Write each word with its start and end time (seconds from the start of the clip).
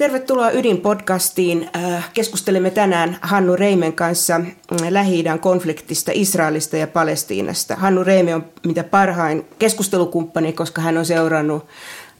Tervetuloa 0.00 0.50
Ydin-podcastiin. 0.50 1.68
Äh, 1.76 2.10
keskustelemme 2.14 2.70
tänään 2.70 3.18
Hannu 3.22 3.56
Reimen 3.56 3.92
kanssa 3.92 4.38
mm, 4.38 4.46
lähi 4.90 5.24
konfliktista 5.40 6.10
Israelista 6.14 6.76
ja 6.76 6.86
Palestiinasta. 6.86 7.76
Hannu 7.76 8.04
Reime 8.04 8.34
on 8.34 8.44
mitä 8.66 8.84
parhain 8.84 9.46
keskustelukumppani, 9.58 10.52
koska 10.52 10.82
hän 10.82 10.98
on 10.98 11.06
seurannut 11.06 11.66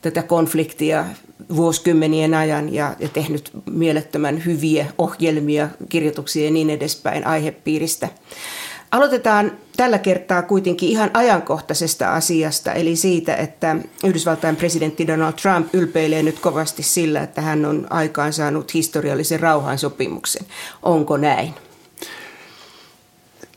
tätä 0.03 0.22
konfliktia 0.22 1.04
vuosikymmenien 1.56 2.35
ajan 2.35 2.74
ja, 2.74 2.95
ja 2.98 3.08
tehnyt 3.08 3.51
mielettömän 3.71 4.44
hyviä 4.44 4.87
ohjelmia, 4.99 5.69
kirjoituksia 5.88 6.44
ja 6.44 6.51
niin 6.51 6.71
edespäin 6.71 7.26
aihepiiristä. 7.26 8.08
Aloitetaan 8.91 9.53
tällä 9.77 9.99
kertaa 9.99 10.43
kuitenkin 10.43 10.88
ihan 10.88 11.11
ajankohtaisesta 11.15 12.15
asiasta, 12.15 12.73
eli 12.73 12.97
siitä, 12.97 13.37
että 13.37 13.77
Yhdysvaltain 14.05 14.56
presidentti 14.56 15.06
Donald 15.06 15.33
Trump 15.33 15.74
ylpeilee 15.74 16.23
nyt 16.23 16.38
kovasti 16.38 16.83
sillä, 16.83 17.23
että 17.23 17.41
hän 17.41 17.65
on 17.65 17.87
aikaansaanut 17.91 18.74
historiallisen 18.74 19.41
rauhansopimuksen. 19.41 20.47
Onko 20.83 21.16
näin? 21.16 21.55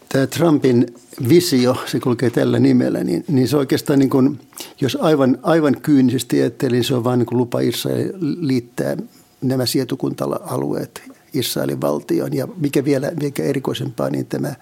Tämä 0.10 0.28
Trumpin 0.28 0.96
visio, 1.30 1.78
se 1.86 2.00
kulkee 2.00 2.30
tällä 2.30 2.60
nimellä, 2.60 3.04
niin, 3.04 3.26
niin 3.28 3.48
se 3.48 3.58
oikeastaan, 3.58 4.00
niin 4.00 4.10
kuin, 4.10 4.40
jos 4.82 4.98
aivan, 5.02 5.38
aivan 5.44 5.82
kyynisesti 5.82 6.42
ajattelin, 6.42 6.72
niin 6.72 6.84
se 6.84 6.96
on 6.96 7.04
vain 7.04 7.20
niin 7.20 7.28
lupa 7.32 7.60
Israel 7.60 8.10
liittää 8.20 8.98
nämä 9.42 9.66
sietokunta-alueet 9.66 11.13
Israelin 11.34 11.82
valtioon. 11.82 12.34
Ja 12.34 12.48
mikä 12.58 12.86
vielä 12.86 13.12
mikä 13.22 13.44
erikoisempaa, 13.44 14.10
niin 14.10 14.26
tämä, 14.26 14.56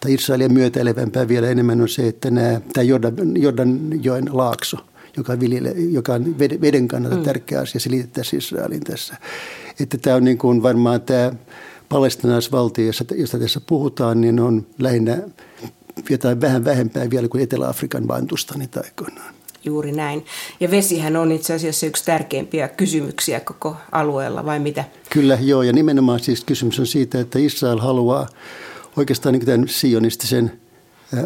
tai 0.00 0.14
Israelia 0.14 0.48
myötäilevämpää 0.48 1.28
vielä 1.28 1.48
enemmän 1.48 1.80
on 1.80 1.88
se, 1.88 2.08
että 2.08 2.30
nämä, 2.30 2.60
tämä 2.72 2.84
Jordan, 2.84 3.14
Jordanjoen 3.42 4.28
laakso, 4.32 4.76
joka 5.16 5.32
on, 5.32 5.40
viljele, 5.40 5.70
joka 5.70 6.14
on 6.14 6.38
veden 6.38 6.88
kannalta 6.88 7.16
mm. 7.16 7.22
tärkeä 7.22 7.60
asia, 7.60 7.80
se 7.80 7.90
liitettäisiin 7.90 8.38
Israelin 8.38 8.84
tässä. 8.84 9.16
Että 9.80 9.98
tämä 9.98 10.16
on 10.16 10.24
niin 10.24 10.38
kuin 10.38 10.62
varmaan 10.62 11.00
tämä 11.00 11.32
palestinaisvaltio, 11.88 12.92
josta 13.16 13.38
tässä 13.38 13.60
puhutaan, 13.60 14.20
niin 14.20 14.40
on 14.40 14.66
lähinnä 14.78 15.18
jotain 16.10 16.40
vähän 16.40 16.64
vähempää 16.64 17.10
vielä 17.10 17.28
kuin 17.28 17.42
Etelä-Afrikan 17.42 18.06
Bantustanit 18.06 18.76
aikoinaan. 18.76 19.37
Juuri 19.68 19.92
näin. 19.92 20.24
Ja 20.60 20.70
vesihän 20.70 21.16
on 21.16 21.32
itse 21.32 21.54
asiassa 21.54 21.86
yksi 21.86 22.04
tärkeimpiä 22.04 22.68
kysymyksiä 22.68 23.40
koko 23.40 23.76
alueella, 23.92 24.46
vai 24.46 24.58
mitä? 24.58 24.84
Kyllä, 25.10 25.38
joo. 25.40 25.62
Ja 25.62 25.72
nimenomaan 25.72 26.20
siis 26.20 26.44
kysymys 26.44 26.80
on 26.80 26.86
siitä, 26.86 27.20
että 27.20 27.38
Israel 27.38 27.78
haluaa 27.78 28.26
oikeastaan 28.96 29.32
niin 29.32 29.46
tämän 29.46 29.68
sionistisen 29.68 30.60
äh, 31.18 31.24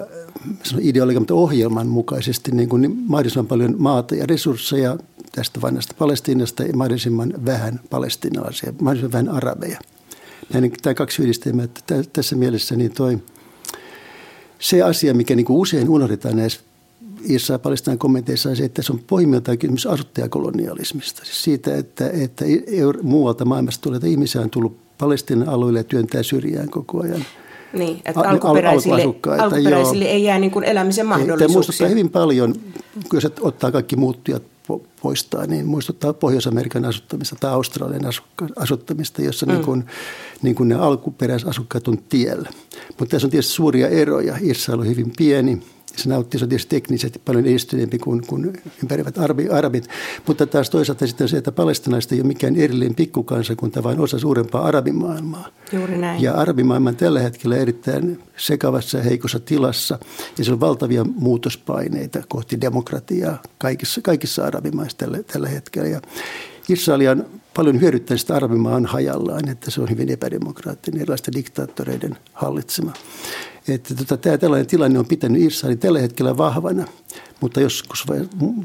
ideologian, 0.80 1.26
ohjelman 1.30 1.86
mukaisesti 1.86 2.50
niin 2.50 2.68
kuin 2.68 2.82
niin 2.82 2.96
mahdollisimman 3.06 3.46
paljon 3.46 3.74
maata 3.78 4.14
ja 4.14 4.26
resursseja 4.26 4.96
tästä 5.32 5.60
vanhasta 5.60 5.94
Palestiinasta 5.98 6.62
ja 6.62 6.76
mahdollisimman 6.76 7.34
vähän 7.46 7.80
palestinalaisia, 7.90 8.72
mahdollisimman 8.80 9.12
vähän 9.12 9.28
arabeja. 9.28 9.78
Näin, 10.52 10.72
tämä 10.82 10.94
kaksi 10.94 11.22
yhdistelmää, 11.22 11.64
että 11.64 12.02
tässä 12.12 12.36
mielessä 12.36 12.76
niin 12.76 12.92
toi, 12.92 13.18
se 14.58 14.82
asia, 14.82 15.14
mikä 15.14 15.34
niin 15.36 15.46
kuin 15.46 15.58
usein 15.58 15.88
unohdetaan 15.88 16.36
näissä 16.36 16.60
Israel 17.24 17.58
Palestinaan 17.58 17.98
kommenteissa 17.98 18.54
se, 18.54 18.64
että 18.64 18.82
se 18.82 18.92
on 18.92 19.00
pohjimmiltaan 19.06 19.58
kysymys 19.58 19.86
asuttajakolonialismista. 19.86 21.24
Siis 21.24 21.44
siitä, 21.44 21.76
että, 21.76 22.10
että 22.10 22.44
muualta 23.02 23.44
maailmasta 23.44 23.82
tulee, 23.82 24.00
ihmisiä 24.06 24.40
on 24.40 24.50
tullut 24.50 24.76
Palestinan 24.98 25.48
alueelle 25.48 25.80
ja 25.80 25.84
työntää 25.84 26.22
syrjään 26.22 26.70
koko 26.70 27.02
ajan. 27.02 27.24
Niin, 27.72 28.02
että 28.04 28.20
alkuperäisille, 28.20 29.02
alkuperäisille 29.38 30.04
ei 30.04 30.24
jää 30.24 30.38
niin 30.38 30.50
kuin 30.50 30.64
elämisen 30.64 31.06
mahdollisuuksia. 31.06 31.46
Tämä 31.48 31.54
muistuttaa 31.54 31.88
hyvin 31.88 32.10
paljon, 32.10 32.54
jos 33.12 33.26
ottaa 33.40 33.72
kaikki 33.72 33.96
muuttujat 33.96 34.42
poistaa, 35.02 35.46
niin 35.46 35.66
muistuttaa 35.66 36.12
Pohjois-Amerikan 36.12 36.84
asuttamista 36.84 37.36
tai 37.40 37.50
Australian 37.50 38.12
asuttamista, 38.56 39.22
jossa 39.22 39.46
mm. 39.46 39.52
niin 39.52 39.64
kuin, 39.64 39.84
niin 40.42 40.54
kuin 40.54 40.68
ne 40.68 40.74
alkuperäisasukkaat 40.74 41.88
on 41.88 41.98
tiellä. 42.08 42.48
Mutta 42.98 43.10
tässä 43.10 43.26
on 43.26 43.30
tietysti 43.30 43.52
suuria 43.52 43.88
eroja. 43.88 44.36
Israel 44.40 44.80
on 44.80 44.86
hyvin 44.86 45.12
pieni, 45.16 45.62
se 45.96 46.08
nautti, 46.08 46.38
se 46.38 46.44
on 46.44 46.48
tietysti 46.48 46.76
teknisesti 46.76 47.18
paljon 47.18 47.46
edistyneempi 47.46 47.98
kuin, 47.98 48.26
kuin 48.26 48.62
ympärivät 48.82 49.18
arabit. 49.52 49.88
Mutta 50.26 50.46
taas 50.46 50.70
toisaalta 50.70 51.06
sitten 51.06 51.28
se, 51.28 51.36
että 51.36 51.52
palestinaiset 51.52 52.12
ei 52.12 52.20
ole 52.20 52.26
mikään 52.26 52.56
erillinen 52.56 52.94
pikkukansakunta, 52.94 53.82
vaan 53.82 54.00
osa 54.00 54.18
suurempaa 54.18 54.64
arabimaailmaa. 54.64 55.48
Juuri 55.72 55.98
näin. 55.98 56.22
Ja 56.22 56.34
arabimaailma 56.34 56.88
on 56.88 56.96
tällä 56.96 57.20
hetkellä 57.20 57.56
erittäin 57.56 58.22
sekavassa 58.36 58.98
ja 58.98 59.04
heikossa 59.04 59.40
tilassa. 59.40 59.98
Ja 60.38 60.44
se 60.44 60.52
on 60.52 60.60
valtavia 60.60 61.04
muutospaineita 61.04 62.22
kohti 62.28 62.60
demokratiaa 62.60 63.42
kaikissa, 63.58 64.00
kaikissa 64.00 64.44
arabimaissa 64.44 64.98
tällä, 64.98 65.22
tällä 65.22 65.48
hetkellä. 65.48 65.88
Ja 65.88 66.00
Israelian 66.68 67.26
paljon 67.56 67.80
hyödyttäistä 67.80 68.34
arabimaa 68.34 68.74
on 68.74 68.86
hajallaan, 68.86 69.48
että 69.48 69.70
se 69.70 69.80
on 69.80 69.90
hyvin 69.90 70.10
epädemokraattinen, 70.10 71.00
erilaisten 71.00 71.34
diktaattoreiden 71.34 72.16
hallitsema. 72.32 72.92
Että 73.68 73.94
tota, 73.94 74.16
tämä 74.16 74.38
tällainen 74.38 74.66
tilanne 74.66 74.98
on 74.98 75.06
pitänyt 75.06 75.42
Israelin 75.42 75.78
tällä 75.78 75.98
hetkellä 75.98 76.36
vahvana, 76.36 76.86
mutta 77.40 77.60
joskus 77.60 78.06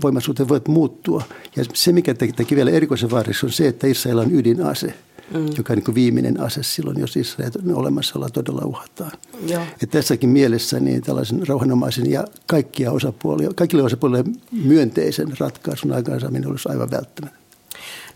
voimasuuteen 0.04 0.50
voi 0.50 0.62
muuttua. 0.68 1.24
Ja 1.56 1.66
se, 1.74 1.92
mikä 1.92 2.14
teki 2.14 2.56
vielä 2.56 2.72
erikoisen 2.72 3.12
vaaralliseksi, 3.12 3.46
on 3.46 3.52
se, 3.52 3.68
että 3.68 3.88
Israel 3.88 4.18
on 4.18 4.36
ydinase. 4.36 4.94
Mm. 5.34 5.48
joka 5.58 5.74
on 5.74 5.80
niin 5.80 5.96
viimeinen 5.96 6.40
ase 6.40 6.64
silloin, 6.64 7.00
jos 7.00 7.18
Israelin 7.18 7.76
olemassaolla 7.76 8.30
todella 8.30 8.62
uhataan. 8.66 9.12
Joo. 9.48 9.64
Et 9.84 9.90
tässäkin 9.90 10.30
mielessä 10.30 10.80
niin 10.80 11.02
tällaisen 11.02 11.48
rauhanomaisen 11.48 12.12
ja 12.12 12.26
kaikkia 12.46 12.92
osapuolia, 12.92 13.50
kaikille 13.56 13.84
osapuolille 13.84 14.24
myönteisen 14.52 15.28
ratkaisun 15.40 15.92
aikaansaaminen 15.92 16.50
olisi 16.50 16.70
aivan 16.70 16.92
välttämätöntä. 16.92 17.48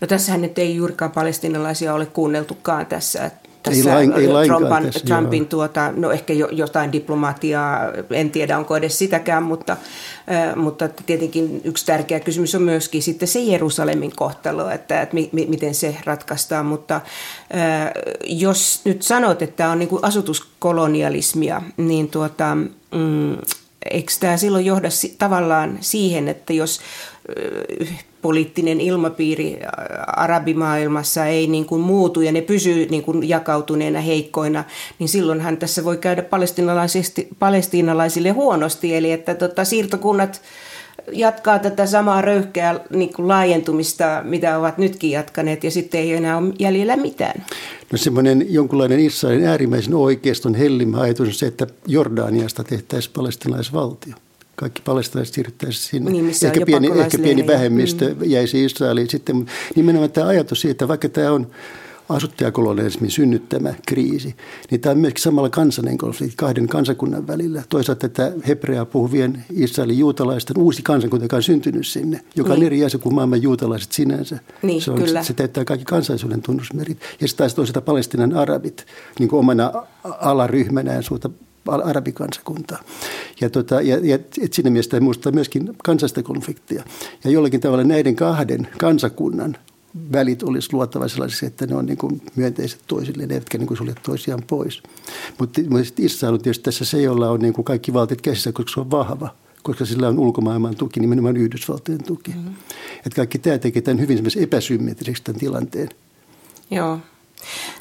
No 0.00 0.06
tässähän 0.06 0.40
nyt 0.40 0.58
ei 0.58 0.76
juurikaan 0.76 1.10
palestinalaisia 1.10 1.94
ole 1.94 2.06
kuunneltukaan 2.06 2.86
tässä 2.86 3.30
tässä 3.62 4.00
ei, 4.00 4.08
lain, 4.08 4.12
ei 4.12 4.46
Trumpan, 4.46 4.84
tässä, 4.84 5.06
Trumpin, 5.06 5.46
tuota, 5.46 5.92
no 5.96 6.10
ehkä 6.10 6.32
jo, 6.32 6.48
jotain 6.48 6.92
diplomatiaa, 6.92 7.80
en 8.10 8.30
tiedä 8.30 8.58
onko 8.58 8.76
edes 8.76 8.98
sitäkään, 8.98 9.42
mutta, 9.42 9.76
äh, 10.32 10.56
mutta 10.56 10.88
tietenkin 11.06 11.60
yksi 11.64 11.86
tärkeä 11.86 12.20
kysymys 12.20 12.54
on 12.54 12.62
myöskin 12.62 13.02
sitten 13.02 13.28
se 13.28 13.40
Jerusalemin 13.40 14.12
kohtalo, 14.16 14.70
että, 14.70 15.02
että 15.02 15.14
mi, 15.14 15.28
mi, 15.32 15.46
miten 15.46 15.74
se 15.74 15.96
ratkaistaan, 16.04 16.66
mutta 16.66 16.94
äh, 16.94 17.02
jos 18.26 18.80
nyt 18.84 19.02
sanot, 19.02 19.42
että 19.42 19.68
on 19.68 19.78
niin 19.78 19.88
kuin 19.88 20.04
asutuskolonialismia, 20.04 21.62
niin 21.76 22.08
tuota, 22.08 22.54
mm, 22.94 23.36
eikö 23.90 24.12
tämä 24.20 24.36
silloin 24.36 24.64
johda 24.64 24.88
tavallaan 25.18 25.78
siihen, 25.80 26.28
että 26.28 26.52
jos 26.52 26.80
poliittinen 28.22 28.80
ilmapiiri 28.80 29.58
arabimaailmassa 30.06 31.26
ei 31.26 31.46
niin 31.46 31.66
kuin 31.66 31.80
muutu 31.80 32.20
ja 32.20 32.32
ne 32.32 32.40
pysyy 32.40 32.86
niin 32.90 33.02
kuin 33.02 33.28
jakautuneena 33.28 34.00
heikkoina, 34.00 34.64
niin 34.98 35.08
silloinhan 35.08 35.56
tässä 35.56 35.84
voi 35.84 35.96
käydä 35.96 36.24
palestiinalaisille 37.38 38.30
huonosti. 38.30 38.96
Eli 38.96 39.12
että 39.12 39.34
tota, 39.34 39.64
siirtokunnat 39.64 40.40
jatkaa 41.12 41.58
tätä 41.58 41.86
samaa 41.86 42.22
röyhkeää 42.22 42.80
niin 42.90 43.12
kuin 43.12 43.28
laajentumista, 43.28 44.22
mitä 44.24 44.58
ovat 44.58 44.78
nytkin 44.78 45.10
jatkaneet, 45.10 45.64
ja 45.64 45.70
sitten 45.70 46.00
ei 46.00 46.12
enää 46.12 46.38
ole 46.38 46.52
jäljellä 46.58 46.96
mitään. 46.96 47.44
No 47.92 47.98
semmoinen 47.98 48.46
jonkunlainen 48.48 49.00
Israelin 49.00 49.46
äärimmäisen 49.46 49.94
oikeiston 49.94 50.54
hellimä 50.54 51.00
ajatus 51.00 51.28
on 51.28 51.34
se, 51.34 51.46
että 51.46 51.66
Jordaniasta 51.86 52.64
tehtäisiin 52.64 53.12
palestinaisvaltio 53.14 54.14
kaikki 54.62 54.82
palestinaiset 54.84 55.34
siirryttäisiin 55.34 55.90
sinne. 55.90 56.10
Niin, 56.10 56.28
ehkä, 56.44 56.66
pieni, 56.66 56.90
ehkä 57.00 57.18
pieni 57.18 57.46
vähemmistö 57.46 58.14
mm. 58.14 58.30
jäisi 58.30 58.64
Israeliin. 58.64 59.10
Sitten 59.10 59.46
nimenomaan 59.76 60.10
tämä 60.10 60.26
ajatus 60.26 60.60
siitä, 60.60 60.72
että 60.72 60.88
vaikka 60.88 61.08
tämä 61.08 61.32
on 61.32 61.46
asuttajakolonialismin 62.08 63.10
synnyttämä 63.10 63.74
kriisi, 63.86 64.34
niin 64.70 64.80
tämä 64.80 64.90
on 64.90 64.98
myöskin 64.98 65.22
samalla 65.22 65.50
kansanen 65.50 65.98
konflikti 65.98 66.36
kahden 66.36 66.68
kansakunnan 66.68 67.26
välillä. 67.26 67.62
Toisaalta 67.68 68.08
tätä 68.08 68.32
hebreaa 68.48 68.84
puhuvien 68.84 69.44
Israelin 69.52 69.98
juutalaisten 69.98 70.58
uusi 70.58 70.82
kansakunta, 70.82 71.24
joka 71.24 71.36
on 71.36 71.42
syntynyt 71.42 71.86
sinne, 71.86 72.20
joka 72.36 72.50
niin. 72.50 72.58
on 72.58 72.66
eri 72.66 72.84
asia 72.84 73.00
kuin 73.00 73.14
maailman 73.14 73.42
juutalaiset 73.42 73.92
sinänsä. 73.92 74.38
Niin, 74.62 74.82
se, 74.82 74.90
on, 74.90 74.98
kyllä. 74.98 75.22
se 75.22 75.32
täyttää 75.32 75.64
kaikki 75.64 75.84
kansallisuuden 75.84 76.42
tunnusmerit. 76.42 76.98
Ja 77.20 77.28
sitten 77.28 77.44
taas 77.44 77.54
toisaalta 77.54 77.80
Palestinan 77.80 78.32
arabit 78.32 78.86
niin 79.18 79.28
kuin 79.28 79.40
omana 79.40 79.72
alaryhmänään 80.04 81.02
suurta 81.02 81.30
arabikansakuntaa. 81.66 82.78
Ja, 83.40 83.50
tota, 83.50 83.80
ja, 83.80 83.98
ja 84.02 84.18
et 84.42 84.52
siinä 84.52 84.70
mielessä 84.70 85.00
muistaa 85.00 85.32
myöskin 85.32 85.70
kansallista 85.84 86.22
konfliktia. 86.22 86.84
Ja 87.24 87.30
jollakin 87.30 87.60
tavalla 87.60 87.84
näiden 87.84 88.16
kahden 88.16 88.68
kansakunnan 88.78 89.56
välit 90.12 90.42
olisi 90.42 90.68
luotava 90.72 91.08
sellaisiksi, 91.08 91.46
että 91.46 91.66
ne 91.66 91.74
on 91.74 91.86
niin 91.86 91.98
kuin 91.98 92.22
myönteiset 92.36 92.80
toisille, 92.86 93.26
ne 93.26 93.34
eivätkä 93.34 93.58
niin 93.58 93.68
kuin 93.68 93.78
sulje 93.78 93.94
toisiaan 94.02 94.42
pois. 94.46 94.82
Mutta 95.38 95.60
Israel 95.98 96.34
on 96.34 96.42
tietysti 96.42 96.64
tässä 96.64 96.84
se, 96.84 97.02
jolla 97.02 97.30
on 97.30 97.40
niin 97.40 97.54
kuin 97.54 97.64
kaikki 97.64 97.92
valtiot 97.92 98.22
käsissä, 98.22 98.52
koska 98.52 98.72
se 98.74 98.80
on 98.80 98.90
vahva 98.90 99.34
koska 99.62 99.84
sillä 99.84 100.08
on 100.08 100.18
ulkomaailman 100.18 100.76
tuki, 100.76 101.00
nimenomaan 101.00 101.36
Yhdysvaltojen 101.36 102.04
tuki. 102.04 102.30
Mm-hmm. 102.30 102.54
Että 102.96 103.16
kaikki 103.16 103.38
tämä 103.38 103.58
tekee 103.58 103.82
tämän 103.82 104.00
hyvin 104.00 104.24
epäsymmetriseksi 104.40 105.22
tämän 105.24 105.40
tilanteen. 105.40 105.88
Joo. 106.70 106.98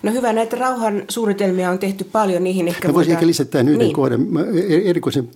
No 0.04 0.12
hyvä, 0.12 0.34
näitä 0.34 0.56
rauhan 0.56 1.04
suunnitelmia 1.10 1.70
on 1.70 1.80
tehty 1.80 2.04
paljon, 2.04 2.44
niihin 2.44 2.68
ehkä 2.68 2.88
Mä 2.88 2.94
voisin 2.94 3.10
voidaan... 3.10 3.18
ehkä 3.18 3.28
lisätä 3.28 3.52
tämän 3.52 3.70
yhden 3.70 3.80
niin. 3.80 3.96
kohdan. 3.96 4.22
Mä 4.22 4.42
e- 4.70 4.90
erikoisen 4.90 5.30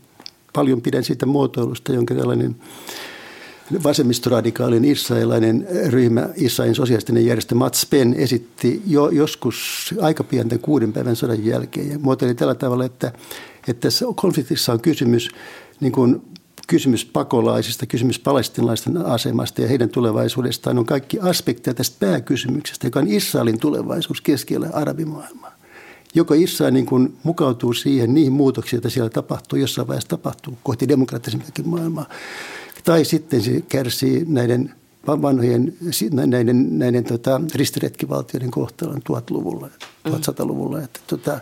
paljon 0.54 0.82
pidän 0.82 1.04
siitä 1.04 1.26
muotoilusta, 1.26 1.94
jonka 1.94 2.16
tällainen 2.16 2.56
vasemmistoradikaalin 3.84 4.86
israelilainen 4.86 5.68
ryhmä, 5.88 6.30
Israelin 6.36 6.76
sosiaalistinen 6.76 7.26
järjestö 7.26 7.56
Mats 7.56 7.86
Penn 7.86 8.14
esitti 8.14 8.82
jo 8.88 9.10
joskus 9.10 9.94
aika 10.02 10.24
pienten 10.24 10.60
kuuden 10.60 10.94
päivän 10.94 11.16
sodan 11.16 11.46
jälkeen 11.46 11.90
ja 11.90 12.00
muotoili 12.00 12.36
tällä 12.36 12.56
tavalla, 12.56 12.86
että, 12.86 13.12
että 13.68 13.82
tässä 13.82 14.06
konfliktissa 14.16 14.74
on 14.74 14.82
kysymys 14.82 15.30
niin 15.80 15.92
kuin 15.92 16.22
kysymys 16.68 17.06
pakolaisista, 17.06 17.86
kysymys 17.86 18.20
palestinalaisten 18.20 18.98
asemasta 18.98 19.62
ja 19.62 19.68
heidän 19.68 19.90
tulevaisuudestaan 19.90 20.80
on 20.80 20.86
kaikki 20.86 21.20
aspekteja 21.20 21.74
tästä 21.74 21.96
pääkysymyksestä, 22.00 22.88
joka 22.88 23.00
on 23.00 23.08
Israelin 23.08 23.60
tulevaisuus 23.60 24.22
keskellä 24.22 24.70
arabimaailmaa. 24.74 25.56
Joko 26.16 26.34
Israel 26.34 26.74
niin 26.74 26.86
kuin 26.86 27.18
mukautuu 27.24 27.74
siihen, 27.74 28.14
niihin 28.14 28.34
muutoksiin, 28.34 28.78
joita 28.78 28.90
siellä 28.90 29.10
tapahtuu, 29.10 29.60
jossain 29.60 29.88
vaiheessa 29.88 30.10
tapahtuu 30.10 30.58
kohti 30.64 30.88
demokraattisempaakin 30.88 31.70
maailmaa, 31.70 32.06
tai 32.84 33.06
sitten 33.06 33.42
se 33.42 33.62
kärsii 33.62 34.26
näiden 34.28 34.74
vanhojen 35.08 35.74
näiden, 36.12 36.80
näiden 36.80 37.04
tota, 37.04 37.42
ristiretkivaltioiden 37.56 38.52
kohtalon 38.52 39.02
1000-luvulla, 39.12 39.70
1100-luvulla. 40.10 40.82
Että, 40.82 41.00
tota, 41.08 41.40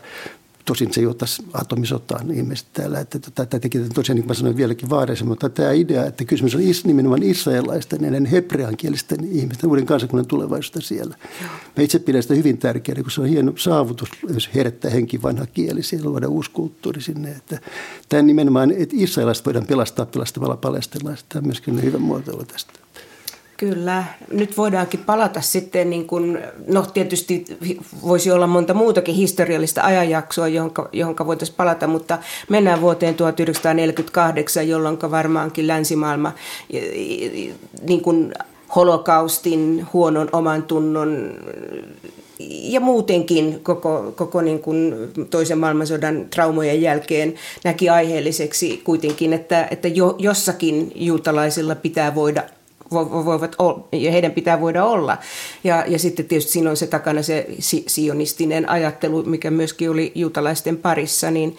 Tosin 0.66 0.94
se 0.94 1.02
johtaisi 1.02 1.44
atomisotaan 1.54 2.32
ihmiset 2.32 2.68
täällä. 2.74 3.00
Että 3.00 3.20
tämä 3.20 3.60
teki 3.60 3.80
tosiaan, 3.80 4.16
niin 4.16 4.24
kuin 4.24 4.30
mä 4.30 4.34
sanoin, 4.34 4.58
vieläkin 4.58 4.90
vaarallisen, 4.90 5.28
mutta 5.28 5.50
tämä 5.50 5.72
idea, 5.72 6.06
että 6.06 6.26
kysymys 6.26 6.56
on 6.56 6.62
is, 6.62 6.86
nimenomaan 6.86 7.24
israelaisten, 7.24 8.02
näiden 8.02 8.26
hebreankielisten 8.26 9.20
ihmisten, 9.32 9.70
uuden 9.70 9.86
kansakunnan 9.86 10.26
tulevaisuudesta 10.26 10.88
siellä. 10.88 11.18
Mä 11.78 11.84
itse 11.84 12.00
pidän 12.00 12.24
sitä 12.24 12.34
hyvin 12.34 12.58
tärkeänä, 12.58 13.02
kun 13.02 13.12
se 13.12 13.22
on 13.22 13.28
hieno 13.28 13.54
saavutus, 13.58 14.10
jos 14.34 14.50
herättää 14.56 14.92
henki 14.92 15.22
vanha 15.22 15.46
kieli, 15.46 15.84
siellä 15.84 16.10
luoda 16.10 16.28
uusi 16.28 16.52
kulttuuri 16.52 17.02
sinne. 17.02 17.32
Että 17.32 17.60
tämä 18.10 18.22
nimenomaan, 18.22 18.72
että 18.72 18.96
israelaiset 18.98 19.46
voidaan 19.46 19.66
pelastaa 19.66 20.06
pelastamalla 20.06 20.58
palestinalaiset, 20.58 21.26
tämä 21.30 21.40
on 21.40 21.48
myöskin 21.48 21.84
hyvä 21.84 21.98
muotoilu 21.98 22.46
tästä. 22.46 22.83
Kyllä. 23.58 24.04
Nyt 24.32 24.58
voidaankin 24.58 25.00
palata 25.00 25.42
sitten, 25.42 25.90
niin 25.90 26.08
kuin, 26.08 26.40
no 26.68 26.86
tietysti 26.94 27.46
voisi 28.04 28.32
olla 28.32 28.48
monta 28.48 28.74
muutakin 28.74 29.16
historiallista 29.16 29.82
ajanjaksoa, 29.82 30.48
johon, 30.48 31.16
voitaisiin 31.26 31.58
palata, 31.58 31.88
mutta 31.88 32.18
mennään 32.50 32.82
vuoteen 32.82 33.16
1948, 33.16 34.68
jolloin 34.68 34.98
varmaankin 35.12 35.68
länsimaailma 35.68 36.32
niin 37.88 38.02
kuin 38.02 38.34
holokaustin, 38.76 39.88
huonon 39.94 40.30
oman 40.32 40.64
tunnon 40.64 41.32
ja 42.50 42.80
muutenkin 42.80 43.60
koko, 43.64 44.14
koko 44.16 44.42
niin 44.42 44.60
kuin 44.60 44.94
toisen 45.30 45.58
maailmansodan 45.58 46.26
traumojen 46.30 46.82
jälkeen 46.82 47.34
näki 47.64 47.90
aiheelliseksi 47.90 48.82
kuitenkin, 48.84 49.34
että, 49.34 49.68
että 49.72 49.88
jo, 49.88 50.16
jossakin 50.20 50.92
juutalaisilla 50.96 51.76
pitää 51.76 52.16
voida 52.16 52.44
voivat 52.94 53.56
olla, 53.60 53.88
ja 53.92 54.12
heidän 54.12 54.32
pitää 54.32 54.62
voida 54.62 54.86
olla. 54.86 55.18
Ja, 55.64 55.86
ja 55.88 56.00
sitten 56.00 56.26
tietysti 56.26 56.52
siinä 56.52 56.70
on 56.70 56.78
se 56.78 56.88
takana 56.88 57.22
se 57.22 57.48
sionistinen 57.88 58.70
ajattelu, 58.70 59.24
mikä 59.24 59.52
myöskin 59.52 59.90
oli 59.90 60.12
juutalaisten 60.16 60.78
parissa, 60.78 61.32
niin 61.32 61.58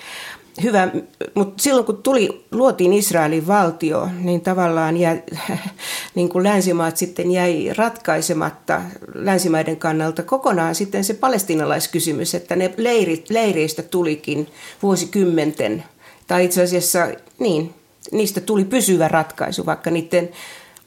hyvä, 0.63 0.89
mutta 1.35 1.63
silloin 1.63 1.87
kun 1.87 2.03
tuli, 2.03 2.45
luotiin 2.53 2.93
Israelin 2.93 3.47
valtio, 3.47 4.09
niin 4.21 4.41
tavallaan 4.41 4.97
jäi, 4.97 5.23
niin 6.15 6.29
kuin 6.29 6.45
länsimaat 6.45 6.97
sitten 6.97 7.31
jäi 7.31 7.71
ratkaisematta 7.77 8.83
länsimaiden 9.15 9.77
kannalta 9.77 10.23
kokonaan 10.23 10.75
sitten 10.75 11.05
se 11.05 11.15
palestinalaiskysymys, 11.15 12.35
että 12.35 12.57
ne 12.57 12.75
leirit, 12.77 13.31
leireistä 13.31 13.83
tulikin 13.83 14.47
vuosikymmenten, 14.83 15.85
tai 16.27 16.45
itse 16.45 16.63
asiassa 16.63 17.09
niin, 17.39 17.75
niistä 18.13 18.41
tuli 18.41 18.65
pysyvä 18.65 19.09
ratkaisu, 19.09 19.67
vaikka 19.67 19.91
niiden 19.91 20.31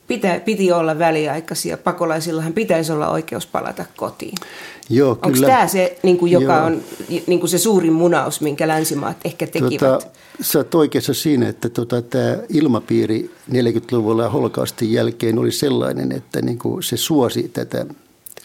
pitä, 0.08 0.42
piti 0.46 0.72
olla 0.72 1.00
väliaikaisia. 1.00 1.78
Pakolaisillahan 1.78 2.54
pitäisi 2.54 2.92
olla 2.92 3.10
oikeus 3.10 3.46
palata 3.46 3.86
kotiin. 3.96 4.36
Joo, 4.90 5.16
kyllä. 5.16 5.28
Onko 5.28 5.48
tämä 5.48 5.68
se, 5.68 6.00
niin 6.04 6.18
kuin, 6.18 6.32
joka 6.32 6.54
Joo. 6.54 6.66
on 6.66 6.82
niin 7.28 7.40
kuin 7.40 7.50
se 7.50 7.58
suurin 7.58 7.94
munaus, 7.94 8.42
minkä 8.42 8.68
länsimaat 8.68 9.18
ehkä 9.26 9.48
tekivät? 9.48 9.80
Tota, 9.80 10.08
sä 10.42 10.60
oot 10.60 10.76
oikeassa 10.76 11.14
siinä, 11.14 11.50
että 11.50 11.70
tota, 11.70 12.02
tämä 12.02 12.38
ilmapiiri 12.50 13.32
40-luvulla 13.52 14.24
ja 14.24 14.30
holokaustin 14.30 14.92
jälkeen 14.92 15.40
oli 15.40 15.52
sellainen, 15.52 16.12
että 16.12 16.42
niin 16.42 16.58
kuin 16.58 16.84
se 16.84 16.98
suosi 16.98 17.50
tätä 17.54 17.86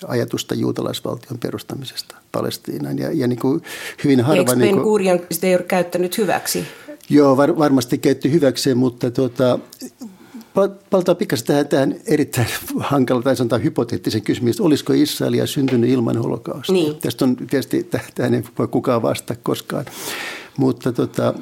ajatusta 0.08 0.55
juutalaisvaltion 0.55 1.38
perustamisesta 1.38 2.17
Palestiinaan. 2.32 2.99
Ja, 2.99 3.12
ja 3.12 3.26
niin 3.26 3.38
kuin 3.38 3.62
hyvin 4.05 4.20
harva... 4.20 4.38
Eikö 4.38 4.56
niin 4.56 4.82
kuin, 4.82 5.05
sitä 5.31 5.47
ei 5.47 5.55
ole 5.55 5.62
käyttänyt 5.62 6.19
hyväksi? 6.19 6.65
Joo, 7.08 7.37
var, 7.37 7.58
varmasti 7.58 7.99
käytti 7.99 8.32
hyväkseen, 8.32 8.79
mutta 8.79 9.11
tuota, 9.11 9.58
Palataan 10.91 11.17
pikkasen 11.17 11.47
tähän, 11.47 11.69
tähän 11.69 11.95
erittäin 12.07 12.47
hankala 12.81 13.23
tai 13.23 13.37
sanotaan 13.37 13.63
hypoteettisen 13.63 14.23
kysymys, 14.23 14.61
olisiko 14.61 14.93
Israelia 14.93 15.47
syntynyt 15.47 15.91
ilman 15.91 16.17
holokaustia? 16.17 16.75
Niin. 16.75 16.97
Tästä 16.97 17.25
on 17.25 17.37
tietysti, 17.37 17.89
tähän 18.15 18.35
ei 18.35 18.45
voi 18.59 18.69
kukaan 18.69 19.03
vastata 19.03 19.41
koskaan, 19.43 19.85
mutta 20.57 20.93
tota, 20.93 21.35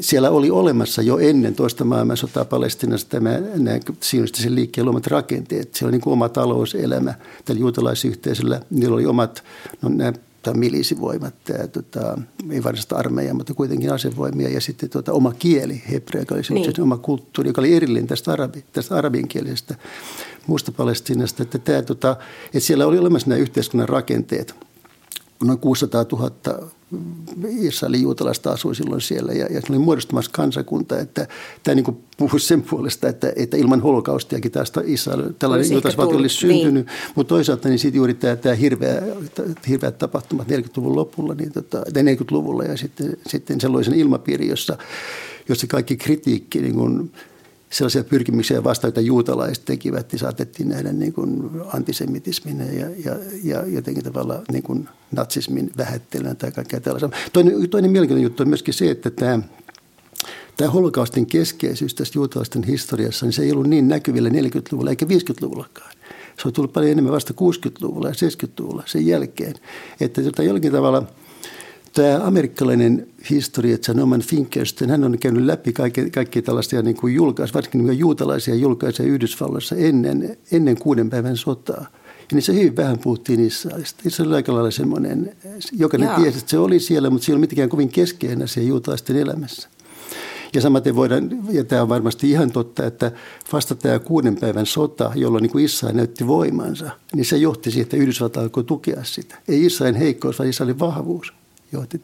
siellä 0.00 0.30
oli 0.30 0.50
olemassa 0.50 1.02
jo 1.02 1.18
ennen 1.18 1.54
toista 1.54 1.84
maailmansotaa 1.84 2.44
Palestinassa 2.44 3.08
tämä 3.08 3.40
nämä 3.54 3.78
sionistisen 4.00 4.54
liikkeen 4.54 4.84
luomat 4.84 5.06
rakenteet. 5.06 5.74
Siellä 5.74 5.88
oli 5.88 5.92
niin 5.92 6.00
kuin 6.00 6.12
oma 6.12 6.28
talouselämä 6.28 7.14
tällä 7.44 7.60
juutalaisyhteisöllä. 7.60 8.60
Niillä 8.70 8.94
oli 8.94 9.06
omat 9.06 9.44
no, 9.82 9.88
nämä 9.88 10.12
tai 10.44 10.54
milisivoimat, 10.54 11.34
tämä, 11.44 11.66
tota, 11.66 12.18
ei 12.50 12.64
varsinaista 12.64 12.96
armeijaa, 12.96 13.34
mutta 13.34 13.54
kuitenkin 13.54 13.92
asevoimia 13.92 14.48
ja 14.48 14.60
sitten 14.60 14.90
tota, 14.90 15.12
oma 15.12 15.32
kieli, 15.32 15.82
hebrea, 15.90 16.22
joka 16.22 16.34
oli 16.34 16.42
niin. 16.50 16.80
oma 16.80 16.96
kulttuuri, 16.96 17.50
joka 17.50 17.60
oli 17.60 17.76
erillinen 17.76 18.06
tästä, 18.06 18.32
arabi, 18.32 18.64
tästä 18.72 18.96
arabinkielisestä 18.96 19.74
muusta 20.46 20.72
Palestiinasta. 20.72 21.42
Että, 21.42 21.58
tämä, 21.58 21.82
tota, 21.82 22.16
että 22.46 22.60
siellä 22.60 22.86
oli 22.86 22.98
olemassa 22.98 23.28
nämä 23.28 23.40
yhteiskunnan 23.40 23.88
rakenteet. 23.88 24.54
Noin 25.44 25.58
600 25.58 26.04
000 26.12 26.30
Israelin 27.48 28.02
juutalaista 28.02 28.50
asui 28.50 28.74
silloin 28.74 29.00
siellä 29.00 29.32
ja, 29.32 29.46
ja 29.46 29.60
se 29.60 29.66
oli 29.70 29.78
muodostumassa 29.78 30.30
kansakunta, 30.34 30.98
että 30.98 31.28
tämä 31.62 31.74
niin 31.74 31.96
puhui 32.16 32.40
sen 32.40 32.62
puolesta, 32.62 33.08
että, 33.08 33.32
että 33.36 33.56
ilman 33.56 33.80
holokaustiakin 33.80 34.52
tästä 34.52 34.80
Israel, 34.84 35.32
tällainen 35.38 35.70
juutalaisvaltio 35.70 36.18
olisi 36.18 36.36
syntynyt, 36.36 36.86
niin. 36.86 36.96
mutta 37.14 37.28
toisaalta 37.28 37.68
niin 37.68 37.78
sitten 37.78 37.98
juuri 37.98 38.14
tämä, 38.14 38.36
tämä 38.36 38.54
hirveä, 38.54 39.02
hirveät 39.68 39.98
tapahtumat 39.98 40.48
40-luvun 40.48 40.96
lopulla, 40.96 41.34
niin 41.34 41.52
tota, 41.52 41.78
40-luvulla 41.78 42.64
ja 42.64 42.76
sitten, 42.76 43.16
sitten 43.26 43.60
sellaisen 43.60 43.94
ilmapiiri, 43.94 44.48
jossa, 44.48 44.78
jossa 45.48 45.66
kaikki 45.66 45.96
kritiikki 45.96 46.60
niin 46.60 46.74
kuin, 46.74 47.12
sellaisia 47.74 48.04
pyrkimyksiä 48.04 48.64
vastaan, 48.64 48.88
joita 48.88 49.00
juutalaiset 49.00 49.64
tekivät, 49.64 50.12
niin 50.12 50.20
saatettiin 50.20 50.68
nähdä 50.68 50.92
niin 50.92 51.12
kuin 51.12 51.50
antisemitismin 51.72 52.58
ja, 52.58 52.86
ja, 53.04 53.16
ja 53.44 53.66
jotenkin 53.66 54.04
tavalla 54.04 54.42
niin 54.52 54.62
kuin 54.62 54.88
natsismin 55.12 55.70
vähättelyn 55.76 56.36
tai 56.36 56.52
kaikkea 56.52 56.80
tällaista. 56.80 57.10
Toinen, 57.32 57.70
toinen 57.70 57.90
mielenkiintoinen 57.90 58.22
juttu 58.22 58.42
on 58.42 58.48
myöskin 58.48 58.74
se, 58.74 58.90
että 58.90 59.10
tämä 59.10 59.40
Tämä 60.56 60.70
holokaustin 60.70 61.26
keskeisyys 61.26 61.94
tässä 61.94 62.18
juutalaisten 62.18 62.64
historiassa, 62.64 63.26
niin 63.26 63.32
se 63.32 63.42
ei 63.42 63.52
ollut 63.52 63.66
niin 63.66 63.88
näkyvillä 63.88 64.28
40-luvulla 64.28 64.90
eikä 64.90 65.06
50-luvullakaan. 65.06 65.90
Se 66.42 66.48
on 66.48 66.52
tullut 66.52 66.72
paljon 66.72 66.92
enemmän 66.92 67.12
vasta 67.12 67.34
60-luvulla 67.40 68.08
ja 68.08 68.14
70-luvulla 68.14 68.82
sen 68.86 69.06
jälkeen. 69.06 69.54
Että 70.00 70.22
tota 70.22 70.42
jollakin 70.42 70.72
tavalla– 70.72 71.02
Tämä 71.94 72.20
amerikkalainen 72.26 73.06
historia, 73.30 73.76
Norman 73.94 74.20
Finkelstein, 74.20 74.90
hän 74.90 75.04
on 75.04 75.18
käynyt 75.18 75.44
läpi 75.44 75.72
kaikki, 75.72 76.10
kaikki 76.10 76.42
tällaisia 76.42 76.82
niin 76.82 76.96
kuin 76.96 77.14
julkais, 77.14 77.54
varsinkin 77.54 77.86
niin 77.86 77.98
juutalaisia 77.98 78.54
julkaisia 78.54 79.06
Yhdysvalloissa 79.06 79.76
ennen, 79.76 80.36
ennen 80.52 80.78
kuuden 80.78 81.10
päivän 81.10 81.36
sotaa. 81.36 81.86
Ja 82.20 82.34
niissä 82.34 82.52
hyvin 82.52 82.76
vähän 82.76 82.98
puhuttiin 82.98 83.40
Israelista. 83.40 84.02
Israel 84.06 84.28
oli 84.28 84.36
aika 84.36 84.54
lailla 84.54 84.70
semmoinen, 84.70 85.36
jokainen 85.72 86.06
Jaa. 86.06 86.20
tiesi, 86.20 86.38
että 86.38 86.50
se 86.50 86.58
oli 86.58 86.80
siellä, 86.80 87.10
mutta 87.10 87.24
se 87.24 87.32
ei 87.32 87.34
ole 87.34 87.40
mitenkään 87.40 87.68
kovin 87.68 87.88
keskeinen 87.88 88.42
asia 88.42 88.62
juutalaisten 88.62 89.16
elämässä. 89.16 89.68
Ja 90.54 90.60
samaten 90.60 90.96
voidaan, 90.96 91.30
ja 91.50 91.64
tämä 91.64 91.82
on 91.82 91.88
varmasti 91.88 92.30
ihan 92.30 92.50
totta, 92.50 92.86
että 92.86 93.12
vasta 93.52 93.74
tämä 93.74 93.98
kuuden 93.98 94.36
päivän 94.36 94.66
sota, 94.66 95.12
jolloin 95.14 95.42
niin 95.42 95.52
kuin 95.52 95.64
Israel 95.64 95.96
näytti 95.96 96.26
voimansa, 96.26 96.90
niin 97.14 97.24
se 97.24 97.36
johti 97.36 97.70
siihen, 97.70 97.82
että 97.82 97.96
Yhdysvalta 97.96 98.40
alkoi 98.40 98.64
tukea 98.64 99.04
sitä. 99.04 99.38
Ei 99.48 99.64
Israelin 99.64 100.00
heikkous, 100.00 100.38
vaan 100.38 100.48
Israelin 100.48 100.78
vahvuus 100.78 101.32
johti 101.72 102.00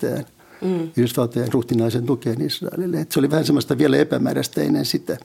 mm. 0.61 0.91
Yhdysvaltojen 0.97 1.53
ruhtinaisen 1.53 2.07
tukeen 2.07 2.41
Israelille. 2.41 3.01
Et 3.01 3.13
se 3.13 3.19
oli 3.19 3.31
vähän 3.31 3.45
semmoista 3.45 3.79
vielä 3.79 3.97
epämääräistä 3.97 4.63
ennen 4.63 4.85
sitä. 4.85 5.19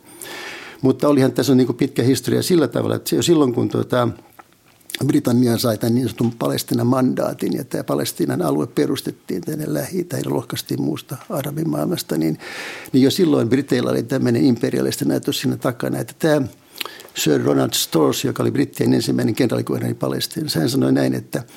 Mutta 0.82 1.08
olihan 1.08 1.32
tässä 1.32 1.52
on 1.52 1.58
niin 1.58 1.76
pitkä 1.76 2.04
historia 2.04 2.44
sillä 2.44 2.68
tavalla, 2.68 2.96
että 2.96 3.16
jo 3.16 3.22
silloin 3.22 3.54
kun 3.54 3.70
tuota, 3.70 4.08
Britannia 5.06 5.58
sai 5.58 5.78
tämän 5.78 5.96
niin 5.96 6.08
sanotun 6.08 6.32
Palestinan 6.40 6.88
mandaatin 6.88 7.54
ja 7.54 7.64
tämä 7.64 7.84
Palestinan 7.84 8.42
alue 8.42 8.68
perustettiin 8.68 9.42
tänne 9.42 9.66
lähi 9.68 10.04
tai 10.04 10.22
lohkaistiin 10.26 10.82
muusta 10.82 11.18
arabimaailmasta, 11.30 12.18
niin, 12.18 12.38
niin 12.92 13.04
jo 13.04 13.12
silloin 13.12 13.50
Briteillä 13.50 13.92
oli 13.92 14.04
tämmöinen 14.04 14.46
imperialistinen 14.46 15.12
ajatus 15.12 15.40
siinä 15.40 15.58
takana, 15.58 16.00
että 16.00 16.14
tämä 16.20 16.48
Sir 17.16 17.42
Ronald 17.44 17.74
Stores, 17.74 18.26
joka 18.26 18.44
oli 18.44 18.52
brittien 18.52 18.94
ensimmäinen 18.94 19.36
kenraalikuheenani 19.36 19.94
Palestiinassa, 19.94 20.60
hän 20.60 20.70
sanoi 20.70 20.92
näin, 20.92 21.14
että– 21.14 21.44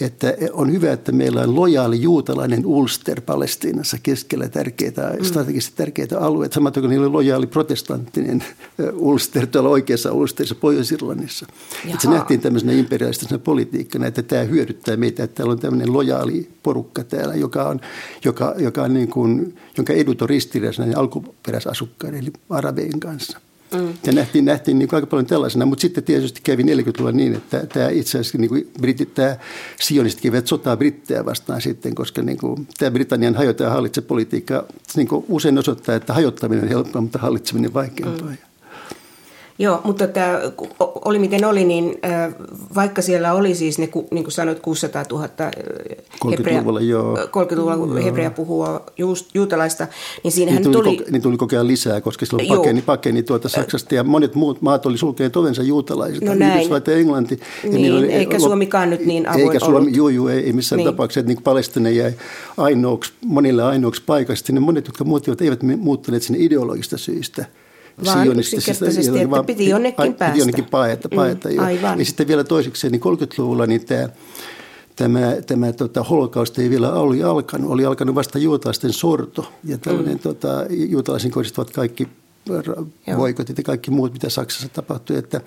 että 0.00 0.34
on 0.52 0.72
hyvä, 0.72 0.92
että 0.92 1.12
meillä 1.12 1.40
on 1.40 1.54
lojaali 1.54 2.02
juutalainen 2.02 2.66
Ulster 2.66 3.20
Palestiinassa 3.20 3.96
keskellä 4.02 4.48
tärkeitä, 4.48 5.14
mm. 5.18 5.24
strategisesti 5.24 5.76
tärkeitä 5.76 6.20
alueita. 6.20 6.54
Samoin 6.54 6.74
kuin 6.74 6.90
niillä 6.90 7.06
on 7.06 7.12
lojaali 7.12 7.46
protestanttinen 7.46 8.44
Ulster 8.92 9.46
tuolla 9.46 9.68
oikeassa 9.68 10.12
Ulsterissa 10.12 10.54
Pohjois-Irlannissa. 10.54 11.46
Että 11.84 12.02
se 12.02 12.08
nähtiin 12.08 12.40
tämmöisenä 12.40 12.72
imperialistisena 12.72 13.38
politiikkana, 13.38 14.06
että 14.06 14.22
tämä 14.22 14.42
hyödyttää 14.42 14.96
meitä, 14.96 15.22
että 15.22 15.34
täällä 15.34 15.52
on 15.52 15.58
tämmöinen 15.58 15.92
lojaali 15.92 16.48
porukka 16.62 17.04
täällä, 17.04 17.34
joka 17.34 17.68
on, 17.68 17.80
joka, 18.24 18.54
joka 18.58 18.82
on 18.82 18.94
niin 18.94 19.08
kuin, 19.08 19.58
jonka 19.76 19.92
edut 19.92 20.22
on 20.22 20.28
ristiriidassa 20.28 20.82
alkuperäisasukkaiden 20.96 22.20
eli 22.20 22.32
arabein 22.50 23.00
kanssa. 23.00 23.40
Ja 24.06 24.12
nähtiin, 24.12 24.44
nähtiin 24.44 24.78
niin 24.78 24.88
aika 24.92 25.06
paljon 25.06 25.26
tällaisena, 25.26 25.66
mutta 25.66 25.82
sitten 25.82 26.04
tietysti 26.04 26.40
kävi 26.42 26.62
40-luvulla 26.62 27.12
niin, 27.12 27.34
että 27.34 27.66
tämä 27.66 27.88
itse 27.88 28.18
asiassa 28.18 28.38
niin 28.38 28.48
kuin 28.48 28.70
britit, 28.80 29.14
tämä 29.14 29.36
sionistit 29.80 30.22
kävivät 30.22 30.46
sotaa 30.46 30.76
brittejä 30.76 31.24
vastaan 31.24 31.60
sitten, 31.60 31.94
koska 31.94 32.22
niin 32.22 32.38
kuin, 32.38 32.68
tämä 32.78 32.90
Britannian 32.90 33.34
hajota 33.34 33.64
ja 33.64 33.70
hallitse 33.70 34.00
politiikka 34.00 34.64
niin 34.96 35.08
kuin 35.08 35.24
usein 35.28 35.58
osoittaa, 35.58 35.94
että 35.94 36.14
hajottaminen 36.14 36.64
on 36.64 36.68
helppoa, 36.68 37.02
mutta 37.02 37.18
hallitseminen 37.18 37.74
vaikeampaa. 37.74 38.28
Mm. 38.28 38.49
Joo, 39.60 39.80
mutta 39.84 40.06
tämä 40.06 40.40
oli 41.04 41.18
miten 41.18 41.44
oli, 41.44 41.64
niin 41.64 41.98
vaikka 42.74 43.02
siellä 43.02 43.32
oli 43.32 43.54
siis 43.54 43.78
ne, 43.78 43.88
niin 44.10 44.24
kuin 44.24 44.32
sanoit, 44.32 44.60
600 44.60 45.04
000 45.10 45.28
hebrea, 46.30 46.60
30-luvulla, 46.60 46.80
joo. 46.80 47.16
30-luvulla 47.16 48.00
hebrea 48.00 48.30
puhua 48.30 48.86
juutalaista, 49.34 49.86
niin 50.24 50.32
siinähän 50.32 50.62
niin 50.62 50.72
tuli... 50.72 50.84
tuli 50.84 50.96
ko, 50.96 51.04
niin 51.10 51.22
tuli 51.22 51.36
koko 51.36 51.56
ajan 51.56 51.66
lisää, 51.66 52.00
koska 52.00 52.26
silloin 52.26 52.48
pakeni, 52.48 52.82
pakeni 52.82 53.22
tuota 53.22 53.48
Saksasta 53.48 53.94
ja 53.94 54.04
monet 54.04 54.34
muut 54.34 54.62
maat 54.62 54.86
oli 54.86 54.98
sulkeneet 54.98 55.36
ovensa 55.36 55.62
juutalaisilta. 55.62 56.26
No 56.26 56.34
näin. 56.34 56.54
Yhdysvallat 56.54 56.86
ja 56.86 56.96
Englanti. 56.96 57.40
Niin, 57.64 57.84
ja 57.84 57.94
oli, 57.94 58.12
eikä 58.12 58.36
lop... 58.36 58.40
Suomikaan 58.40 58.90
nyt 58.90 59.06
niin 59.06 59.28
avoin 59.28 59.42
Eikä 59.42 59.58
Suomi, 59.58 59.96
juu, 59.96 60.08
juu, 60.08 60.28
ei, 60.28 60.38
ei 60.38 60.52
missään 60.52 60.76
niin. 60.76 60.86
tapauksessa, 60.86 61.20
että 61.20 61.32
niin 61.32 61.42
Palestina 61.42 61.90
jäi 61.90 62.12
ainoaksi, 62.56 63.12
monille 63.24 63.62
ainoaksi 63.62 64.02
paikasta. 64.06 64.52
Ne 64.52 64.60
monet, 64.60 64.86
jotka 64.86 65.04
muuttivat, 65.04 65.40
eivät 65.40 65.62
muuttaneet 65.62 66.22
sinne 66.22 66.44
ideologista 66.44 66.98
syistä– 66.98 67.44
vaan 68.04 68.38
yksinkertaisesti, 68.38 69.18
että 69.18 69.30
vaan, 69.30 69.46
piti 69.46 69.68
jonnekin 69.68 70.14
päästä. 70.14 70.26
Piti 70.26 70.38
jonnekin 70.38 70.64
paeta, 70.64 71.08
paeta 71.08 71.48
mm, 71.48 71.58
aivan. 71.58 71.98
Ja 71.98 72.04
sitten 72.04 72.28
vielä 72.28 72.44
toiseksi, 72.44 72.90
niin 72.90 73.00
30-luvulla 73.00 73.66
niin 73.66 73.86
tämä, 73.86 74.08
tämä, 74.96 75.36
tämä 75.46 75.72
tota, 75.72 76.02
holokausti 76.02 76.62
ei 76.62 76.70
vielä 76.70 76.92
oli 76.92 77.22
alkanut. 77.22 77.70
Oli 77.70 77.84
alkanut 77.84 78.14
vasta 78.14 78.38
juutalaisten 78.38 78.92
sorto 78.92 79.52
ja 79.64 79.78
tällainen 79.78 80.14
mm. 80.14 80.20
tota, 80.20 80.66
juutalaisiin 80.68 81.32
kohdistuvat 81.32 81.70
kaikki 81.70 82.08
voikotit 83.16 83.58
ja 83.58 83.64
kaikki 83.64 83.90
muut, 83.90 84.12
mitä 84.12 84.28
Saksassa 84.28 84.68
tapahtui. 84.68 85.16
Että, 85.16 85.40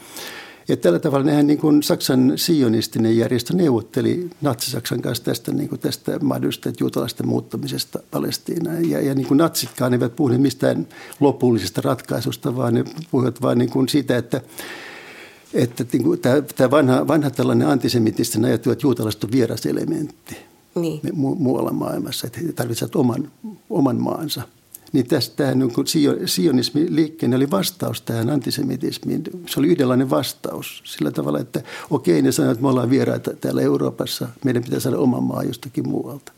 ja 0.68 0.78
tällä 0.78 1.00
tavalla 1.00 1.26
nehän 1.26 1.48
niin 1.48 1.60
kuin 1.60 1.84
Saksan 1.84 2.34
sionistinen 2.36 3.18
järjestö 3.18 3.54
neuvotteli 3.54 4.30
Natsi-Saksan 4.42 5.02
kanssa 5.02 5.24
tästä, 5.24 5.52
niin 5.52 5.70
kuin 5.70 5.82
tästä 5.82 6.20
mahdollisesta 6.20 6.72
juutalaisten 6.80 7.28
muuttamisesta 7.28 8.00
Palestiinaan. 8.12 8.90
Ja, 8.90 9.02
ja 9.02 9.16
niin 9.16 9.28
kuin 9.28 9.38
natsitkaan 9.38 9.94
eivät 9.94 10.16
puhuneet 10.16 10.42
mistään 10.42 10.88
lopullisesta 11.20 11.82
ratkaisusta, 11.82 12.56
vaan 12.56 12.74
ne 12.74 12.84
puhuivat 13.12 13.42
vain 13.42 13.58
niin 13.58 13.70
kuin 13.70 13.90
siitä, 13.90 14.18
että 14.18 14.42
että 15.54 15.86
niin 15.94 16.04
kuin 16.04 16.20
tämä, 16.20 16.42
tämä 16.42 16.72
vanha, 16.72 17.08
vanha 17.08 17.30
tällainen 17.30 17.68
antisemitistinen 17.68 18.50
ajattelu, 18.50 18.72
että 18.72 18.86
juutalaiset 18.86 19.24
on 19.24 19.32
vieras 19.32 19.66
elementti 19.66 20.38
niin. 20.76 21.02
mu- 21.08 21.40
muualla 21.40 21.72
maailmassa, 21.72 22.28
että 22.28 22.40
he 22.40 22.52
tarvitsevat 22.52 22.96
oman, 22.96 23.32
oman 23.70 24.02
maansa– 24.02 24.42
niin 24.94 25.08
tästä 25.08 25.56
niin 25.56 25.72
sionismi 26.26 26.86
liikkeen 26.90 27.34
oli 27.34 27.52
vastaus 27.52 28.02
tähän 28.02 28.30
antisemitismiin. 28.30 29.24
Se 29.46 29.60
oli 29.60 29.68
yhdenlainen 29.68 30.10
vastaus 30.10 30.82
sillä 30.86 31.12
tavalla, 31.12 31.40
että 31.40 31.64
okei, 31.90 32.22
ne 32.22 32.32
sanoivat, 32.32 32.56
että 32.56 32.62
me 32.62 32.70
ollaan 32.70 32.90
vieraita 32.90 33.32
täällä 33.42 33.62
Euroopassa, 33.62 34.28
meidän 34.46 34.64
pitää 34.64 34.80
saada 34.80 34.98
oma 34.98 35.22
maa 35.22 35.44
jostakin 35.44 35.90
muualta. 35.90 36.32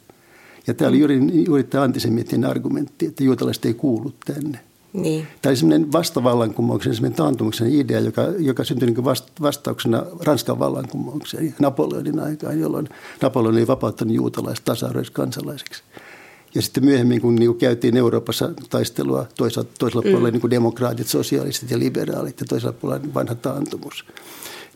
Ja 0.68 0.74
tämä 0.74 0.90
oli 0.90 1.00
juuri, 1.00 1.46
juuri 1.46 1.64
tämä 1.64 1.84
antisemitinen 1.84 2.50
argumentti, 2.50 3.06
että 3.06 3.24
juutalaiset 3.24 3.66
ei 3.66 3.74
kuulu 3.74 4.14
tänne. 4.26 4.60
Niin. 4.94 5.28
Tämä 5.42 5.52
oli 5.52 5.58
semmoinen 5.58 5.92
vastavallankumouksen, 5.92 6.96
semmoinen 6.96 7.18
taantumuksen 7.18 7.74
idea, 7.74 8.00
joka, 8.00 8.22
joka 8.40 8.64
syntyi 8.64 8.92
niin 8.92 9.06
vastauksena 9.42 10.04
Ranskan 10.24 10.60
vallankumoukseen 10.60 11.56
Napoleonin 11.60 12.20
aikaan, 12.20 12.60
jolloin 12.60 12.90
Napoleon 13.22 13.56
oli 13.56 13.68
vapauttanut 13.68 14.16
juutalaiset 14.16 14.66
tasa 14.66 14.90
kansalaisiksi. 15.14 15.84
Ja 16.56 16.62
sitten 16.62 16.86
myöhemmin, 16.86 17.22
kun 17.22 17.36
niin 17.36 17.50
kuin 17.50 17.60
käytiin 17.60 17.98
Euroopassa 17.98 18.52
taistelua 18.70 19.28
toisaalta, 19.38 19.72
toisella 19.80 20.02
mm. 20.02 20.12
puolella 20.12 20.32
niin 20.32 20.42
kuin 20.42 20.52
demokraatit, 20.52 21.08
sosialistit 21.08 21.72
ja 21.72 21.80
liberaalit 21.80 22.40
ja 22.40 22.46
toisella 22.46 22.74
puolella 22.74 23.14
vanha 23.14 23.36
taantumus. 23.36 24.06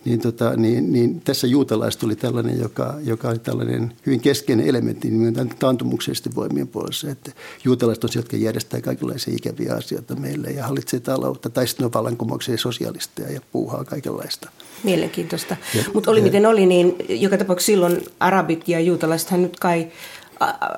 Niin, 0.06 0.22
tota, 0.22 0.56
niin, 0.56 0.92
niin 0.92 1.22
tässä 1.22 1.48
juutalaiset 1.48 2.02
tuli 2.02 2.16
tällainen, 2.16 2.60
joka, 2.60 2.96
joka 3.04 3.30
oli 3.30 3.40
tällainen 3.40 3.94
hyvin 4.06 4.20
keskeinen 4.20 4.68
elementti 4.68 5.10
nimenomaan 5.10 5.50
taantumuksellisesti 5.60 6.36
voimien 6.36 6.68
puolessa. 6.68 7.10
Että 7.10 7.32
juutalaiset 7.64 8.04
on 8.04 8.10
se, 8.10 8.20
jotka 8.20 8.38
järjestää 8.38 8.82
kaikenlaisia 8.82 9.34
ikäviä 9.36 9.74
asioita 9.74 10.16
meille 10.16 10.48
ja 10.48 10.64
hallitsee 10.64 11.00
taloutta, 11.00 11.50
tai 11.50 11.68
sitten 11.68 11.86
on 11.86 11.94
vallankumouksia 11.94 12.58
sosialisteja 12.58 13.32
ja 13.32 13.42
puuhaa 13.52 13.84
kaikenlaista. 13.84 14.50
Mielenkiintoista. 14.84 15.58
Mutta 15.94 16.12
oli 16.12 16.22
miten 16.22 16.46
oli, 16.46 16.66
niin 16.66 16.96
joka 17.10 17.38
tapauksessa 17.38 17.72
silloin 17.72 18.06
arabit 18.20 18.68
ja 18.68 18.80
juutalaisethan 18.80 19.42
nyt 19.42 19.60
kai 19.60 19.88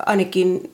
ainakin 0.06 0.70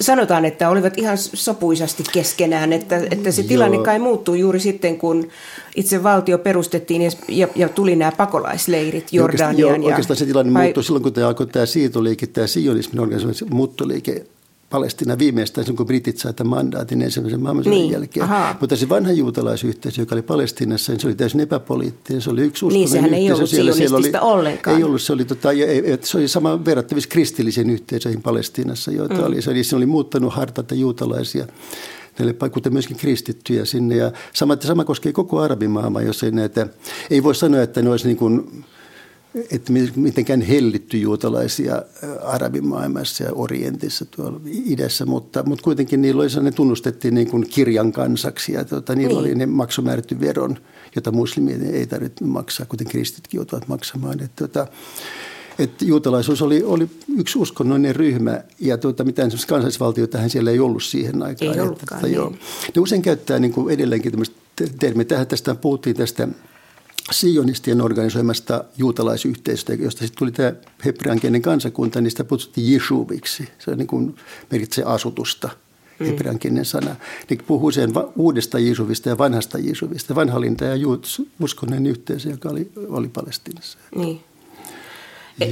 sanotaan, 0.00 0.44
että 0.44 0.68
olivat 0.68 0.98
ihan 0.98 1.18
sopuisasti 1.18 2.02
keskenään, 2.12 2.72
että, 2.72 3.00
että 3.10 3.30
se 3.30 3.42
tilanne 3.42 3.78
kai 3.78 3.98
muuttuu 3.98 4.34
juuri 4.34 4.60
sitten, 4.60 4.98
kun 4.98 5.28
itse 5.76 6.02
valtio 6.02 6.38
perustettiin 6.38 7.02
ja, 7.02 7.10
ja, 7.28 7.48
ja 7.54 7.68
tuli 7.68 7.96
nämä 7.96 8.12
pakolaisleirit 8.16 9.12
Jordaniaan. 9.12 9.82
Joo, 9.82 9.90
oikeastaan 9.90 10.16
se 10.16 10.26
tilanne 10.26 10.54
vai... 10.54 10.62
muuttui 10.62 10.84
silloin, 10.84 11.02
kun 11.02 11.12
tämä 11.12 11.28
alkoi 11.28 11.46
tämä 11.46 11.66
siirtoliike, 11.66 12.26
tämä 12.26 12.46
sionismin 12.46 13.00
organisaatio, 13.00 13.46
muuttoliike 13.50 14.26
Palestina 14.72 15.18
viimeistään, 15.18 15.76
kun 15.76 15.86
britit 15.86 16.18
saivat 16.18 16.36
tämän 16.36 16.50
mandaatin 16.50 17.02
ensimmäisen 17.02 17.42
maailmansodan 17.42 17.78
niin, 17.78 17.92
jälkeen. 17.92 18.24
Aha. 18.24 18.56
Mutta 18.60 18.76
se 18.76 18.88
vanha 18.88 19.12
juutalaisyhteisö, 19.12 20.02
joka 20.02 20.14
oli 20.14 20.22
Palestinassa, 20.22 20.92
niin 20.92 21.00
se 21.00 21.06
oli 21.06 21.14
täysin 21.14 21.40
epäpoliittinen. 21.40 22.22
Se 22.22 22.30
oli 22.30 22.42
yksi 22.42 22.66
Niin, 22.66 22.88
sehän 22.88 23.14
ei 23.14 23.32
ollut 23.32 23.50
siellä, 23.50 23.72
siellä 23.72 23.96
oli, 23.96 24.12
ollenkaan. 24.20 24.76
Ei 24.76 24.84
ollut, 24.84 25.02
se 25.02 25.12
oli, 25.12 25.24
tota, 25.24 25.48
se 26.02 26.18
oli 26.18 26.28
sama 26.28 26.64
verrattavissa 26.64 27.08
kristillisiin 27.08 27.70
yhteisöihin 27.70 28.22
Palestinassa, 28.22 28.90
joita 28.90 29.14
mm. 29.14 29.24
oli. 29.24 29.42
Se 29.42 29.50
oli, 29.50 29.64
se 29.64 29.76
oli 29.76 29.86
muuttanut 29.86 30.32
hartaita 30.32 30.74
juutalaisia 30.74 31.46
näille 32.18 32.50
kuten 32.50 32.72
myöskin 32.72 32.96
kristittyjä 32.96 33.64
sinne. 33.64 33.96
Ja 33.96 34.12
sama, 34.32 34.56
sama 34.60 34.84
koskee 34.84 35.12
koko 35.12 35.40
arabimaailmaa, 35.40 36.02
jos 36.02 36.22
ei 36.22 36.30
näitä, 36.30 36.66
ei 37.10 37.22
voi 37.22 37.34
sanoa, 37.34 37.62
että 37.62 37.82
ne 37.82 37.90
olisi 37.90 38.06
niin 38.06 38.16
kuin 38.16 38.64
että 39.50 39.72
mitenkään 39.96 40.40
hellitty 40.40 40.98
juutalaisia 40.98 41.82
arabimaailmassa 42.22 43.24
ja 43.24 43.32
orientissa 43.32 44.04
tuolla 44.04 44.40
idässä, 44.44 45.06
mutta, 45.06 45.42
mutta 45.42 45.64
kuitenkin 45.64 46.02
niillä 46.02 46.22
oli, 46.22 46.42
ne 46.42 46.52
tunnustettiin 46.52 47.14
niin 47.14 47.30
kuin 47.30 47.46
kirjan 47.48 47.92
kansaksi 47.92 48.52
ja 48.52 48.64
tuota, 48.64 48.94
niillä 48.94 49.20
niin. 49.20 49.20
oli 49.20 49.34
ne 49.34 49.46
maksumäärätty 49.46 50.20
veron, 50.20 50.58
jota 50.96 51.12
muslimien 51.12 51.74
ei 51.74 51.86
tarvitse 51.86 52.24
maksaa, 52.24 52.66
kuten 52.66 52.86
kristitkin 52.86 53.38
joutuvat 53.38 53.68
maksamaan. 53.68 54.22
Että, 54.22 54.28
tuota, 54.36 54.66
että 55.58 55.84
juutalaisuus 55.84 56.42
oli, 56.42 56.62
oli 56.62 56.88
yksi 57.16 57.38
uskonnollinen 57.38 57.96
ryhmä 57.96 58.40
ja 58.60 58.78
tuota, 58.78 59.04
mitään 59.04 59.30
kansallisvaltioita 59.48 60.28
siellä 60.28 60.50
ei 60.50 60.60
ollut 60.60 60.82
siihen 60.82 61.22
aikaan. 61.22 61.54
Ei 61.54 61.60
ollutkaan, 61.60 61.98
että, 61.98 62.06
niin. 62.06 62.16
joo. 62.16 62.30
Ne 62.74 62.80
usein 62.80 63.02
käyttää 63.02 63.38
niin 63.38 63.52
kuin 63.52 63.74
edelleenkin 63.74 64.12
tämmöistä 64.12 64.36
termiä. 64.80 65.04
Tähän 65.04 65.26
tästä 65.26 65.54
puhuttiin 65.54 65.96
tästä 65.96 66.28
sionistien 67.10 67.80
organisoimasta 67.80 68.64
juutalaisyhteisöstä, 68.78 69.74
josta 69.74 69.98
sitten 69.98 70.18
tuli 70.18 70.32
tämä 70.32 70.52
hebreankielinen 70.84 71.42
kansakunta, 71.42 72.00
niin 72.00 72.10
sitä 72.10 72.24
kutsuttiin 72.24 72.72
Jeshuviksi. 72.72 73.48
Se 73.58 73.70
on 73.70 73.78
niin 73.78 73.86
kuin 73.86 74.16
merkitsee 74.50 74.84
asutusta, 74.84 75.48
mm. 75.98 76.06
hebreankielinen 76.06 76.64
sana. 76.64 76.96
Niin 77.30 77.40
puhuu 77.46 77.70
sen 77.70 77.92
uudesta 78.16 78.58
Jesuvista 78.58 79.08
ja 79.08 79.18
vanhasta 79.18 79.58
Jesuvista. 79.58 80.14
Vanha 80.14 80.38
oli 80.38 80.54
tämä 80.54 80.72
uskonnon 81.40 81.86
yhteisö, 81.86 82.30
joka 82.30 82.48
oli, 82.48 82.72
oli 82.88 83.08
Palestinassa. 83.08 83.78
Niin. 83.96 84.20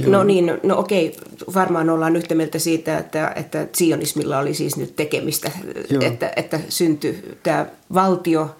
No 0.05 0.23
niin, 0.23 0.51
no 0.63 0.79
okei, 0.79 1.17
varmaan 1.53 1.89
ollaan 1.89 2.15
yhtä 2.15 2.35
mieltä 2.35 2.59
siitä, 2.59 2.97
että, 2.97 3.33
että 3.35 3.67
sionismilla 3.73 4.39
oli 4.39 4.53
siis 4.53 4.77
nyt 4.77 4.95
tekemistä, 4.95 5.51
että, 6.01 6.31
että 6.35 6.59
syntyi 6.69 7.37
tämä 7.43 7.65
valtio, 7.93 8.55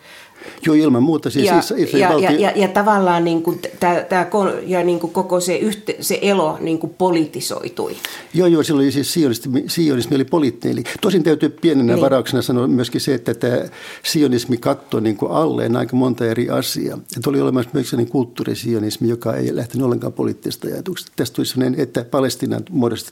Joo, 0.65 0.75
ilman 0.75 1.03
muuta. 1.03 1.29
Siis 1.29 1.45
ja, 1.45 1.61
siis, 1.61 1.93
ja, 1.93 2.19
ja, 2.19 2.31
ja, 2.31 2.51
ja 2.55 2.67
tavallaan 2.67 3.23
niin 3.23 3.43
kuin 3.43 3.59
tää, 3.79 4.03
tää, 4.03 4.29
ja 4.65 4.83
niin 4.83 4.99
kuin 4.99 5.13
koko 5.13 5.39
se, 5.39 5.55
yhte, 5.55 5.95
se 5.99 6.19
elo 6.21 6.57
niin 6.59 6.79
kuin 6.79 6.93
politisoitui. 6.97 7.95
Joo, 8.33 8.47
joo, 8.47 8.63
silloin 8.63 8.91
siis 8.91 9.13
sionismi, 9.13 9.63
sionismi 9.67 10.15
oli 10.15 10.25
poliittinen. 10.25 10.77
Eli 10.77 10.83
tosin 11.01 11.23
täytyy 11.23 11.49
pienenä 11.49 11.93
niin. 11.93 12.01
varauksena 12.01 12.41
sanoa 12.41 12.67
myöskin 12.67 13.01
se, 13.01 13.13
että 13.13 13.33
tämä 13.33 13.57
sionismi 14.03 14.57
katsoi 14.57 15.01
niin 15.01 15.17
kuin 15.17 15.31
alleen 15.31 15.75
aika 15.75 15.95
monta 15.95 16.25
eri 16.25 16.49
asiaa. 16.49 16.99
Että 17.17 17.29
oli 17.29 17.41
olemassa 17.41 17.69
myös 17.73 17.89
sellainen 17.89 18.11
kulttuurisionismi, 18.11 19.09
joka 19.09 19.35
ei 19.35 19.55
lähtenyt 19.55 19.85
ollenkaan 19.85 20.13
poliittisesta 20.13 20.67
ajatuksesta. 20.67 21.11
Tästä 21.15 21.35
tuli 21.35 21.45
sellainen, 21.45 21.79
että 21.79 22.05
Palestinan 22.11 22.63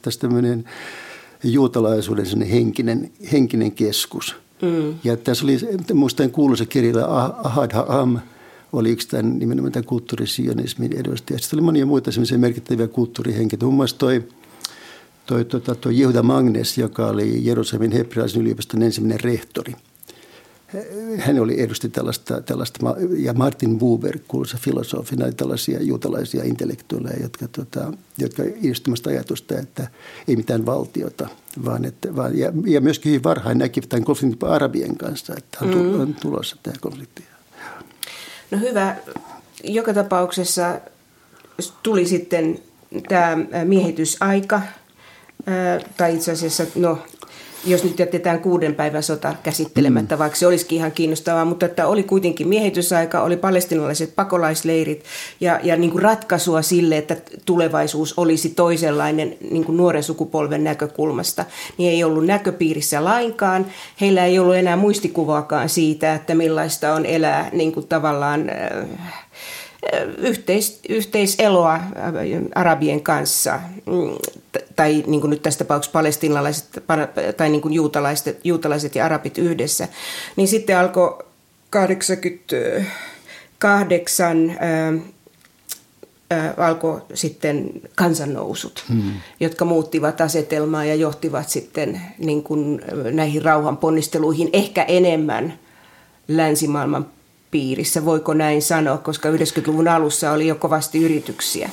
tästä 0.02 0.22
tämmöinen 0.22 0.64
juutalaisuuden 1.44 2.42
henkinen, 2.42 3.12
henkinen 3.32 3.72
keskus– 3.72 4.36
Mm. 4.62 4.94
Ja 5.04 5.18
tässä 5.18 5.46
oli 5.46 5.58
muistan 5.94 6.32
kuuluisa 6.32 6.66
kirja 6.66 7.06
Ahad 7.44 7.72
Ha'am, 7.72 8.20
oli 8.74 8.92
yksi 8.92 9.08
tämän 9.08 9.40
nimenomaan 9.40 9.72
tämän 9.72 9.86
kulttuurisionismin 9.86 10.94
edustaja. 10.94 11.40
Sitten 11.40 11.58
oli 11.58 11.66
monia 11.66 11.86
muita 11.86 12.12
semmoisia 12.12 12.38
merkittäviä 12.38 12.88
kulttuurihenkilöitä. 12.88 13.66
Muun 13.66 13.76
muassa 13.76 13.98
toi, 13.98 14.24
toi, 15.26 15.46
toi, 15.46 15.62
toi 15.62 16.00
Jehuda 16.00 16.24
Magnes, 16.24 16.78
joka 16.78 17.08
oli 17.08 17.46
Jerusalemin 17.46 17.92
hebrealaisen 17.92 18.42
yliopiston 18.42 18.84
ensimmäinen 18.84 19.24
rehtori– 19.24 19.74
hän 21.18 21.40
oli 21.40 21.62
edusti 21.62 21.90
tällaista, 21.90 22.42
tällaista, 22.42 22.96
ja 23.18 23.34
Martin 23.34 23.80
Buber, 23.80 24.20
kuuluisa 24.28 24.58
filosofina, 24.58 25.26
oli 25.26 25.34
tällaisia 25.34 25.84
juutalaisia 25.84 26.44
intellektuaaleja, 26.44 27.22
jotka, 27.22 27.48
tota, 27.48 27.94
jotka 28.18 28.44
edustamasta 28.64 29.10
ajatusta, 29.10 29.60
että 29.60 29.88
ei 30.28 30.36
mitään 30.36 30.66
valtiota, 30.66 31.30
vaan, 31.66 31.86
että, 31.86 32.16
vaan 32.16 32.38
ja, 32.38 32.52
ja 32.66 32.82
myöskin 32.82 33.10
hyvin 33.10 33.24
varhain 33.24 33.58
näkivät 33.58 33.90
tämän 33.90 34.04
konfliktin 34.04 34.50
arabien 34.50 34.98
kanssa, 34.98 35.34
että 35.38 35.58
on, 35.62 35.76
mm. 35.76 36.02
on 36.02 36.16
tulossa 36.22 36.58
tämä 36.64 36.76
konflikti. 36.82 37.24
No 38.52 38.60
hyvä. 38.60 38.96
Joka 39.64 39.94
tapauksessa 39.94 40.80
tuli 41.84 42.08
sitten 42.08 42.60
tämä 43.10 43.38
miehitysaika, 43.64 44.62
tai 45.98 46.16
itse 46.16 46.32
asiassa, 46.32 46.66
no 46.76 47.00
jos 47.66 47.84
nyt 47.84 48.00
jätetään 48.00 48.40
kuuden 48.40 48.76
päivän 48.76 49.04
sota 49.04 49.36
käsittelemättä, 49.44 50.16
mm. 50.16 50.20
vaikka 50.20 50.38
se 50.40 50.48
olisikin 50.48 50.78
ihan 50.78 50.92
kiinnostavaa, 50.92 51.46
mutta 51.46 51.66
että 51.66 51.88
oli 51.88 52.04
kuitenkin 52.04 52.48
miehitysaika, 52.48 53.22
oli 53.22 53.38
palestinalaiset 53.38 54.16
pakolaisleirit 54.16 55.04
ja, 55.40 55.60
ja 55.64 55.76
niin 55.76 55.92
kuin 55.92 56.02
ratkaisua 56.02 56.62
sille, 56.62 56.98
että 56.98 57.16
tulevaisuus 57.46 58.14
olisi 58.18 58.50
toisenlainen 58.50 59.38
niin 59.52 59.66
kuin 59.66 59.78
nuoren 59.78 60.04
sukupolven 60.04 60.64
näkökulmasta, 60.64 61.46
niin 61.78 61.92
ei 61.92 62.04
ollut 62.04 62.26
näköpiirissä 62.26 63.04
lainkaan. 63.04 63.66
Heillä 64.02 64.26
ei 64.26 64.40
ollut 64.40 64.56
enää 64.56 64.76
muistikuvaakaan 64.76 65.70
siitä, 65.70 66.14
että 66.14 66.36
millaista 66.36 66.94
on 66.94 67.06
elää 67.06 67.50
niin 67.54 67.72
kuin 67.72 67.88
tavallaan... 67.88 68.50
Äh, 68.50 69.30
yhteis, 70.18 70.80
yhteiseloa 70.90 71.76
äh, 71.76 71.84
arabien 72.56 73.02
kanssa, 73.02 73.60
mm, 73.86 74.18
tai 74.76 75.04
niin 75.08 75.22
kuin 75.22 75.30
nyt 75.30 75.42
tässä 75.42 75.58
tapauksessa 75.58 75.94
palestinalaiset 75.94 76.84
tai 77.38 77.50
niin 77.50 77.62
kuin 77.62 77.74
juutalaiset, 77.74 78.40
juutalaiset 78.44 78.96
ja 78.96 79.06
arabit 79.06 79.38
yhdessä, 79.38 79.88
niin 80.36 80.48
sitten 80.48 80.78
alkoi 80.78 81.18
88 81.70 84.56
ää, 84.60 84.94
ää, 86.32 86.54
alkoi 86.58 87.02
sitten 87.14 87.70
kansannousut, 87.96 88.86
hmm. 88.90 89.14
jotka 89.40 89.66
muuttivat 89.66 90.22
asetelmaa 90.22 90.86
ja 90.86 90.96
johtivat 90.96 91.50
sitten 91.50 92.02
niin 92.18 92.44
kuin 92.44 92.82
näihin 93.12 93.42
rauhanponnisteluihin 93.42 94.50
ehkä 94.54 94.84
enemmän 94.84 95.60
länsimaailman 96.28 97.06
piirissä, 97.52 98.06
voiko 98.06 98.34
näin 98.34 98.62
sanoa, 98.62 98.98
koska 98.98 99.30
90-luvun 99.30 99.88
alussa 99.88 100.32
oli 100.32 100.48
jo 100.48 100.56
kovasti 100.56 101.04
yrityksiä. 101.04 101.70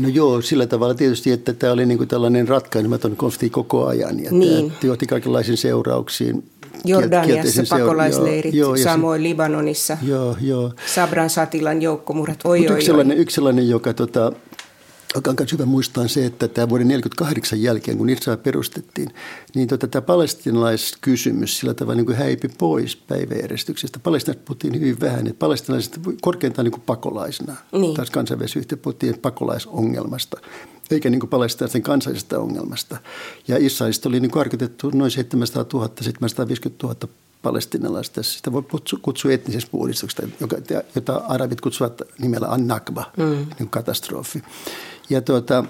No 0.00 0.08
joo, 0.08 0.42
sillä 0.42 0.66
tavalla 0.66 0.94
tietysti, 0.94 1.30
että 1.32 1.52
tämä 1.52 1.72
oli 1.72 1.86
niin 1.86 1.98
kuin 1.98 2.08
tällainen 2.08 2.48
ratkaisematon 2.48 3.16
konflikti 3.16 3.50
koko 3.50 3.86
ajan. 3.86 4.24
Ja 4.24 4.30
niin. 4.32 4.70
Tämä 4.70 4.80
johti 4.82 5.06
kaikenlaisiin 5.06 5.56
seurauksiin. 5.56 6.44
Jordaniassa 6.84 7.76
pakolaisleirit, 7.78 8.54
joo, 8.54 8.74
joo, 8.74 8.84
samoin 8.84 9.18
se, 9.18 9.22
Libanonissa. 9.22 9.98
Joo, 10.02 10.36
joo. 10.40 10.72
Sabran 10.94 11.30
Satilan 11.30 11.82
joukkomurhat, 11.82 12.38
oi, 12.44 12.58
oi, 12.58 12.64
yksi, 12.64 12.74
oi. 12.74 12.82
Sellainen, 12.82 13.18
yksi 13.18 13.34
sellainen, 13.34 13.68
joka 13.68 13.94
tota, 13.94 14.32
on 15.14 15.34
myös 15.38 15.52
hyvä 15.52 15.64
muistaa 15.64 16.08
se, 16.08 16.26
että 16.26 16.48
tämä 16.48 16.68
vuoden 16.68 16.88
1948 16.88 17.62
jälkeen, 17.62 17.98
kun 17.98 18.10
Israel 18.10 18.36
perustettiin, 18.36 19.08
niin 19.54 19.68
tota, 19.68 19.88
tämä 19.88 20.02
palestinalaiskysymys 20.02 21.58
sillä 21.58 21.74
tavalla 21.74 21.96
niin 21.96 22.06
kuin 22.06 22.18
häipi 22.18 22.48
pois 22.58 22.96
päiväjärjestyksestä. 22.96 23.98
Palestinalaiset 23.98 24.44
puhuttiin 24.44 24.74
hyvin 24.74 25.00
vähän, 25.00 25.26
että 25.26 25.38
palestinalaiset 25.38 26.00
korkeintaan 26.20 26.64
niin 26.64 26.72
kuin 26.72 26.82
pakolaisena. 26.86 27.56
Niin. 27.72 27.94
Taas 27.94 28.10
kansainvälisessä 28.10 28.76
puhuttiin 28.76 29.18
pakolaisongelmasta, 29.18 30.40
eikä 30.90 31.10
niin 31.10 31.20
kuin 31.20 31.30
palestinalaisten 31.30 31.82
kansallisesta 31.82 32.38
ongelmasta. 32.38 32.96
Ja 33.48 33.56
Israelista 33.58 34.08
oli 34.08 34.20
niin 34.20 34.30
kuin 34.30 34.40
arkotettu 34.40 34.90
noin 34.94 35.10
700 35.10 35.64
000, 35.72 35.92
750 36.00 36.86
000 36.86 36.96
palestinalaista. 37.42 38.22
Sitä 38.22 38.52
voi 38.52 38.62
kutsua 39.02 39.32
etnisestä 39.32 39.70
puhdistuksesta, 39.70 40.22
jota 40.94 41.16
arabit 41.16 41.60
kutsuvat 41.60 42.02
nimellä 42.18 42.48
An-Nakba, 42.48 43.12
mm. 43.16 43.46
niin 43.58 43.70
katastrofi. 43.70 44.42
Ja, 45.10 45.20
tuota, 45.20 45.64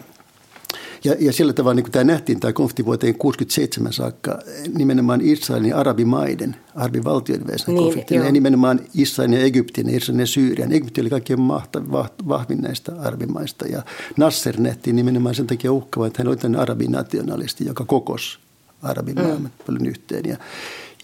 ja, 1.04 1.14
ja 1.20 1.32
sillä 1.32 1.52
tavalla 1.52 1.74
niin 1.74 1.84
kuin 1.84 1.92
tämä 1.92 2.04
nähtiin, 2.04 2.40
tämä 2.40 2.52
konflikti 2.52 2.84
vuoteen 2.84 3.14
1967 3.14 3.92
saakka, 3.92 4.38
nimenomaan 4.74 5.20
Israelin 5.20 5.68
ja 5.70 5.78
arabimaiden, 5.78 6.56
arabivaltioiden 6.74 7.46
välisen 7.46 7.74
niin, 7.74 7.84
konfliktin, 7.84 8.20
ja 8.20 8.32
nimenomaan 8.32 8.80
Israelin 8.94 9.38
ja 9.38 9.44
Egyptin, 9.44 9.88
Israelin 9.88 10.20
ja 10.20 10.26
Syyrian. 10.26 10.72
Egypti 10.72 11.00
oli 11.00 11.10
kaikkein 11.10 11.40
mahta, 11.40 11.90
vahvin 12.28 12.60
näistä 12.60 12.92
arabimaista, 13.00 13.66
ja 13.66 13.82
Nasser 14.16 14.60
nähtiin 14.60 14.96
nimenomaan 14.96 15.34
sen 15.34 15.46
takia 15.46 15.72
uhkava, 15.72 16.06
että 16.06 16.22
hän 16.22 16.28
oli 16.28 16.36
tämmöinen 16.36 16.62
arabinationalisti, 16.62 17.66
joka 17.66 17.84
kokosi 17.84 18.38
arabimaailman 18.82 19.42
mm. 19.42 19.64
paljon 19.66 19.86
yhteen. 19.86 20.24
Ja, 20.24 20.36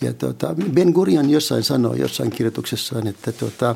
ja 0.01 0.13
tuota, 0.13 0.55
Ben 0.75 0.91
Gurion 0.91 1.31
jossain 1.31 1.63
sanoi 1.63 2.01
jossain 2.01 2.31
kirjoituksessaan, 2.31 3.07
että 3.07 3.33
tuota, 3.33 3.75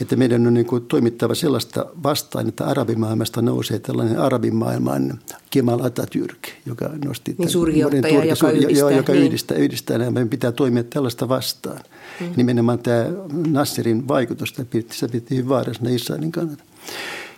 että 0.00 0.16
meidän 0.16 0.46
on 0.46 0.54
niin 0.54 0.66
kuin 0.66 0.86
toimittava 0.86 1.34
sellaista 1.34 1.86
vastaan, 2.02 2.48
että 2.48 2.64
arabimaailmasta 2.64 3.42
nousee 3.42 3.78
tällainen 3.78 4.18
arabimaailman 4.18 5.18
Kemal 5.50 5.78
Atatürk, 5.78 6.50
joka 6.66 6.90
nosti 7.04 7.34
niin 7.38 7.50
suuri 7.50 7.78
johtaja, 7.78 8.02
turki, 8.02 8.28
joka, 8.28 8.50
yhdistää, 8.50 8.90
joka 8.90 9.12
niin. 9.12 9.24
yhdistää, 9.24 9.56
yhdistää 9.56 9.98
nämä. 9.98 10.10
Meidän 10.10 10.28
pitää 10.28 10.52
toimia 10.52 10.84
tällaista 10.84 11.28
vastaan. 11.28 11.80
Mm. 12.20 12.32
Nimenomaan 12.36 12.78
tämä 12.78 13.06
Nasserin 13.46 14.08
vaikutus, 14.08 14.48
sitä 14.48 15.12
piti 15.12 15.30
hyvin 15.30 15.48
vaarallisena 15.48 15.90
Israelin 15.90 16.32
kannalta. 16.32 16.64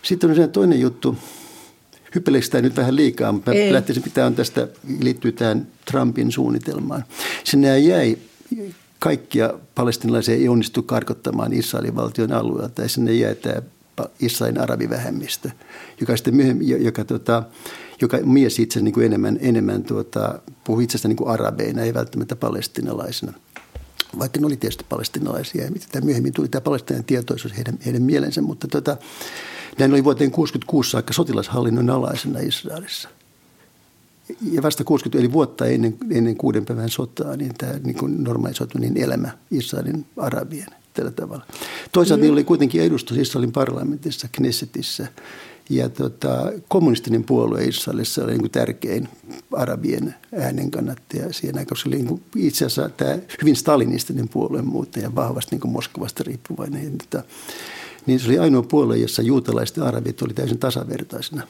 Sitten 0.01 0.29
on 0.29 0.35
se 0.35 0.47
toinen 0.47 0.79
juttu, 0.79 1.17
hyppeleekö 2.15 2.47
tämä 2.47 2.61
nyt 2.61 2.77
vähän 2.77 2.95
liikaa, 2.95 3.31
mutta 3.31 3.51
Ei. 3.51 3.73
lähtisin 3.73 4.03
pitää 4.03 4.25
on 4.25 4.35
tästä, 4.35 4.67
liittyy 4.99 5.31
tähän 5.31 5.67
Trumpin 5.91 6.31
suunnitelmaan. 6.31 7.03
Sinne 7.43 7.79
jäi 7.79 8.17
kaikkia 8.99 9.53
palestinalaisia 9.75 10.35
ei 10.35 10.47
onnistu 10.47 10.83
karkottamaan 10.83 11.53
Israelin 11.53 11.95
valtion 11.95 12.31
alueelta 12.31 12.81
ja 12.81 12.89
sinne 12.89 13.13
jäi 13.13 13.35
tämä 13.35 13.61
Israelin 14.19 14.61
arabivähemmistö, 14.61 15.49
joka 15.99 16.17
sitten 16.17 16.35
myöhemmin, 16.35 16.85
joka, 16.85 17.05
tota, 17.05 17.43
joka 18.01 18.17
mies 18.23 18.59
itse 18.59 18.81
niin 18.81 18.93
kuin 18.93 19.05
enemmän, 19.05 19.37
enemmän 19.41 19.83
tuota, 19.83 20.39
puhui 20.63 20.83
itsestä 20.83 21.07
niin 21.07 21.15
kuin 21.15 21.29
arabeina, 21.29 21.81
ei 21.81 21.93
välttämättä 21.93 22.35
palestinalaisena. 22.35 23.33
Vaikka 24.19 24.39
ne 24.39 24.45
oli 24.45 24.57
tietysti 24.57 24.85
palestinalaisia 24.89 25.63
ja 25.63 25.71
mitä 25.71 26.01
myöhemmin 26.01 26.33
tuli 26.33 26.47
tämä 26.47 26.61
palestinainen 26.61 27.05
tietoisuus 27.05 27.57
heidän, 27.57 27.79
heidän 27.85 28.01
mielensä, 28.01 28.41
mutta 28.41 28.67
tota, 28.67 28.97
näin 29.79 29.91
oli 29.91 30.03
vuoteen 30.03 30.31
1966 30.31 30.91
saakka 30.91 31.13
sotilashallinnon 31.13 31.89
alaisena 31.89 32.39
Israelissa 32.39 33.09
ja 34.51 34.61
vasta 34.61 34.83
60, 34.83 35.19
eli 35.19 35.33
vuotta 35.33 35.65
ennen, 35.65 35.97
ennen 36.11 36.35
kuuden 36.35 36.65
päivän 36.65 36.89
sotaa, 36.89 37.35
niin 37.35 37.53
tämä 37.57 37.73
niin 37.83 37.95
kuin 37.95 38.23
normalisoitu 38.23 38.77
niin 38.77 38.97
elämä 38.97 39.37
Israelin 39.51 40.05
arabien 40.17 40.67
tällä 40.93 41.11
tavalla. 41.11 41.45
Toisaalta 41.91 42.17
mm. 42.17 42.21
niillä 42.21 42.35
oli 42.35 42.43
kuitenkin 42.43 42.81
edustus 42.81 43.17
Israelin 43.17 43.51
parlamentissa, 43.51 44.27
Knessetissä. 44.31 45.07
Ja 45.69 45.89
tota, 45.89 46.51
kommunistinen 46.67 47.23
puolue 47.23 47.63
Israelissa 47.63 48.23
oli 48.23 48.31
niin 48.31 48.41
kuin 48.41 48.51
tärkein 48.51 49.09
arabien 49.51 50.15
äänen 50.39 50.71
kannattaja 50.71 51.33
siinä, 51.33 51.65
koska 51.65 51.83
se 51.83 51.89
oli 51.89 51.95
niin 51.95 52.07
kuin 52.07 52.21
itse 52.35 52.65
asiassa 52.65 52.89
tämä 52.89 53.17
hyvin 53.41 53.55
stalinistinen 53.55 54.29
puolue 54.29 54.61
muuten 54.61 55.03
ja 55.03 55.15
vahvasti 55.15 55.51
niin 55.51 55.61
kuin 55.61 55.71
Moskovasta 55.71 56.23
riippuvainen. 56.23 56.83
Ja, 56.83 56.89
tota, 56.89 57.23
niin 58.05 58.19
se 58.19 58.27
oli 58.27 58.39
ainoa 58.39 58.63
puolue, 58.63 58.97
jossa 58.97 59.21
juutalaiset 59.21 59.77
ja 59.77 59.83
arabit 59.83 60.21
oli 60.21 60.33
täysin 60.33 60.59
tasavertaisena 60.59 61.47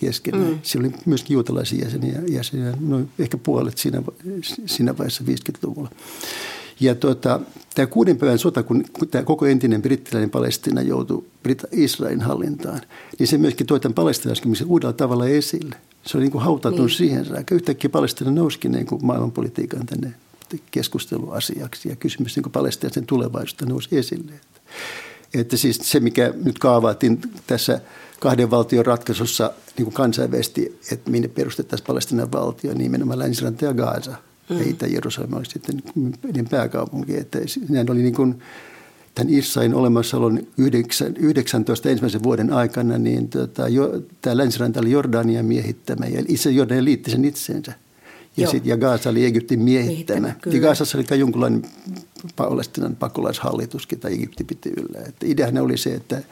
keskenään. 0.00 0.50
Mm. 0.50 0.58
Siellä 0.62 0.88
oli 0.88 0.96
myöskin 1.06 1.34
juutalaisia 1.34 1.84
jäseniä, 1.84 2.20
jäseniä 2.28 2.74
noin 2.80 3.08
ehkä 3.18 3.36
puolet 3.36 3.78
siinä, 3.78 4.02
siinä 4.66 4.98
vaiheessa 4.98 5.24
50-luvulla. 5.24 5.90
Ja 6.80 6.94
tuota, 6.94 7.40
tämä 7.74 7.86
kuuden 7.86 8.16
päivän 8.16 8.38
sota, 8.38 8.62
kun, 8.62 8.84
tämä 9.10 9.24
koko 9.24 9.46
entinen 9.46 9.82
brittiläinen 9.82 10.30
Palestina 10.30 10.82
joutui 10.82 11.24
Israelin 11.72 12.20
hallintaan, 12.20 12.80
niin 13.18 13.26
se 13.26 13.38
myöskin 13.38 13.66
toi 13.66 13.80
tämän 13.80 13.94
palestinaiskymmisen 13.94 14.66
uudella 14.66 14.92
tavalla 14.92 15.26
esille. 15.26 15.76
Se 16.06 16.16
oli 16.16 16.24
niin 16.24 16.32
kuin 16.32 16.44
hautatunut 16.44 16.86
niin. 16.86 16.96
siihen 16.96 17.24
saakka. 17.24 17.54
Yhtäkkiä 17.54 17.90
Palestina 17.90 18.30
nousikin 18.30 18.72
niin 18.72 18.86
kuin 18.86 19.06
maailmanpolitiikan 19.06 19.86
tänne 19.86 20.14
keskusteluasiaksi 20.70 21.88
ja 21.88 21.96
kysymys 21.96 22.36
niin 22.36 22.52
palestinaisen 22.52 23.06
tulevaisuudesta 23.06 23.66
nousi 23.66 23.96
esille. 23.96 24.32
Että, 24.32 24.60
että 25.34 25.56
siis 25.56 25.78
se, 25.82 26.00
mikä 26.00 26.34
nyt 26.44 26.58
kaavaattiin 26.58 27.20
tässä– 27.46 27.80
kahden 28.20 28.50
valtion 28.50 28.86
ratkaisussa 28.86 29.52
niin 29.76 29.84
kuin 29.84 29.94
kansainvälisesti, 29.94 30.78
että 30.92 31.10
minne 31.10 31.28
perustettaisiin 31.28 31.86
Palestinan 31.86 32.32
valtio, 32.32 32.70
niin 32.70 32.82
nimenomaan 32.82 33.18
Länsiranta 33.18 33.64
ja 33.64 33.74
Gaza. 33.74 34.14
Mm. 34.50 34.58
Ja 34.58 34.64
Itä-Jerusalem 34.66 35.32
oli 35.32 35.46
sitten 35.46 35.82
niiden 36.22 36.48
pääkaupunki. 36.48 37.16
Että 37.16 37.38
näin 37.68 37.90
oli 37.90 38.02
niin 38.02 38.14
kuin, 38.14 38.42
tämän 39.14 39.34
Israelin 39.34 39.74
olemassaolon 39.74 40.40
19 41.18 41.88
ensimmäisen 41.88 42.22
vuoden 42.22 42.52
aikana, 42.52 42.98
niin 42.98 43.28
tota, 43.28 43.68
jo, 43.68 44.02
tämä 44.22 44.36
länsiranta 44.36 44.80
oli 44.80 44.90
Jordania 44.90 45.42
miehittämä 45.42 46.06
ja 46.06 46.22
itse 46.28 46.50
Jordania 46.50 46.84
liitti 46.84 47.10
sen 47.10 47.24
itseensä. 47.24 47.72
Ja, 48.36 48.50
sit, 48.50 48.66
ja 48.66 48.76
Gaza 48.76 49.10
oli 49.10 49.24
Egyptin 49.24 49.60
miehittämä. 49.60 50.34
Ja 50.46 50.60
Gazassa 50.60 50.98
oli 50.98 51.18
jonkunlainen 51.18 51.62
Palestinan 52.36 52.96
pakolaishallituskin 52.96 54.00
tai 54.00 54.12
Egypti 54.12 54.44
piti 54.44 54.72
yllä. 54.76 54.98
Että 55.08 55.26
ideahan 55.26 55.58
oli 55.58 55.76
se, 55.76 55.94
että 55.94 56.22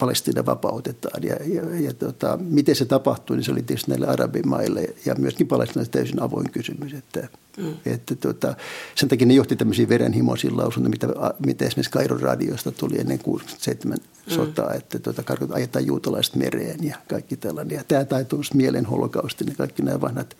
Palestina 0.00 0.46
vapautetaan. 0.46 1.22
Ja, 1.22 1.36
ja, 1.46 1.80
ja 1.80 1.94
tota, 1.94 2.38
miten 2.42 2.76
se 2.76 2.84
tapahtui, 2.84 3.36
niin 3.36 3.44
se 3.44 3.52
oli 3.52 3.62
tietysti 3.62 3.90
näille 3.90 4.06
arabimaille 4.06 4.94
ja 5.06 5.14
myöskin 5.14 5.48
Palestinaan 5.48 5.90
täysin 5.90 6.22
avoin 6.22 6.50
kysymys. 6.50 6.94
Että, 6.94 7.28
mm. 7.56 7.74
että 7.86 8.14
tota, 8.14 8.54
sen 8.94 9.08
takia 9.08 9.26
ne 9.26 9.34
johti 9.34 9.56
tämmöisiin 9.56 9.88
verenhimoisiin 9.88 10.56
lausuntoihin, 10.56 10.90
mitä, 10.90 11.34
mitä 11.46 11.64
esimerkiksi 11.64 11.90
Kairon 11.90 12.20
radiosta 12.20 12.72
tuli 12.72 13.00
ennen 13.00 13.18
67 13.18 13.98
mm. 13.98 14.32
sotaa, 14.34 14.74
että 14.74 14.98
tota, 14.98 15.22
ajetaan 15.52 15.86
juutalaiset 15.86 16.34
mereen 16.36 16.84
ja 16.84 16.96
kaikki 17.08 17.36
tällainen. 17.36 17.76
Ja 17.76 17.84
tämä 17.84 18.04
taitui 18.04 18.40
mielen 18.54 18.86
holokaustin 18.86 19.48
ja 19.48 19.54
kaikki 19.54 19.82
nämä 19.82 20.00
vanhat 20.00 20.36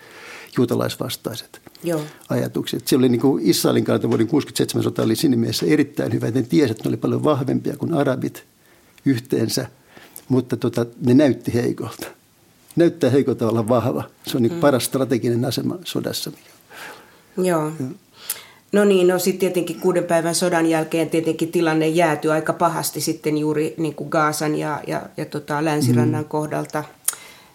juutalaisvastaiset 0.57 1.61
Joo. 1.83 2.00
ajatukset. 2.29 2.88
Se 2.88 2.96
oli 2.96 3.09
niin 3.09 3.20
kuin 3.20 3.42
Israelin 3.46 3.85
kannalta 3.85 4.09
vuoden 4.09 4.29
67 4.29 4.83
sota 4.85 5.03
oli 5.03 5.16
siinä 5.16 5.37
mielessä 5.37 5.66
erittäin 5.66 6.12
hyvä, 6.12 6.27
että 6.27 6.40
ne 6.40 6.46
tiesi, 6.46 6.70
että 6.70 6.85
ne 6.85 6.88
oli 6.88 6.96
paljon 6.96 7.24
vahvempia 7.24 7.77
kuin 7.77 7.94
arabit 7.94 8.46
yhteensä, 9.04 9.66
mutta 10.28 10.56
tota, 10.56 10.86
ne 11.06 11.14
näytti 11.14 11.54
heikolta. 11.54 12.06
Näyttää 12.76 13.10
heikolta 13.10 13.48
olla 13.48 13.68
vahva. 13.68 14.04
Se 14.26 14.36
on 14.36 14.42
niin 14.42 14.52
mm. 14.52 14.60
paras 14.60 14.84
strateginen 14.84 15.44
asema 15.44 15.78
sodassa. 15.84 16.32
Joo. 17.36 17.72
No 18.72 18.84
niin, 18.84 19.06
no 19.08 19.18
sitten 19.18 19.40
tietenkin 19.40 19.80
kuuden 19.80 20.04
päivän 20.04 20.34
sodan 20.34 20.66
jälkeen 20.66 21.10
tietenkin 21.10 21.52
tilanne 21.52 21.88
jäätyi 21.88 22.30
aika 22.30 22.52
pahasti 22.52 23.00
sitten 23.00 23.38
juuri 23.38 23.74
niin 23.78 23.94
kuin 23.94 24.08
Gaasan 24.08 24.54
ja, 24.54 24.80
ja, 24.86 25.02
ja 25.16 25.24
tota 25.24 25.64
länsirannan 25.64 26.22
mm. 26.22 26.28
kohdalta– 26.28 26.84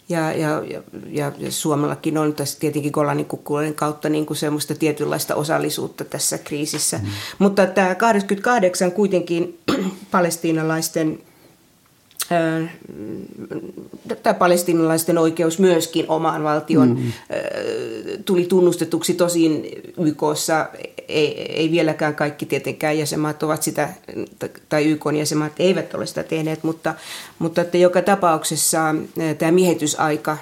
ja, 0.09 0.31
ja, 0.31 0.63
ja, 1.09 1.31
ja 1.37 1.51
Suomellakin 1.51 2.17
on 2.17 2.33
tässä 2.33 2.59
tietenkin 2.59 2.91
Golanin 2.91 3.25
kukkuloiden 3.25 3.75
kautta 3.75 4.09
niin 4.09 4.25
kuin 4.25 4.37
semmoista 4.37 4.75
tietynlaista 4.75 5.35
osallisuutta 5.35 6.05
tässä 6.05 6.37
kriisissä. 6.37 6.97
Mm. 6.97 7.07
Mutta 7.39 7.65
tämä 7.65 7.95
88 7.95 8.91
kuitenkin 8.91 9.59
palestiinalaisten 10.11 11.19
tämä 14.23 14.33
palestinalaisten 14.33 15.17
oikeus 15.17 15.59
myöskin 15.59 16.05
omaan 16.07 16.43
valtion 16.43 16.89
mm. 16.89 17.11
tuli 18.25 18.45
tunnustetuksi. 18.45 19.13
Tosin 19.13 19.65
YKssa 20.05 20.69
ei, 21.07 21.41
ei 21.41 21.71
vieläkään 21.71 22.15
kaikki 22.15 22.45
tietenkään 22.45 22.97
jäsenmaat 22.97 23.43
ovat 23.43 23.63
sitä, 23.63 23.89
tai 24.69 24.85
YK 24.85 25.03
jäsenmaat 25.17 25.53
eivät 25.59 25.93
ole 25.93 26.05
sitä 26.05 26.23
tehneet, 26.23 26.63
mutta, 26.63 26.95
mutta 27.39 27.61
että 27.61 27.77
joka 27.77 28.01
tapauksessa 28.01 28.95
tämä 29.37 29.51
miehitysaika 29.51 30.37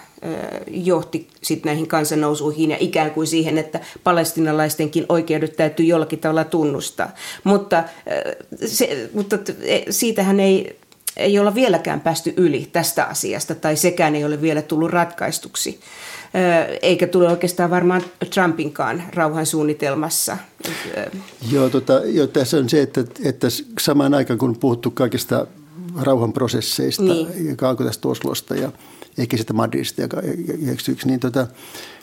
johti 0.68 1.28
sitten 1.42 1.70
näihin 1.70 1.88
kansannousuihin 1.88 2.72
ja 2.72 2.78
ikään 2.80 3.12
kuin 3.12 3.28
siihen, 3.28 3.58
että 3.58 3.80
palestinalaistenkin 4.04 5.06
oikeudet 5.10 5.56
täytyy 5.56 5.86
jollakin 5.86 6.20
tavalla 6.20 6.44
tunnustaa. 6.44 7.10
Mutta, 7.44 7.84
se, 8.66 9.10
mutta 9.14 9.38
e, 9.62 9.82
siitähän 9.90 10.40
ei 10.40 10.78
ei 11.18 11.40
olla 11.40 11.56
vieläkään 11.56 12.02
päästy 12.02 12.34
yli 12.38 12.70
tästä 12.74 13.06
asiasta 13.06 13.56
tai 13.56 13.76
sekään 13.76 14.16
ei 14.16 14.26
ole 14.26 14.42
vielä 14.42 14.62
tullut 14.62 14.92
ratkaistuksi. 14.92 15.80
Eikä 16.82 17.08
tule 17.08 17.30
oikeastaan 17.30 17.70
varmaan 17.70 18.02
Trumpinkaan 18.34 19.04
rauhansuunnitelmassa. 19.14 20.38
Joo, 21.52 21.70
tota, 21.70 22.02
jo, 22.06 22.28
tässä 22.28 22.58
on 22.58 22.70
se, 22.70 22.82
että, 22.82 23.04
että 23.24 23.48
samaan 23.80 24.14
aikaan 24.14 24.40
kun 24.40 24.58
puhuttu 24.60 24.92
kaikista 24.92 25.48
rauhanprosesseista, 26.02 27.04
niin. 27.04 27.50
joka 27.50 27.70
alkoi 27.70 27.86
tästä 27.86 28.08
Oslosta 28.08 28.56
ja 28.56 28.72
ehkä 29.18 29.38
sitä 29.38 29.54
Madridista, 29.54 30.02
joka 30.02 30.22
yksi, 30.72 30.96
niin, 31.06 31.20
tota, 31.20 31.48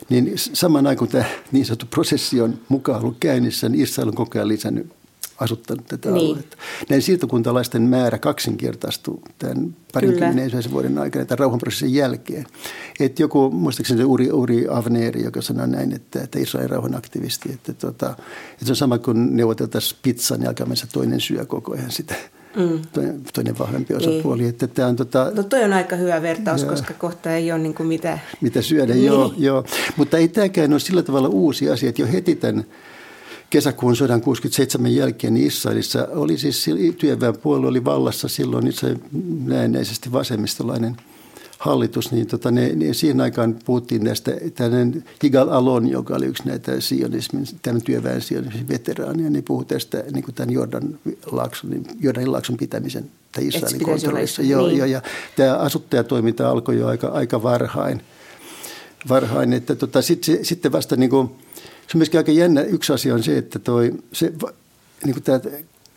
niin 0.09 0.31
samaan 0.35 0.87
aikaan 0.87 0.97
kun 0.97 1.07
tämä 1.07 1.25
niin 1.51 1.65
sanottu 1.65 1.85
prosessi 1.89 2.41
on 2.41 2.59
mukaan 2.69 3.01
ollut 3.01 3.17
käynnissä, 3.19 3.69
niin 3.69 3.83
Israel 3.83 4.07
on 4.07 4.15
koko 4.15 4.37
ajan 4.37 4.47
lisännyt 4.47 4.87
asuttanut 5.39 5.85
tätä 5.85 6.11
niin. 6.11 6.31
aluetta. 6.31 6.57
Näin 6.89 7.01
siirtokuntalaisten 7.01 7.81
määrä 7.81 8.17
kaksinkertaistui 8.17 9.19
tämän 9.39 9.75
parinkymmenen 9.93 10.39
ensimmäisen 10.39 10.71
vuoden 10.71 10.97
aikana 10.97 11.25
tämän 11.25 11.39
rauhanprosessin 11.39 11.93
jälkeen. 11.93 12.45
Et 12.99 13.19
joku, 13.19 13.51
muistaakseni 13.51 13.97
se 13.97 14.05
Uri, 14.05 14.31
Uri 14.31 14.67
Avneeri, 14.69 15.23
joka 15.23 15.41
sanoi 15.41 15.67
näin, 15.67 15.93
että, 15.93 16.21
että 16.23 16.39
Israelin 16.39 16.69
rauhan 16.69 16.95
aktivisti, 16.95 17.51
että, 17.53 17.73
tota, 17.73 18.15
että 18.51 18.65
se 18.65 18.71
on 18.71 18.75
sama 18.75 18.97
kuin 18.97 19.35
neuvoteltaisiin 19.35 19.99
pizzan 20.03 20.41
ja 20.41 20.53
toinen 20.93 21.21
syö 21.21 21.45
koko 21.45 21.73
ajan 21.73 21.91
sitä. 21.91 22.15
Mm. 22.55 22.81
Toinen, 22.93 23.21
toinen 23.33 23.57
vahvempi 23.59 23.93
osapuoli. 23.93 24.41
Niin. 24.41 24.49
Että 24.49 24.67
tämä 24.67 24.87
on, 24.87 24.95
tota, 24.95 25.31
no 25.35 25.43
toi 25.43 25.63
on 25.63 25.73
aika 25.73 25.95
hyvä 25.95 26.21
vertaus, 26.21 26.61
ja, 26.61 26.67
koska 26.67 26.93
kohta 26.93 27.35
ei 27.35 27.51
ole 27.51 27.59
niin 27.59 27.73
kuin 27.73 27.87
mitä... 27.87 28.19
Mitä 28.41 28.61
syödä, 28.61 28.93
niin. 28.93 29.05
joo, 29.05 29.33
joo. 29.37 29.63
Mutta 29.95 30.17
ei 30.17 30.27
tämäkään 30.27 30.73
ole 30.73 30.79
sillä 30.79 31.03
tavalla 31.03 31.27
uusi 31.27 31.69
asia, 31.69 31.89
että 31.89 32.01
jo 32.01 32.07
heti 32.13 32.35
tämän 32.35 32.65
kesäkuun 33.49 33.95
sodan 33.95 34.21
67 34.21 34.95
jälkeen 34.95 35.33
niin 35.33 35.47
Israelissa 35.47 36.07
oli 36.11 36.37
siis 36.37 36.65
työväenpuolue 36.97 37.67
oli 37.67 37.85
vallassa 37.85 38.27
silloin 38.27 38.67
itse 38.67 38.97
näennäisesti 39.45 40.11
vasemmistolainen 40.11 40.97
hallitus, 41.59 42.11
niin 42.11 42.27
tota, 42.27 42.51
ne, 42.51 42.71
ne, 42.75 42.93
siihen 42.93 43.21
aikaan 43.21 43.55
puhuttiin 43.65 44.03
näistä, 44.03 44.31
tällainen 44.55 45.03
Yigal 45.23 45.49
Alon, 45.49 45.87
joka 45.87 46.15
oli 46.15 46.25
yksi 46.25 46.43
näitä 46.45 46.81
sionismin, 46.81 47.45
tämän 47.61 47.81
työväen 47.81 48.21
sionismin 48.21 48.67
veteraania, 48.67 49.29
niin 49.29 49.43
puhui 49.43 49.65
tästä 49.65 50.03
niin 50.11 50.23
kuin 50.23 50.35
tämän 50.35 50.53
Jordan 50.53 50.99
laakson, 51.31 51.69
niin 51.69 51.85
Jordanin 51.99 52.31
laakson 52.31 52.57
pitämisen 52.57 53.11
tai 53.31 53.47
Israelin 53.47 53.83
kontrollissa. 53.83 54.41
Joo, 54.41 54.67
niin. 54.67 54.77
joo, 54.77 54.87
ja 54.87 55.01
tämä 55.35 55.57
asuttajatoiminta 55.57 56.49
alkoi 56.49 56.79
jo 56.79 56.87
aika, 56.87 57.07
aika 57.07 57.43
varhain. 57.43 58.01
varhain 59.09 59.53
että 59.53 59.75
tota, 59.75 60.01
sit, 60.01 60.25
sitten 60.43 60.71
vasta 60.71 60.95
niin 60.95 61.09
kuin, 61.09 61.29
on 61.93 61.99
myöskin 61.99 62.17
aika 62.17 62.31
jännä. 62.31 62.61
Yksi 62.61 62.93
asia 62.93 63.13
on 63.13 63.23
se, 63.23 63.37
että 63.37 63.59
toi, 63.59 63.93
se, 64.13 64.33
niin 65.05 65.13
kuin 65.13 65.23
tämä, 65.23 65.39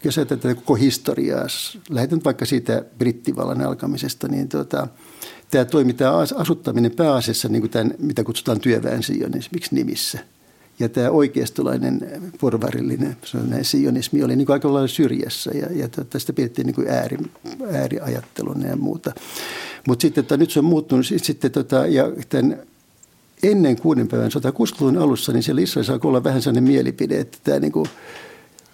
jos 0.05 0.19
ajatellaan 0.19 0.57
koko 0.57 0.75
historiaa, 0.75 1.47
lähetän 1.91 2.21
vaikka 2.25 2.45
siitä 2.45 2.85
brittivallan 2.99 3.61
alkamisesta, 3.61 4.29
niin 4.29 4.49
tota, 4.49 4.89
tämä 5.51 5.65
toimii 5.65 5.95
tämä 5.95 6.17
asuttaminen 6.17 6.91
pääasiassa 6.91 7.49
niin 7.49 7.63
kuin 7.63 7.71
tämän, 7.71 7.95
mitä 7.99 8.25
kutsutaan 8.25 8.61
työväen 8.61 9.03
sionismiksi 9.03 9.75
nimissä. 9.75 10.19
Ja 10.79 10.89
tämä 10.89 11.11
oikeistolainen 11.11 12.21
porvarillinen 12.41 13.17
sionismi 13.63 14.23
oli 14.23 14.37
niin 14.37 14.47
kuin 14.47 14.55
aika 14.55 14.73
lailla 14.73 14.89
syrjässä 14.89 15.51
ja, 15.51 15.67
ja 15.73 15.89
tota, 15.89 16.19
sitä 16.19 16.33
pidettiin 16.33 16.67
niin 16.67 16.75
kuin 16.75 16.89
ääri, 16.89 17.19
ääriajattelun 17.73 18.63
ja 18.63 18.77
muuta. 18.77 19.13
Mutta 19.89 20.03
sitten 20.03 20.23
että 20.23 20.37
nyt 20.37 20.51
se 20.51 20.59
on 20.59 20.65
muuttunut 20.65 21.07
sitten, 21.17 21.51
tota, 21.51 21.87
ja 21.87 22.05
tämän 22.29 22.59
ennen 23.43 23.77
kuuden 23.77 24.09
päivän 24.09 24.31
160-luvun 24.31 24.99
alussa, 24.99 25.33
niin 25.33 25.43
siellä 25.43 25.63
Israelissa 25.63 25.93
alkoi 25.93 26.09
olla 26.09 26.25
vähän 26.25 26.43
sellainen 26.43 26.71
mielipide, 26.71 27.21
että 27.21 27.39
tämä 27.45 27.59
niin 27.59 27.73
kuin, 27.73 27.87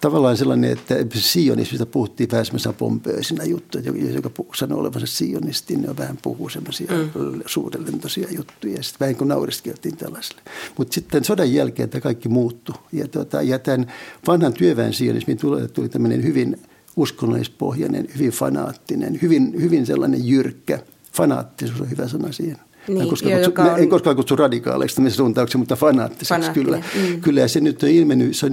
tavallaan 0.01 0.37
sellainen, 0.37 0.71
että 0.71 0.95
sionismista 1.13 1.85
puhuttiin 1.85 2.31
vähän 2.31 2.45
semmoisena 2.45 2.73
pompöisinä 2.73 3.43
juttuja, 3.43 3.83
joka 4.13 4.29
sanoo 4.55 4.79
olevansa 4.79 5.07
sionisti, 5.07 5.75
niin 5.75 5.97
vähän 5.97 6.17
puhuu 6.21 6.49
semmoisia 6.49 6.91
mm. 6.91 7.41
suurellentoisia 7.45 8.27
juttuja. 8.31 8.83
Sitten 8.83 8.99
vähän 8.99 9.15
kuin 9.15 9.27
nauriskeltiin 9.27 9.97
tällaiselle. 9.97 10.41
Mutta 10.77 10.93
sitten 10.93 11.23
sodan 11.23 11.53
jälkeen 11.53 11.89
tämä 11.89 12.01
kaikki 12.01 12.29
muuttui. 12.29 12.75
Ja, 12.91 13.07
tuota, 13.07 13.41
ja 13.41 13.59
tämän 13.59 13.93
vanhan 14.27 14.53
työväen 14.53 14.93
sionismin 14.93 15.37
tuli, 15.37 15.67
tuli 15.67 15.89
tämmöinen 15.89 16.23
hyvin 16.23 16.57
uskonnollispohjainen, 16.95 18.07
hyvin 18.15 18.31
fanaattinen, 18.31 19.19
hyvin, 19.21 19.53
hyvin 19.61 19.85
sellainen 19.85 20.27
jyrkkä. 20.27 20.79
Fanaattisuus 21.13 21.81
on 21.81 21.89
hyvä 21.89 22.07
sana 22.07 22.31
siihen 22.31 22.57
niin, 22.87 23.01
en, 23.01 23.09
koskaan 23.09 23.43
kutsu, 23.43 23.61
on... 23.61 23.79
en 23.79 23.89
koskaan 23.89 24.15
kutsu 24.15 24.35
radikaaleiksi 24.35 25.09
suuntauksia, 25.09 25.59
mutta 25.59 25.75
fanaattiseksi 25.75 26.51
kyllä. 26.51 26.77
Mm. 26.77 27.21
Kyllä 27.21 27.41
ja 27.41 27.47
se 27.47 27.59
nyt 27.59 27.83
on 27.83 27.89
ilmennyt, 27.89 28.35
se 28.35 28.45
on 28.45 28.51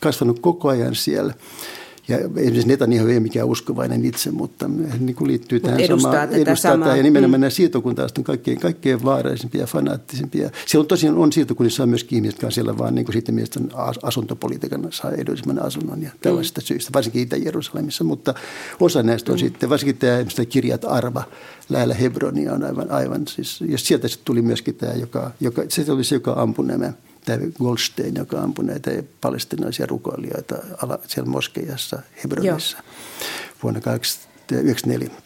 kasvanut 0.00 0.38
koko 0.38 0.68
ajan 0.68 0.94
siellä. 0.94 1.34
Ja 2.08 2.18
esimerkiksi 2.18 2.68
Netanyahu 2.68 3.08
ei 3.08 3.14
ole 3.14 3.20
mikään 3.20 3.46
uskovainen 3.46 4.04
itse, 4.04 4.30
mutta 4.30 4.68
niin 4.98 5.16
kuin 5.16 5.28
liittyy 5.28 5.60
tähän 5.60 5.80
edustaa 5.80 6.12
samaan. 6.12 6.28
Tätä 6.28 6.40
edustaa 6.40 6.72
samaa. 6.72 6.96
ja 6.96 7.02
nimenomaan 7.02 7.38
mm. 7.38 7.40
nämä 7.40 7.50
siirtokuntalaiset 7.50 8.18
on 8.18 8.24
kaikkein, 8.24 8.60
kaikkein 8.60 9.04
vaarallisimpia 9.04 9.60
ja 9.60 9.66
fanaattisempia. 9.66 10.50
Siellä 10.66 10.82
on 10.82 10.88
tosiaan 10.88 11.18
on 11.18 11.32
siirtokunnissa 11.32 11.82
on 11.82 11.88
myöskin 11.88 12.16
ihmiset, 12.16 12.34
jotka 12.34 12.46
on 12.46 12.52
siellä 12.52 12.78
vaan 12.78 12.94
niin 12.94 13.04
kuin 13.04 13.12
siitä 13.12 13.32
mielestä 13.32 13.60
asuntopolitiikan 14.02 14.86
saa 14.90 15.10
edullisemman 15.10 15.62
asunnon 15.62 16.02
ja 16.02 16.10
tällaisista 16.20 16.60
mm. 16.60 16.64
syistä, 16.64 16.90
varsinkin 16.94 17.22
Itä-Jerusalemissa. 17.22 18.04
Mutta 18.04 18.34
osa 18.80 19.02
näistä 19.02 19.32
on 19.32 19.38
mm. 19.38 19.40
sitten, 19.40 19.70
varsinkin 19.70 19.96
tämä 19.96 20.46
kirjat 20.48 20.84
Arva, 20.84 21.24
lähellä 21.68 21.94
Hebronia 21.94 22.52
on 22.52 22.64
aivan, 22.64 22.90
aivan 22.90 23.28
siis, 23.28 23.60
ja 23.60 23.78
sieltä 23.78 24.08
sitten 24.08 24.24
tuli 24.24 24.42
myöskin 24.42 24.74
tämä, 24.74 24.92
joka, 24.92 25.30
joka, 25.40 25.62
se 25.68 25.92
oli 25.92 26.04
se, 26.04 26.14
joka 26.14 26.32
ampui 26.32 26.66
nämä 26.66 26.92
tämä 27.24 27.38
Goldstein, 27.58 28.14
joka 28.14 28.40
ampui 28.40 28.64
näitä 28.64 28.90
palestinaisia 29.20 29.86
rukoilijoita 29.86 30.56
siellä 31.06 31.30
moskeijassa 31.30 32.02
Hebronissa 32.24 32.76
Joo. 32.76 32.86
vuonna 33.62 33.80
1994. 33.80 35.23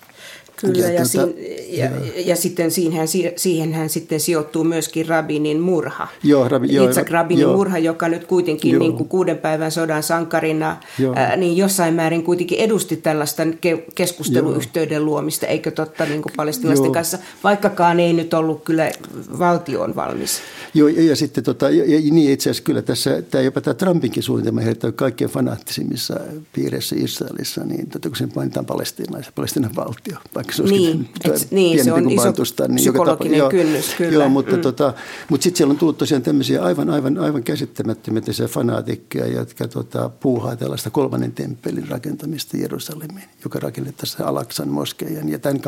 Kyllä, 0.61 0.79
ja, 0.79 0.93
ja, 0.93 0.97
tuota, 0.97 1.09
siin, 1.09 1.35
ja, 1.69 1.91
ja 2.17 2.37
sitten 2.37 2.71
siihenhän, 2.71 3.09
siihenhän 3.37 3.89
sitten 3.89 4.21
sijoittuu 4.21 4.65
myöskin 4.65 5.07
Rabinin 5.07 5.61
murha. 5.61 6.09
Joo, 6.23 6.49
rabi, 6.49 6.75
joo, 6.75 6.89
Itzak 6.89 7.11
Rabinin 7.11 7.43
joo. 7.43 7.57
murha, 7.57 7.79
joka 7.79 8.09
nyt 8.09 8.25
kuitenkin 8.25 8.79
niin 8.79 8.93
kuin 8.93 9.09
kuuden 9.09 9.39
päivän 9.39 9.73
sodan 9.73 10.03
sankarina, 10.03 10.77
ää, 11.15 11.37
niin 11.37 11.57
jossain 11.57 11.95
määrin 11.95 12.23
kuitenkin 12.23 12.59
edusti 12.59 12.97
tällaista 12.97 13.43
ke- 13.45 13.93
keskusteluyhteyden 13.95 15.05
luomista, 15.05 15.47
eikö 15.47 15.71
totta 15.71 16.05
niin 16.05 16.23
kuin 16.23 16.33
palestinaisten 16.37 16.93
kanssa, 16.93 17.19
vaikkakaan 17.45 18.01
ei 18.01 18.13
nyt 18.13 18.35
ollut 18.35 18.65
kyllä 18.65 18.91
valtioon 19.39 19.97
valmis. 19.97 20.41
Joo, 20.75 20.89
ja, 20.89 21.03
ja 21.03 21.17
sitten 21.17 21.45
tota, 21.45 21.71
ja, 21.71 21.85
ja 21.85 22.13
niin 22.13 22.33
itse 22.33 22.51
asiassa 22.51 22.65
kyllä 22.65 22.83
tässä, 22.83 23.23
tämä 23.23 23.43
jopa 23.43 23.61
tämä 23.61 23.75
Trumpinkin 23.75 24.23
suunnitelma 24.23 24.61
herättää 24.61 24.93
kaikkein 24.93 25.31
fanaattisimmissa 25.31 26.21
piireissä 26.53 26.97
Israelissa, 26.99 27.65
niin 27.65 27.89
tota, 27.91 28.09
kun 28.09 28.17
sen 28.17 28.33
mainitaan 28.37 28.67
palestinaisen, 28.67 29.33
palestinan 29.35 29.77
valtio, 29.77 30.17
vaikka 30.49 30.69
se 30.69 30.75
niin, 30.75 31.09
et, 31.25 31.49
niin, 31.51 31.85
se 31.85 31.93
on 31.93 32.11
iso 32.11 32.33
niin 32.69 32.75
psykologinen 32.75 33.39
tapa, 33.39 33.51
kynnys, 33.51 33.95
kyllä. 33.95 34.13
Joo, 34.13 34.29
mutta, 34.29 34.57
mm. 34.57 34.61
tota, 34.61 34.95
mutta 35.29 35.45
sitten 35.45 35.57
siellä 35.57 35.73
on 35.73 35.79
tullut 35.79 35.99
tosiaan 35.99 36.23
tämmöisiä 36.23 36.63
aivan, 36.63 36.91
aivan, 36.91 37.19
aivan 37.19 37.43
käsittämättömiä 37.43 38.23
fanaatikkeja, 38.49 39.27
jotka 39.27 39.69
tota, 39.69 40.09
puuhaa 40.09 40.57
tällaista 40.57 40.91
kolmannen 40.91 41.33
temppelin 41.33 41.89
rakentamista 41.89 42.57
Jerusalemiin, 42.57 43.29
joka 43.45 43.59
rakennettaisiin 43.59 44.27
Alaksan 44.27 44.69
moskeijan 44.69 45.29
ja 45.29 45.39
tämän 45.39 45.61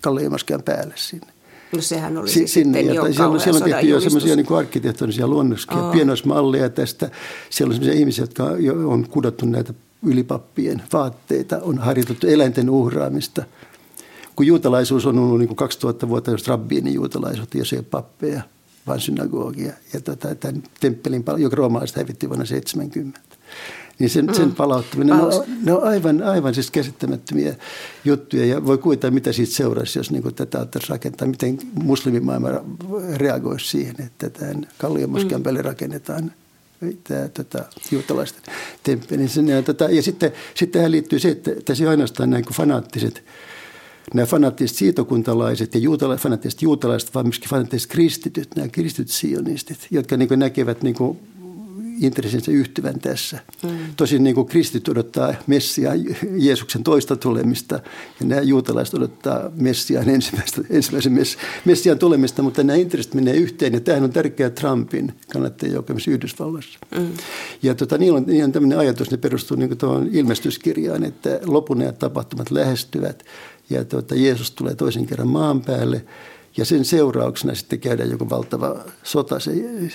Kalliomoskeijan 0.00 0.62
päälle 0.64 0.94
sinne. 0.96 1.26
No 1.72 1.80
sehän 1.80 2.18
oli 2.18 2.28
si- 2.28 2.48
sinne, 2.48 2.78
sitten 2.78 2.94
jo 2.94 3.04
siellä, 3.12 3.28
on, 3.28 3.40
siellä 3.40 3.58
on 3.58 3.70
tehty 3.70 3.86
jo 3.86 4.00
semmoisia 4.00 4.36
niin 4.36 4.52
arkkitehtonisia 4.52 5.28
luonnoksia, 5.28 5.76
oh. 5.76 5.92
pienoismalleja 5.92 6.70
tästä. 6.70 7.10
Siellä 7.50 7.72
on 7.72 7.74
semmoisia 7.74 8.00
ihmisiä, 8.00 8.22
jotka 8.22 8.44
on 8.86 9.06
kudottu 9.10 9.46
näitä 9.46 9.74
ylipappien 10.06 10.82
vaatteita, 10.92 11.58
on 11.62 11.78
harjoitettu 11.78 12.26
eläinten 12.26 12.70
uhraamista– 12.70 13.44
kun 14.36 14.46
juutalaisuus 14.46 15.06
on 15.06 15.18
ollut 15.18 15.38
niin 15.38 15.48
kuin 15.48 15.56
2000 15.56 16.08
vuotta, 16.08 16.30
jos 16.30 16.48
rabbiini 16.48 16.94
juutalaisuutta, 16.94 17.58
jos 17.58 17.72
ei 17.72 17.78
ole 17.78 17.86
pappeja, 17.90 18.42
vaan 18.86 19.00
synagogia. 19.00 19.72
Ja 19.92 20.00
tota, 20.00 20.34
tämän 20.34 20.62
temppelin, 20.80 21.24
joka 21.36 21.56
roomalaiset 21.56 21.96
hävitti 21.96 22.28
vuonna 22.28 22.44
70. 22.44 23.20
Niin 23.98 24.10
sen, 24.10 24.26
mm. 24.26 24.34
sen 24.34 24.54
palauttaminen, 24.54 25.16
ne 25.16 25.22
on, 25.22 25.44
ne 25.62 25.72
on 25.72 25.84
aivan, 25.84 26.22
aivan 26.22 26.54
siis 26.54 26.70
käsittämättömiä 26.70 27.54
juttuja. 28.04 28.46
Ja 28.46 28.66
voi 28.66 28.78
kuvitella, 28.78 29.14
mitä 29.14 29.32
siitä 29.32 29.52
seuraisi, 29.52 29.98
jos 29.98 30.10
niin 30.10 30.22
kuin 30.22 30.34
tätä 30.34 30.60
ottaisiin 30.60 30.90
rakentaa. 30.90 31.28
Miten 31.28 31.58
muslimimaailma 31.82 32.48
reagoisi 33.14 33.66
siihen, 33.66 33.94
että 33.98 34.30
tämän 34.30 34.68
Kalliomoskian 34.78 35.40
mm. 35.40 35.42
päälle 35.42 35.62
rakennetaan 35.62 36.32
tämä 37.04 37.28
tota, 37.28 37.64
juutalaisten 37.90 38.54
temppeli. 38.82 39.22
Ja, 39.50 39.62
tota, 39.62 39.84
ja 39.84 40.02
sitten, 40.02 40.32
sitten 40.54 40.78
tähän 40.78 40.92
liittyy 40.92 41.18
se, 41.18 41.28
että 41.28 41.50
tässä 41.64 41.90
ainoastaan 41.90 42.30
näin 42.30 42.44
fanaattiset– 42.52 43.22
nämä 44.14 44.26
fanaattiset 44.26 44.76
siitokuntalaiset 44.76 45.74
ja 45.74 45.80
juutala, 45.80 46.16
fanaattiset 46.16 46.62
juutalaiset, 46.62 47.14
vaan 47.14 47.26
myöskin 47.26 47.50
fanaattiset 47.50 47.90
kristityt, 47.90 48.48
nämä 48.56 48.68
kristityt 48.68 49.08
sionistit, 49.08 49.86
jotka 49.90 50.16
niin 50.16 50.38
näkevät 50.38 50.82
niin 50.82 50.94
kuin 50.94 51.18
intressinsä 52.00 52.52
yhtyvän 52.52 53.00
tässä. 53.00 53.38
Mm. 53.62 53.70
Tosin 53.96 54.24
niin 54.24 54.34
kuin 54.34 54.46
kristit 54.46 54.88
odottaa 54.88 55.34
Messia 55.46 55.92
Jeesuksen 56.36 56.82
toista 56.82 57.16
tulemista 57.16 57.74
ja 58.20 58.26
nämä 58.26 58.40
juutalaiset 58.40 58.94
odottaa 58.94 59.50
Messiaan 59.56 60.08
ensimmäistä, 60.08 60.62
ensimmäisen 60.70 61.12
mess, 61.12 61.36
Messiaan 61.64 61.98
tulemista, 61.98 62.42
mutta 62.42 62.62
nämä 62.62 62.76
intressit 62.76 63.14
menee 63.14 63.34
yhteen 63.34 63.72
ja 63.72 63.80
tämähän 63.80 64.04
on 64.04 64.12
tärkeä 64.12 64.50
Trumpin 64.50 65.12
kannattajien 65.32 65.74
joukko 65.74 65.94
Yhdysvalloissa. 66.08 66.78
Mm. 66.98 67.12
Ja 67.62 67.74
tota, 67.74 67.98
niillä, 67.98 68.16
on, 68.16 68.24
niillä 68.26 68.44
on 68.44 68.52
tämmöinen 68.52 68.78
ajatus, 68.78 69.10
ne 69.10 69.16
perustuu 69.16 69.56
niin 69.56 69.78
tuohon 69.78 70.08
ilmestyskirjaan, 70.12 71.04
että 71.04 71.40
lopun 71.44 71.84
tapahtumat 71.98 72.50
lähestyvät 72.50 73.24
ja 73.70 73.84
tuota, 73.84 74.14
Jeesus 74.14 74.50
tulee 74.50 74.74
toisen 74.74 75.06
kerran 75.06 75.28
maan 75.28 75.60
päälle 75.60 76.04
ja 76.56 76.64
sen 76.64 76.84
seurauksena 76.84 77.54
sitten 77.54 77.80
käydään 77.80 78.10
joku 78.10 78.30
valtava 78.30 78.76
sota. 79.02 79.38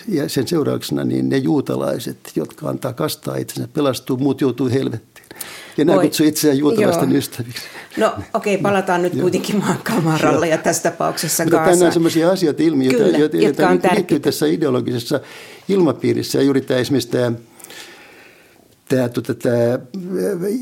Ja 0.08 0.30
sen 0.30 0.48
seurauksena 0.48 1.04
niin 1.04 1.30
ne 1.30 1.38
juutalaiset, 1.38 2.18
jotka 2.36 2.70
antaa 2.70 2.94
kastaa 2.94 3.36
itsensä, 3.36 3.70
pelastuu, 3.74 4.18
muut 4.18 4.42
joutuu 4.42 4.70
helvettiin. 4.70 5.26
Ja 5.78 5.86
nämä 5.86 6.02
kutsuu 6.02 6.26
itseään 6.26 6.58
juutalaisten 6.58 7.10
Joo. 7.10 7.18
ystäviksi. 7.18 7.62
No 7.98 8.16
okei, 8.34 8.56
okay, 8.56 8.64
palataan 8.64 9.02
nyt 9.02 9.14
kuitenkin 9.22 9.58
maankamaralle 9.58 10.48
ja 10.48 10.58
tässä 10.58 10.92
tapauksessa 10.92 11.44
Mutta 11.44 11.58
Tänään 11.58 11.84
on 11.84 11.92
sellaisia 11.92 12.32
asioita, 12.32 12.64
ilmiöitä, 12.64 13.18
joita, 13.18 13.38
jotka 13.38 13.70
on 13.70 13.80
liittyy 13.94 14.20
tässä 14.20 14.46
ideologisessa 14.46 15.20
ilmapiirissä. 15.70 16.38
Ja 16.38 16.44
juuri 16.44 16.62
tämä 16.62 16.80
esimerkiksi 16.80 17.10
tämä 17.10 17.32
tämä, 18.96 19.10
tuota, 19.10 19.34
tämä 19.34 19.80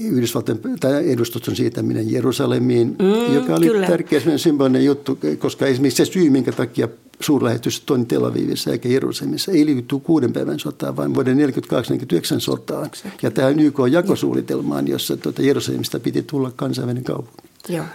Yhdysvaltain 0.04 0.60
tämä 0.80 1.00
edustuston 1.00 1.56
siirtäminen 1.56 2.12
Jerusalemiin, 2.12 2.88
mm, 2.88 3.36
joka 3.36 3.56
oli 3.56 3.66
kyllä. 3.66 3.88
tärkeä 3.88 4.22
symbolinen 4.38 4.86
juttu, 4.86 5.20
koska 5.40 5.66
esimerkiksi 5.66 6.06
se 6.06 6.12
syy, 6.12 6.30
minkä 6.30 6.52
takia 6.52 6.88
suurlähetys 7.20 7.84
on 7.90 8.06
Tel 8.06 8.26
Avivissa 8.26 8.72
eikä 8.72 8.90
Jerusalemissa, 8.90 9.52
ei 9.52 9.66
liity 9.66 10.00
kuuden 10.04 10.34
päivän 10.34 10.60
sotaan, 10.60 10.96
vaan 10.96 11.14
vuoden 11.14 11.38
1948 11.38 12.42
sotaan. 12.42 12.92
Ja 13.22 13.32
tähän 13.32 13.60
YK-jakosuunnitelmaan, 13.60 14.88
jossa 14.88 15.18
tuota 15.18 15.42
Jerusalemista 15.42 16.00
piti 16.00 16.24
tulla 16.24 16.52
kansainvälinen 16.56 17.04
kaupunki. 17.04 17.44
Joo. 17.70 17.86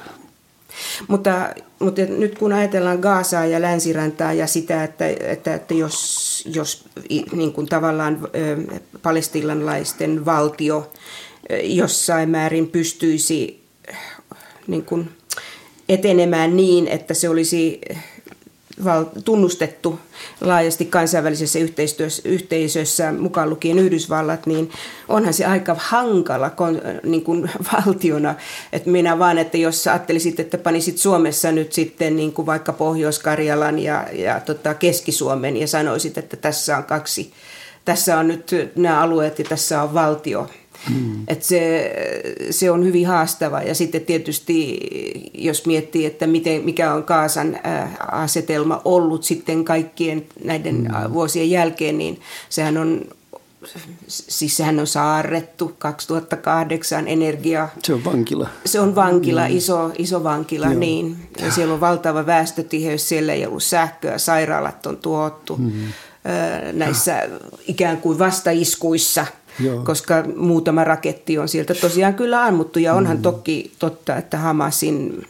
Mutta, 1.09 1.55
mutta 1.79 2.03
nyt 2.03 2.39
kun 2.39 2.53
ajatellaan 2.53 2.99
Gaasaa 2.99 3.47
ja 3.47 3.63
länsiräntaa 3.63 4.33
ja 4.33 4.47
sitä, 4.47 4.85
että, 4.85 5.07
että, 5.09 5.55
että 5.55 5.75
jos, 5.75 6.49
jos 6.55 6.85
niin 7.33 7.53
kuin 7.53 7.67
tavallaan 7.67 8.29
palestinalaisten 9.03 10.25
valtio 10.25 10.93
jossain 11.63 12.31
määrin 12.31 12.69
pystyisi 12.69 13.65
niin 14.67 14.85
kuin 14.85 15.09
etenemään 15.89 16.57
niin, 16.57 16.89
että 16.89 17.15
se 17.15 17.29
olisi 17.29 17.81
tunnustettu 19.25 19.99
laajasti 20.41 20.85
kansainvälisessä 20.85 21.59
yhteisössä, 22.25 23.13
mukaan 23.13 23.51
lukien 23.51 23.79
Yhdysvallat, 23.79 24.47
niin 24.47 24.71
onhan 25.09 25.35
se 25.35 25.45
aika 25.45 25.77
hankala 25.79 26.51
niin 27.03 27.25
kuin 27.25 27.51
valtiona. 27.73 28.35
Että 28.73 28.91
minä 28.91 29.19
vaan, 29.19 29.39
että 29.39 29.57
jos 29.57 29.87
ajattelisit, 29.87 30.41
että 30.41 30.59
panisit 30.59 30.99
Suomessa 30.99 31.53
nyt 31.53 31.73
sitten 31.73 32.17
niin 32.17 32.33
kuin 32.33 32.47
vaikka 32.47 32.73
Pohjois-Karjalan 32.73 33.79
ja, 33.79 34.07
ja 34.13 34.41
tota 34.41 34.75
Keski-Suomen 34.75 35.57
ja 35.57 35.67
sanoisit, 35.67 36.19
että 36.19 36.37
tässä 36.37 36.77
on 36.77 36.85
kaksi, 36.85 37.33
tässä 37.85 38.19
on 38.19 38.29
nyt 38.29 38.51
nämä 38.77 39.01
alueet 39.01 39.39
ja 39.39 39.45
tässä 39.45 39.83
on 39.83 39.95
valtio– 39.95 40.49
Mm. 40.91 41.23
Et 41.29 41.43
se, 41.43 41.93
se 42.51 42.71
on 42.71 42.85
hyvin 42.85 43.07
haastava 43.07 43.63
ja 43.63 43.75
sitten 43.75 44.01
tietysti 44.01 44.81
jos 45.35 45.67
miettii, 45.67 46.07
että 46.07 46.27
miten, 46.27 46.65
mikä 46.65 46.95
on 46.95 47.05
Kaasan 47.05 47.59
asetelma 48.13 48.81
ollut 48.85 49.25
sitten 49.25 49.65
kaikkien 49.65 50.27
näiden 50.45 50.75
mm. 50.75 51.13
vuosien 51.13 51.51
jälkeen, 51.51 51.99
niin 51.99 52.21
sehän 52.49 52.77
on 52.77 53.05
siis 54.09 54.57
sehän 54.57 54.81
on 54.81 54.87
saarrettu 54.87 55.75
2008 55.79 57.09
energia. 57.09 57.69
Se 57.83 57.95
on 57.95 58.05
vankila. 58.05 58.49
Se 58.67 58.81
on 58.81 58.95
vankila, 58.95 59.49
mm. 59.49 59.57
iso, 59.57 59.91
iso 59.99 60.25
vankila, 60.25 60.67
Joo. 60.67 60.79
niin. 60.79 61.29
Ja 61.39 61.51
siellä 61.51 61.75
on 61.75 61.81
valtava 61.81 62.27
väestötiheys, 62.27 63.09
siellä 63.09 63.33
ei 63.33 63.47
ollut 63.47 63.63
sähköä, 63.63 64.19
sairaalat 64.19 64.87
on 64.87 64.97
tuottu 64.97 65.57
mm. 65.57 65.73
näissä 66.73 67.29
ikään 67.67 67.97
kuin 67.97 68.19
vastaiskuissa– 68.19 69.27
Joo. 69.61 69.85
koska 69.85 70.25
muutama 70.37 70.85
raketti 70.85 71.39
on 71.39 71.49
sieltä 71.49 71.75
tosiaan 71.75 72.15
kyllä 72.15 72.45
ammuttu. 72.45 72.79
Ja 72.79 72.95
onhan 72.95 73.17
mm. 73.17 73.23
toki 73.23 73.73
totta, 73.79 74.17
että 74.17 74.39
Hamasin 74.39 75.27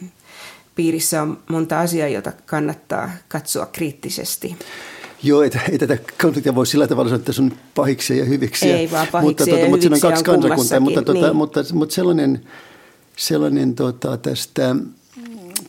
piirissä 0.75 1.21
on 1.21 1.37
monta 1.49 1.79
asiaa, 1.79 2.07
jota 2.07 2.31
kannattaa 2.45 3.11
katsoa 3.27 3.65
kriittisesti. 3.65 4.57
Joo, 5.23 5.41
ei, 5.41 5.51
ei 5.71 5.77
tätä 5.77 5.97
konfliktia 6.21 6.55
voi 6.55 6.67
sillä 6.67 6.87
tavalla 6.87 7.09
sanoa, 7.09 7.19
että 7.19 7.33
se 7.33 7.41
on 7.41 7.51
pahiksi 7.75 8.17
ja 8.17 8.25
hyviksi. 8.25 8.71
Ei 8.71 8.91
vaan 8.91 9.07
pahiksi 9.11 9.29
mutta, 9.29 9.45
tuota, 9.45 9.59
ja 9.59 9.69
mutta 9.69 9.81
siinä 9.81 9.95
on 9.95 10.01
kaksi 10.01 10.19
on 10.19 10.41
kansakuntaa, 10.41 10.79
mutta, 10.79 11.01
tuota, 11.01 11.21
niin. 11.21 11.35
mutta, 11.35 11.63
mutta 11.73 11.95
sellainen, 11.95 12.41
sellainen 13.17 13.75
tuota, 13.75 14.17
tästä, 14.17 14.75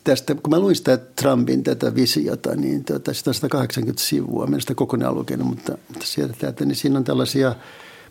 tästä, 0.05 0.35
kun 0.35 0.51
mä 0.51 0.59
luin 0.59 0.77
sitä 0.77 0.97
Trumpin 0.97 1.63
tätä 1.63 1.95
visiota, 1.95 2.57
niin 2.57 2.85
tuota, 2.85 3.15
sitä 3.15 3.31
on 3.31 3.35
180 3.35 4.03
sivua, 4.03 4.47
mä 4.47 4.61
sitä 4.61 4.75
kokonaan 4.75 5.15
lukenut, 5.15 5.47
mutta, 5.49 5.79
mutta 5.89 6.07
sieltä 6.07 6.35
täältä, 6.39 6.65
niin 6.65 6.77
siinä 6.77 6.99
on 6.99 7.05
tällaisia– 7.05 7.55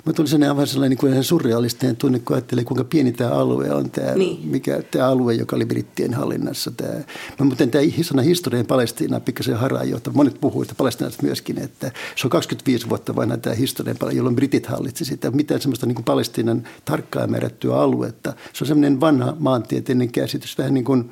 Mä 0.05 0.13
tulin 0.13 0.29
sellainen 0.29 0.49
aivan 0.49 0.67
sellainen 0.67 0.97
niin 1.01 1.23
surrealistinen 1.23 1.95
tunne, 1.95 2.19
kun 2.19 2.35
ajattelin, 2.35 2.65
kuinka 2.65 2.83
pieni 2.83 3.11
tämä 3.11 3.31
alue 3.31 3.71
on, 3.73 3.91
tämä, 3.91 4.15
niin. 4.15 4.47
mikä, 4.47 4.81
tämä 4.91 5.07
alue, 5.07 5.33
joka 5.33 5.55
oli 5.55 5.65
brittien 5.65 6.13
hallinnassa. 6.13 6.71
Tämä. 6.71 6.93
Mä 7.39 7.45
muuten 7.45 7.71
tämä 7.71 7.83
sana 8.01 8.21
historian 8.21 8.65
Palestiina 8.65 9.19
pikkasen 9.19 9.57
jota 9.85 10.11
Monet 10.13 10.41
puhuvat, 10.41 10.65
että 10.65 10.77
palestinaiset 10.77 11.21
myöskin, 11.21 11.59
että 11.59 11.91
se 12.15 12.27
on 12.27 12.31
25 12.31 12.89
vuotta 12.89 13.15
vanha 13.15 13.37
tämä 13.37 13.55
historian 13.55 13.97
jolloin 14.13 14.35
britit 14.35 14.65
hallitsi 14.65 15.05
sitä. 15.05 15.31
Mitään 15.31 15.61
sellaista 15.61 15.85
niin 15.85 15.95
kuin 15.95 16.05
Palestiinan 16.05 16.67
tarkkaan 16.85 17.31
määrättyä 17.31 17.75
aluetta. 17.75 18.33
Se 18.53 18.63
on 18.63 18.67
sellainen 18.67 18.99
vanha 18.99 19.35
maantieteellinen 19.39 20.11
käsitys, 20.11 20.57
vähän 20.57 20.73
niin 20.73 20.85
kuin 20.85 21.11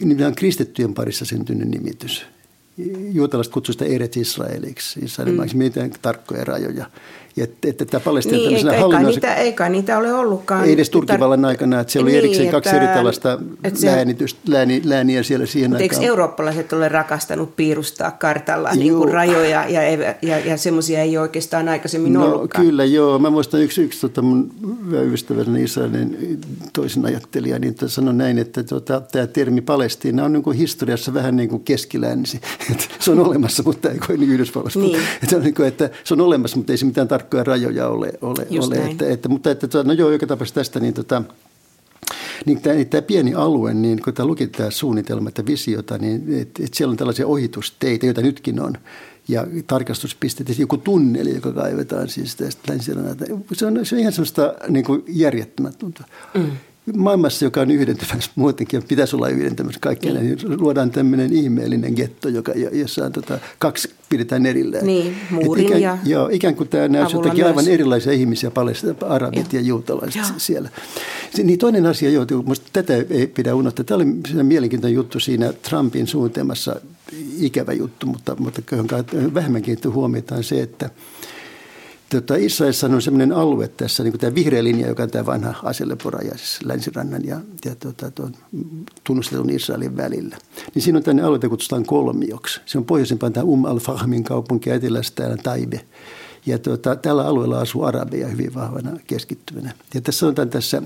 nimenomaan 0.00 0.34
kristittyjen 0.34 0.94
parissa 0.94 1.24
syntynyt 1.24 1.68
nimitys 1.68 2.26
juutalaiset 3.12 3.52
kutsuivat 3.52 3.78
sitä 3.78 3.94
Eretz 3.94 4.16
Israeliksi, 4.16 5.00
Israelin 5.00 5.36
mm. 5.36 5.58
mitään 5.58 5.90
tarkkoja 6.02 6.44
rajoja. 6.44 6.90
Että, 7.36 7.68
että 7.68 7.84
tämä 7.84 8.00
Palestiina 8.00 8.38
niin, 8.38 8.56
eikä, 8.56 8.72
eikä, 8.72 9.02
niitä, 9.02 9.34
eikä 9.34 9.68
niitä 9.68 9.98
ole 9.98 10.12
ollutkaan. 10.12 10.64
Ei 10.64 10.72
edes 10.72 10.90
Turkivallan 10.90 11.44
aikana, 11.44 11.80
että 11.80 11.92
siellä 11.92 12.04
oli 12.04 12.12
niin, 12.12 12.18
erikseen 12.18 12.50
kaksi 12.50 12.70
että, 12.70 12.82
eri 12.82 12.94
tällaista 12.94 13.38
lääni, 14.48 14.82
lääniä 14.84 15.22
siellä 15.22 15.46
siihen 15.46 15.70
mutta 15.70 15.84
aikaan. 15.84 16.02
Eikö 16.02 16.10
eurooppalaiset 16.12 16.72
ole 16.72 16.88
rakastanut 16.88 17.56
piirustaa 17.56 18.10
kartalla 18.10 18.70
niin 18.74 18.94
kuin 18.94 19.12
rajoja 19.12 19.68
ja, 19.68 19.82
ja, 20.22 20.38
ja 20.38 20.56
semmoisia 20.56 21.00
ei 21.00 21.18
oikeastaan 21.18 21.68
aikaisemmin 21.68 22.12
no, 22.12 22.24
ollutkaan? 22.24 22.66
Kyllä 22.66 22.84
joo. 22.84 23.18
Mä 23.18 23.30
muistan 23.30 23.62
yksi, 23.62 23.82
yksi 23.82 24.00
tota 24.00 24.22
mun 24.22 24.50
ystäväni 25.12 25.62
Israelin 25.62 26.40
toisen 26.72 27.06
ajattelija, 27.06 27.58
niin 27.58 27.74
sanoi 27.86 28.14
näin, 28.14 28.38
että 28.38 28.62
tota, 28.62 29.00
tämä 29.00 29.26
termi 29.26 29.60
Palestiina 29.60 30.24
on 30.24 30.32
niin 30.32 30.42
kuin 30.42 30.56
historiassa 30.56 31.14
vähän 31.14 31.36
niin 31.36 31.48
kuin 31.48 31.64
keskilänsi. 31.64 32.40
se 33.00 33.10
on 33.10 33.20
olemassa, 33.20 33.62
mutta 33.62 33.90
ei 33.90 33.98
kuin 34.06 34.22
Yhdysvalloissa. 34.22 34.80
Niin. 34.80 34.96
Että, 35.22 35.36
on 35.36 35.42
niin 35.42 35.54
kuin, 35.54 35.68
että 35.68 35.90
se 36.04 36.14
on 36.14 36.20
olemassa, 36.20 36.56
mutta 36.56 36.72
ei 36.72 36.76
se 36.76 36.86
mitään 36.86 37.08
tarkoita 37.08 37.25
tarkkoja 37.26 37.44
rajoja 37.44 37.88
ole. 37.88 38.12
ole, 38.22 38.46
ole 38.60 38.90
että, 38.90 39.08
että, 39.08 39.28
mutta 39.28 39.50
että, 39.50 39.82
no 39.84 39.92
joo, 39.92 40.10
joka 40.10 40.26
tapauksessa 40.26 40.60
tästä, 40.60 40.80
niin 40.80 40.94
tota, 40.94 41.22
niin 42.46 42.60
tämä, 42.60 42.74
niin 42.74 42.88
tämä 42.88 43.02
pieni 43.02 43.34
alue, 43.34 43.74
niin 43.74 44.02
kun 44.02 44.14
tämä 44.14 44.26
luki 44.26 44.46
tämä 44.46 44.70
suunnitelma, 44.70 45.28
että 45.28 45.46
visiota, 45.46 45.98
niin 45.98 46.40
että, 46.40 46.62
että 46.64 46.76
siellä 46.76 46.90
on 46.90 46.96
tällaisia 46.96 47.26
ohitusteitä, 47.26 48.06
joita 48.06 48.22
nytkin 48.22 48.60
on, 48.60 48.72
ja 49.28 49.46
tarkastuspisteitä, 49.66 50.52
joku 50.58 50.76
tunneli, 50.76 51.34
joka 51.34 51.52
kaivetaan 51.52 52.08
siis 52.08 52.36
tästä 52.36 52.72
länsirannalta. 52.72 53.24
Se 53.52 53.66
on, 53.66 53.86
se 53.86 53.94
on 53.94 54.00
ihan 54.00 54.12
sellaista 54.12 54.54
niin 54.68 54.84
kuin 54.84 55.04
järjettömätöntä. 55.08 56.04
Mm 56.34 56.50
maailmassa, 56.94 57.44
joka 57.44 57.60
on 57.60 57.70
yhdentymässä 57.70 58.30
muutenkin, 58.34 58.82
pitäisi 58.82 59.16
olla 59.16 59.28
yhdentymässä 59.28 59.80
kaikkialla, 59.80 60.20
niin. 60.20 60.36
niin 60.36 60.60
luodaan 60.60 60.90
tämmöinen 60.90 61.32
ihmeellinen 61.32 61.92
getto, 61.92 62.28
joka, 62.28 62.52
jossa 62.72 63.04
on 63.04 63.12
tota, 63.12 63.38
kaksi 63.58 63.90
pidetään 64.08 64.46
erillään. 64.46 64.86
Niin, 64.86 65.16
muurin 65.30 65.66
ikään, 65.66 65.82
ja 65.82 65.98
Joo, 66.04 66.28
ikään 66.32 66.54
kuin 66.54 66.68
tämä 66.68 66.88
näyttää 66.88 67.18
jotakin 67.18 67.44
myös. 67.44 67.48
aivan 67.48 67.68
erilaisia 67.68 68.12
ihmisiä, 68.12 68.50
palestinat, 68.50 69.02
arabit 69.02 69.52
ja, 69.52 69.60
ja 69.60 69.66
juutalaiset 69.66 70.22
ja. 70.22 70.28
siellä. 70.36 70.68
Niin 71.42 71.58
toinen 71.58 71.86
asia, 71.86 72.10
joo, 72.10 72.26
minusta 72.42 72.66
tätä 72.72 72.94
ei 73.10 73.26
pidä 73.26 73.54
unohtaa. 73.54 73.84
Tämä 73.84 73.96
oli 73.96 74.06
mielenkiintoinen 74.42 74.94
juttu 74.94 75.20
siinä 75.20 75.52
Trumpin 75.52 76.06
suunnitelmassa, 76.06 76.80
ikävä 77.40 77.72
juttu, 77.72 78.06
mutta, 78.06 78.36
mutta 78.38 78.62
vähemmän 79.34 79.62
kiinnittää 79.62 79.92
huomiota 79.92 80.34
on 80.34 80.44
se, 80.44 80.62
että– 80.62 80.90
Tota, 82.10 82.36
Israelissa 82.36 82.86
on 82.86 83.02
sellainen 83.02 83.32
alue 83.32 83.68
tässä, 83.68 84.02
niin 84.02 84.12
kuin 84.12 84.20
tämä 84.20 84.34
vihreä 84.34 84.64
linja, 84.64 84.88
joka 84.88 85.02
on 85.02 85.10
tämä 85.10 85.26
vanha 85.26 85.54
aseleporaja, 85.62 86.38
siis 86.38 86.58
länsirannan 86.64 87.26
ja, 87.26 87.40
ja 87.64 87.74
tota, 87.74 88.10
tuon 88.10 88.34
tunnustetun 89.04 89.50
Israelin 89.50 89.96
välillä. 89.96 90.36
Niin 90.74 90.82
siinä 90.82 90.96
on 90.96 91.02
tämmöinen 91.02 91.24
alue, 91.24 91.36
jota 91.36 91.48
kutsutaan 91.48 91.86
kolmioksi. 91.86 92.60
Se 92.66 92.78
on 92.78 92.84
pohjoisempaan 92.84 93.32
tämä 93.32 93.44
Um 93.44 93.64
al-Fahmin 93.64 94.24
kaupunki, 94.24 94.70
etelässä 94.70 95.12
täällä 95.14 95.36
Taibe. 95.36 95.80
Ja 96.46 96.58
tota, 96.58 96.96
tällä 96.96 97.26
alueella 97.26 97.60
asuu 97.60 97.82
arabeja 97.82 98.28
hyvin 98.28 98.54
vahvana 98.54 98.98
keskittymänä. 99.06 99.74
Ja 99.94 100.00
tässä 100.00 100.18
sanotaan 100.18 100.50
tässä 100.50 100.82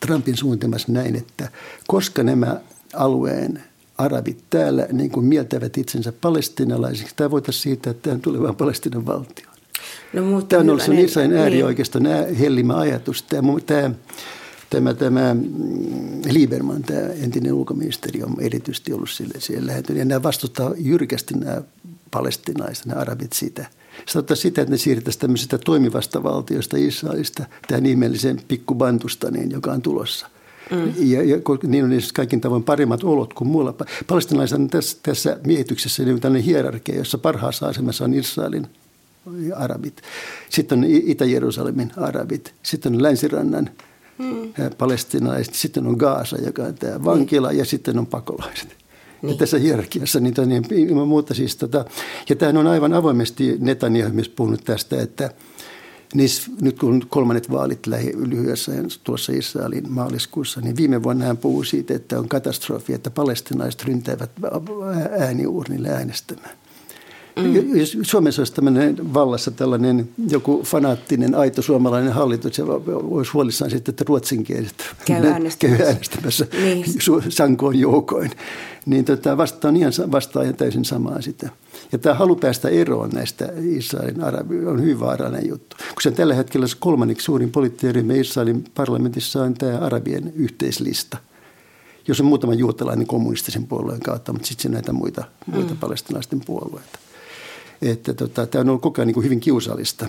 Trumpin 0.00 0.36
suunnitelmassa 0.36 0.92
näin, 0.92 1.16
että 1.16 1.48
koska 1.86 2.22
nämä 2.22 2.60
alueen 2.94 3.62
arabit 3.98 4.44
täällä 4.50 4.86
niin 4.92 5.10
kuin 5.10 5.26
mieltävät 5.26 5.78
itsensä 5.78 6.12
palestinalaisiksi, 6.12 7.16
tämä 7.16 7.30
voitaisiin 7.30 7.62
siitä, 7.62 7.90
että 7.90 8.10
tämä 8.10 8.20
tulee 8.22 8.42
vain 8.42 8.56
Palestinan 8.56 9.06
valtio. 9.06 9.47
No, 10.12 10.22
mutta 10.22 10.46
tämä 10.46 10.60
on 10.60 10.70
ollut 10.70 10.88
niin, 10.88 11.04
Israelin 11.04 11.36
äärioikeiston 11.36 12.02
niin. 12.02 12.34
hellimä 12.34 12.76
ajatus. 12.76 13.22
Tämä, 13.22 13.52
tämä, 13.66 13.90
tämä, 14.70 14.94
tämä 14.94 15.34
mm, 15.34 16.20
Lieberman, 16.30 16.82
tämä 16.82 17.00
entinen 17.00 17.52
ulkoministeri, 17.52 18.22
on 18.22 18.36
erityisesti 18.40 18.92
ollut 18.92 19.10
sille, 19.10 19.34
siellä 19.38 19.66
lähentynyt. 19.66 19.98
Ja 19.98 20.04
nämä 20.04 20.22
vastustaa 20.22 20.74
jyrkästi 20.76 21.34
nämä 21.34 21.62
palestinaiset, 22.10 22.86
nämä 22.86 23.00
arabit 23.00 23.32
sitä. 23.32 23.66
Se 24.06 24.18
ottaa 24.18 24.36
sitä, 24.36 24.62
että 24.62 24.72
ne 24.72 24.78
siirtäisi 24.78 25.18
tämmöisestä 25.18 25.58
toimivasta 25.58 26.22
valtiosta 26.22 26.76
Israelista 26.76 27.44
tähän 27.68 27.86
ihmeelliseen 27.86 28.40
pikkubantustaniin, 28.48 29.50
joka 29.50 29.72
on 29.72 29.82
tulossa. 29.82 30.28
Mm. 30.70 30.92
Ja, 30.96 31.22
ja 31.22 31.36
niin 31.66 31.84
on 31.84 31.90
kaikin 32.14 32.40
tavoin 32.40 32.62
paremmat 32.62 33.04
olot 33.04 33.34
kuin 33.34 33.48
muulla. 33.48 33.74
Palestinaisilla 34.06 34.62
on 34.62 34.68
tässä, 34.68 34.98
tässä 35.02 35.38
miehityksessä 35.46 36.04
niin 36.04 36.20
tällainen 36.20 36.44
hierarkia, 36.44 36.96
jossa 36.96 37.18
parhaassa 37.18 37.66
asemassa 37.66 38.04
on 38.04 38.14
Israelin 38.14 38.66
arabit. 39.56 40.02
Sitten 40.48 40.78
on 40.78 40.84
Itä-Jerusalemin 40.84 41.92
arabit. 41.96 42.54
Sitten 42.62 42.94
on 42.94 43.02
länsirannan 43.02 43.70
hmm. 44.18 44.52
palestinaiset. 44.78 45.54
Sitten 45.54 45.86
on 45.86 45.96
Gaasa, 45.96 46.36
joka 46.36 46.62
on 46.62 46.74
tämä 46.74 47.04
vankila. 47.04 47.52
Ja 47.52 47.64
sitten 47.64 47.98
on 47.98 48.06
pakolaiset. 48.06 48.76
Niin. 49.22 49.30
Ja 49.30 49.36
tässä 49.36 49.58
hierarkiassa 49.58 50.20
niin, 50.20 50.34
niin 50.46 50.64
ilman 50.72 51.08
muuta 51.08 51.34
siis 51.34 51.56
tota, 51.56 51.84
ja 52.28 52.36
tämähän 52.36 52.56
on 52.56 52.66
aivan 52.66 52.92
avoimesti 52.92 53.56
Netanyahu 53.60 54.12
myös 54.12 54.28
puhunut 54.28 54.64
tästä, 54.64 55.02
että 55.02 55.30
niissä, 56.14 56.50
nyt 56.60 56.78
kun 56.78 57.06
kolmannet 57.08 57.50
vaalit 57.50 57.86
lähi 57.86 58.12
lyhyessä 58.16 58.72
tuossa 59.04 59.32
Israelin 59.32 59.92
maaliskuussa, 59.92 60.60
niin 60.60 60.76
viime 60.76 61.02
vuonna 61.02 61.24
hän 61.24 61.36
puhui 61.36 61.66
siitä, 61.66 61.94
että 61.94 62.18
on 62.18 62.28
katastrofi, 62.28 62.94
että 62.94 63.10
palestinaiset 63.10 63.84
ryntäivät 63.84 64.30
ääniuurnille 65.18 65.88
äänestämään. 65.88 66.56
Mm. 67.42 67.76
Jos 67.76 67.98
Suomessa 68.02 68.40
olisi 68.40 68.52
tämmöinen 68.52 69.14
vallassa 69.14 69.50
tällainen 69.50 70.08
joku 70.30 70.62
fanaattinen, 70.64 71.34
aito 71.34 71.62
suomalainen 71.62 72.12
hallitus, 72.12 72.56
se 72.56 72.62
olisi 72.62 73.32
huolissaan 73.32 73.70
sitten, 73.70 73.92
että 73.92 74.04
ruotsinkieliset 74.08 74.84
käy 75.04 75.26
äänestämässä, 75.26 75.78
käy 75.78 75.86
äänestämässä 75.86 76.46
niin. 76.52 76.84
sankoon 77.28 77.78
joukoin. 77.78 78.30
Niin 78.86 79.04
tota, 79.04 79.36
vastaan 79.36 79.76
ihan 79.76 79.92
vastaan 80.12 80.46
ja 80.46 80.52
täysin 80.52 80.84
samaa 80.84 81.22
sitä. 81.22 81.50
Ja 81.92 81.98
tämä 81.98 82.14
halu 82.14 82.36
päästä 82.36 82.68
eroon 82.68 83.10
näistä 83.10 83.52
Israelin 83.62 84.24
arabi 84.24 84.66
on 84.66 84.82
hyvin 84.82 85.00
vaarallinen 85.00 85.48
juttu. 85.48 85.76
Kun 85.76 86.02
se 86.02 86.10
tällä 86.10 86.34
hetkellä 86.34 86.66
kolmanneksi 86.78 87.24
suurin 87.24 87.50
poliittinen 87.50 88.10
Israelin 88.10 88.64
parlamentissa 88.74 89.42
on 89.42 89.54
tämä 89.54 89.78
arabien 89.78 90.32
yhteislista– 90.36 91.18
jos 92.08 92.20
on 92.20 92.26
muutama 92.26 92.54
juutalainen 92.54 93.06
kommunistisen 93.06 93.66
puolueen 93.66 94.00
kautta, 94.00 94.32
mutta 94.32 94.48
sitten 94.48 94.72
näitä 94.72 94.92
muita, 94.92 95.24
muita 95.46 95.74
mm. 95.74 95.80
palestinaisten 95.80 96.40
puolueita 96.46 96.98
että 97.82 98.14
tota, 98.14 98.46
tämä 98.46 98.60
on 98.60 98.68
ollut 98.68 98.82
koko 98.82 99.00
ajan 99.00 99.06
niin 99.06 99.14
kuin 99.14 99.24
hyvin 99.24 99.40
kiusallista. 99.40 100.06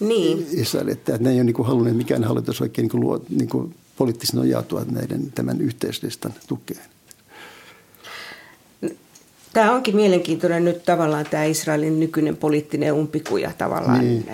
Niin. 0.00 0.46
Israel, 0.50 0.88
että 0.88 1.18
ne 1.18 1.30
ei 1.30 1.36
ole 1.36 1.44
niin 1.44 1.54
kuin 1.54 1.66
halunneet 1.66 1.96
mikään 1.96 2.24
hallitus 2.24 2.60
oikein 2.60 2.82
niin 2.82 2.90
kuin 2.90 3.00
luo, 3.00 3.20
niin 3.28 3.48
kuin 3.48 3.74
poliittisesti 3.96 4.36
nojautua 4.36 4.84
näiden, 4.90 5.32
tämän 5.32 5.60
yhteislistan 5.60 6.34
tukeen. 6.48 6.91
Tämä 9.52 9.72
onkin 9.72 9.96
mielenkiintoinen 9.96 10.64
nyt 10.64 10.84
tavallaan 10.84 11.26
tämä 11.30 11.44
Israelin 11.44 12.00
nykyinen 12.00 12.36
poliittinen 12.36 12.92
umpikuja 12.92 13.52
tavallaan. 13.58 14.00
Niin, 14.00 14.26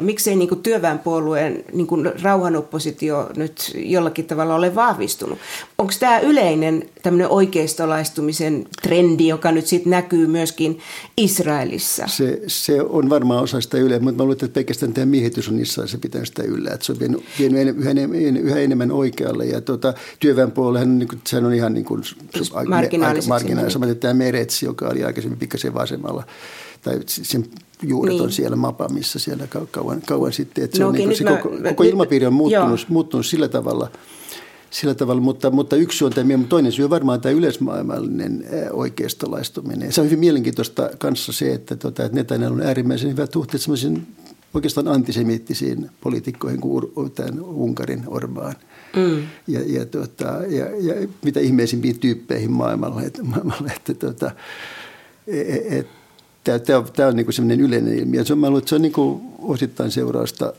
Miksei 0.00 0.36
niin 0.36 0.48
kuin 0.48 0.62
työväenpuolueen 0.62 1.64
niin 1.72 1.86
kuin 1.86 2.12
rauhanoppositio 2.22 3.30
nyt 3.36 3.72
jollakin 3.74 4.24
tavalla 4.24 4.54
ole 4.54 4.74
vahvistunut? 4.74 5.38
Onko 5.78 5.92
tämä 6.00 6.20
yleinen 6.20 6.82
tämmöinen 7.02 7.28
oikeistolaistumisen 7.28 8.66
trendi, 8.82 9.28
joka 9.28 9.52
nyt 9.52 9.66
sitten 9.66 9.90
näkyy 9.90 10.26
myöskin 10.26 10.78
Israelissa? 11.16 12.06
Se, 12.06 12.42
se 12.46 12.82
on 12.82 13.10
varmaan 13.10 13.42
osa 13.42 13.60
sitä 13.60 13.78
yle, 13.78 13.98
mutta 13.98 14.16
mä 14.16 14.22
luulen, 14.22 14.32
että 14.42 14.54
pelkästään 14.54 14.92
tämä 14.92 15.06
miehitys 15.06 15.48
on 15.48 15.60
Israelissa 15.60 15.98
pitänyt 15.98 16.28
sitä 16.28 16.42
yllä. 16.42 16.70
Että 16.70 16.86
se 16.86 16.92
on 16.92 17.00
vienyt, 17.00 17.24
vienyt 17.38 17.76
yhä, 17.76 17.90
enemmän, 17.90 18.36
yhä 18.36 18.58
enemmän 18.58 18.92
oikealle. 18.92 19.46
Ja 19.46 19.60
tuota, 19.60 19.94
työväenpuolueen, 20.20 20.98
niin 20.98 21.08
kuin, 21.08 21.20
sehän 21.26 21.44
on 21.44 21.54
ihan 21.54 21.74
niin 21.74 21.84
kuin, 21.84 22.02
marginaaliseksi. 22.68 23.28
Marginaaliseksi. 23.28 23.94
Tämä 23.94 24.14
Merets, 24.64 24.82
joka 24.82 24.88
oli 24.88 25.04
aikaisemmin 25.04 25.38
pikkasen 25.38 25.74
vasemmalla, 25.74 26.24
tai 26.82 27.00
sen 27.06 27.44
juuret 27.82 28.12
niin. 28.12 28.22
on 28.22 28.32
siellä 28.32 28.56
mapamissa 28.56 29.18
siellä 29.18 29.46
kauan, 29.70 30.02
kauan 30.02 30.32
sitten. 30.32 30.64
Että 30.64 30.78
no, 30.78 30.82
se, 30.82 30.84
on 30.84 30.94
niin 30.94 31.16
se 31.16 31.24
mä, 31.24 31.36
koko, 31.36 31.56
mä, 31.56 31.68
koko 31.68 31.82
ilmapiiri 31.82 32.26
on 32.26 32.32
muuttunut, 32.32 32.86
muuttunut 32.88 33.26
sillä 33.26 33.48
tavalla, 33.48 33.90
sillä 34.70 34.94
tavalla, 34.94 35.20
mutta, 35.20 35.50
mutta 35.50 35.76
yksi 35.76 36.04
on 36.04 36.12
tämä, 36.12 36.36
mutta 36.36 36.48
toinen 36.48 36.72
syy 36.72 36.84
on 36.84 36.90
varmaan 36.90 37.20
tämä 37.20 37.32
yleismaailmallinen 37.32 38.44
oikeistolaistuminen. 38.72 39.92
Se 39.92 40.00
on 40.00 40.06
hyvin 40.06 40.18
mielenkiintoista 40.18 40.90
kanssa 40.98 41.32
se, 41.32 41.52
että, 41.52 41.76
tota, 41.76 42.04
että 42.04 42.16
Netanyahu 42.16 42.54
on 42.54 42.62
äärimmäisen 42.62 43.10
hyvät 43.10 43.32
suhteet 43.32 43.62
sellaisiin 43.62 44.06
oikeastaan 44.54 44.88
antisemiittisiin 44.88 45.90
poliitikkoihin 46.00 46.60
kuin 46.60 47.10
tämän 47.14 47.40
Unkarin 47.40 48.04
Orbaan. 48.06 48.54
Mm. 48.96 49.22
Ja, 49.46 49.60
ja, 49.66 49.86
tuota, 49.86 50.24
ja, 50.48 50.66
ja, 50.80 51.08
mitä 51.24 51.40
ihmeisimpiin 51.40 52.00
tyyppeihin 52.00 52.52
maailmalla. 52.52 53.02
Että, 53.02 53.22
maailmalla, 53.22 53.72
että 53.76 53.94
tuota, 53.94 54.30
et, 55.26 55.72
et, 55.72 55.86
Tämä, 56.44 56.58
tämä 56.96 57.08
on 57.08 57.16
niin 57.16 57.32
sellainen 57.32 57.60
yleinen 57.60 57.98
ilmiö. 57.98 58.24
Se 58.24 58.32
on, 58.32 58.38
mä 58.38 58.46
luulen, 58.46 58.58
että 58.58 58.68
se 58.68 58.74
on 58.74 58.82
niin 58.82 58.92
kuin 58.92 59.22
osittain 59.38 59.90
seurausta, 59.90 60.52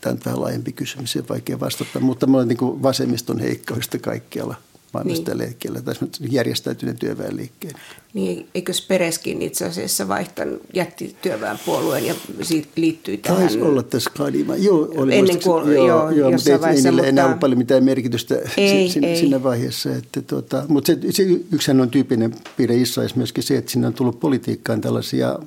tämä 0.00 0.12
on 0.12 0.20
vähän 0.24 0.40
laajempi 0.40 0.72
kysymys, 0.72 1.16
on 1.16 1.28
vaikea 1.28 1.60
vastata, 1.60 2.00
mutta 2.00 2.26
mä 2.26 2.36
olen 2.36 2.48
niin 2.48 2.82
vasemmiston 2.82 3.38
heikkausta 3.38 3.98
kaikkialla 3.98 4.54
maailmassa 4.94 5.34
niin. 5.34 5.48
hetkellä, 5.48 5.82
tai 5.82 5.94
järjestäytyneen 6.30 6.98
työväenliikkeen. 6.98 7.74
Niin, 8.14 8.48
eikö 8.54 8.72
Pereskin 8.88 9.42
itse 9.42 9.64
asiassa 9.64 10.08
vaihtanut, 10.08 10.62
jätti 10.74 11.16
työväenpuolueen 11.22 12.06
ja 12.06 12.14
siitä 12.42 12.68
liittyi 12.76 13.16
tähän? 13.16 13.40
Taisi 13.40 13.60
olla 13.60 13.82
tässä 13.82 14.10
Kadima. 14.16 14.56
Joo, 14.56 14.88
oli 14.96 15.18
Ennen 15.18 15.42
kuin, 15.42 15.74
joo, 15.74 15.86
joo, 15.86 16.10
joo 16.10 16.30
mutta 16.30 16.50
ei, 16.50 16.76
ei 16.84 16.92
mutta... 16.92 17.06
enää 17.06 17.24
ollut 17.24 17.40
paljon 17.40 17.58
mitään 17.58 17.84
merkitystä 17.84 18.34
ei, 18.56 18.88
siinä, 18.88 19.08
ei. 19.08 19.16
siinä 19.16 19.42
vaiheessa. 19.42 19.90
Että, 19.96 20.22
tuota, 20.22 20.64
mutta 20.68 20.86
se, 20.86 20.98
se 21.10 21.22
yksihän 21.52 21.80
on 21.80 21.90
tyypinen 21.90 22.34
piirre 22.56 22.76
Israelissa 22.76 23.16
myöskin 23.16 23.44
se, 23.44 23.56
että 23.56 23.70
sinne 23.70 23.86
on 23.86 23.94
tullut 23.94 24.20
politiikkaan 24.20 24.80
tällaisia 24.80 25.38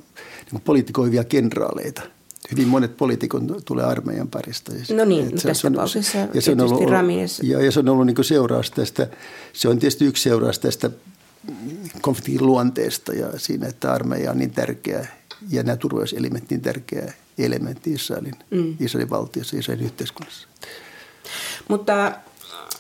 niin 0.51 0.62
politikoivia 0.62 1.23
kenraaleita– 1.23 2.01
hyvin 2.51 2.67
monet 2.67 2.97
poliitikot 2.97 3.43
tulee 3.65 3.86
armeijan 3.86 4.27
parista. 4.27 4.71
No 4.95 5.05
niin, 5.05 5.31
tässä 5.31 5.53
se, 5.53 5.69
tapauksessa 5.69 6.17
ja 6.33 6.41
se 6.41 6.52
on 6.52 6.62
ollut, 6.62 6.81
ja, 7.43 7.62
ja 7.62 7.71
se 7.71 7.79
on 7.79 7.89
ollut 7.89 8.06
niin 8.06 8.23
seuraus 8.23 8.71
tästä, 8.71 9.08
se 9.54 9.69
on 9.69 9.79
tietysti 9.79 10.06
yksi 10.06 10.23
seuraus 10.23 10.60
tästä 10.60 10.89
konfliktin 12.02 12.45
luonteesta 12.45 13.13
ja 13.13 13.27
siinä, 13.39 13.67
että 13.67 13.93
armeija 13.93 14.31
on 14.31 14.37
niin 14.37 14.52
tärkeä 14.52 15.08
ja 15.50 15.63
nämä 15.63 15.77
turvallisuuselimet 15.77 16.50
niin 16.50 16.62
tärkeä 16.62 17.13
elementti 17.37 17.93
Israelin, 17.93 18.35
mm. 18.50 18.75
Israelin 18.79 19.10
valtiossa, 19.10 19.58
Israelin 19.58 19.85
yhteiskunnassa. 19.85 20.48
Mutta 21.67 22.12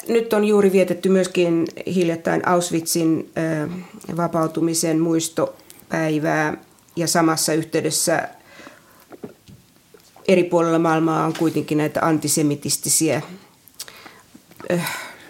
nyt 0.07 0.33
on 0.33 0.43
juuri 0.45 0.71
vietetty 0.71 1.09
myöskin 1.09 1.67
hiljattain 1.95 2.47
Auschwitzin 2.47 3.31
vapautumisen 4.17 4.99
muistopäivää 4.99 6.57
ja 6.95 7.07
samassa 7.07 7.53
yhteydessä 7.53 8.29
eri 10.27 10.43
puolilla 10.43 10.79
maailmaa 10.79 11.25
on 11.25 11.33
kuitenkin 11.39 11.77
näitä 11.77 12.05
antisemitistisiä 12.05 13.21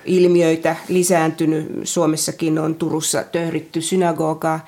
ilmiöitä 0.05 0.75
lisääntynyt. 0.87 1.67
Suomessakin 1.83 2.59
on 2.59 2.75
Turussa 2.75 3.23
töhritty 3.23 3.81
synagogaa. 3.81 4.65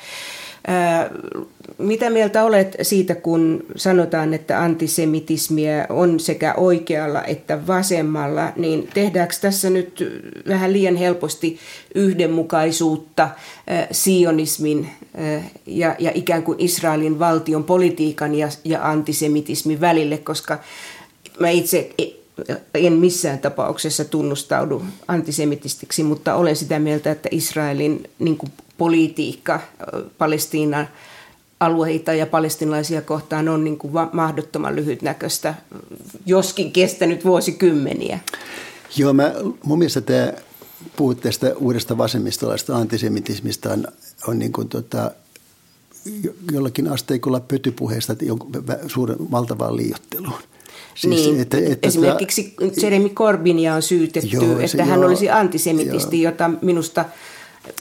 Mitä 1.78 2.10
mieltä 2.10 2.44
olet 2.44 2.76
siitä, 2.82 3.16
kun 3.16 3.66
sanotaan, 3.76 4.34
että 4.34 4.64
antisemitismiä 4.64 5.86
on 5.90 6.20
sekä 6.20 6.54
oikealla 6.54 7.24
että 7.24 7.68
vasemmalla, 7.68 8.54
niin 8.56 8.90
tehdäänkö 8.94 9.36
tässä 9.42 9.70
nyt 9.70 10.22
vähän 10.48 10.74
liian 10.74 10.96
helposti 10.96 11.60
yhdenmukaisuutta 11.96 13.30
sionismin 13.92 14.90
ja, 15.66 15.96
ja 16.00 16.12
ikään 16.14 16.44
kuin 16.44 16.60
Israelin 16.60 17.20
valtion 17.20 17.64
politiikan 17.64 18.36
ja, 18.36 18.48
ja 18.64 18.90
antisemitismin 18.90 19.82
välille, 19.82 20.18
koska 20.18 20.60
mä 21.40 21.50
itse 21.50 21.90
en 22.74 22.94
missään 22.94 23.40
tapauksessa 23.40 24.06
tunnustaudu 24.06 24.84
antisemitistiksi, 25.08 26.04
mutta 26.04 26.36
olen 26.36 26.56
sitä 26.56 26.80
mieltä, 26.80 27.12
että 27.12 27.30
Israelin 27.32 28.10
niin 28.20 28.38
kuin 28.38 28.52
politiikka 28.80 29.60
Palestiinan 30.18 30.88
alueita 31.60 32.14
ja 32.14 32.26
palestinalaisia 32.26 33.02
kohtaan 33.02 33.50
on 33.50 33.64
niin 33.64 33.78
kuin 33.78 33.94
mahdottoman 34.14 34.76
lyhytnäköistä, 34.76 35.54
joskin 36.26 36.72
kestänyt 36.72 37.26
vuosikymmeniä. 37.26 38.20
Joo, 38.98 39.14
mä, 39.14 39.34
mun 39.64 39.78
mielestä 39.78 40.02
tämä 40.02 40.34
puhut 40.96 41.22
tästä 41.22 41.54
uudesta 41.58 41.98
vasemmistolaista 41.98 42.78
antisemitismistä 42.78 43.70
on, 43.74 43.88
on 44.28 44.40
niin 44.40 44.54
kuin 44.54 44.70
tota, 44.70 45.12
jollakin 46.52 46.88
asteikolla 46.88 47.40
pötypuheesta 47.40 48.16
suuren 48.88 49.32
valtavaan 49.32 49.78
liiotteluun. 49.78 50.42
Siis, 50.96 51.26
niin, 51.26 51.40
että, 51.40 51.58
että 51.58 51.88
esimerkiksi 51.88 52.56
Jeremy 52.82 53.10
Corbynia 53.10 53.76
on 53.76 53.82
syytetty, 53.82 54.36
joo, 54.36 54.60
että 54.60 54.86
hän 54.86 55.00
joo, 55.00 55.08
olisi 55.08 55.30
antisemitisti, 55.30 56.22
joo. 56.22 56.32
jota 56.32 56.52
minusta– 56.62 57.06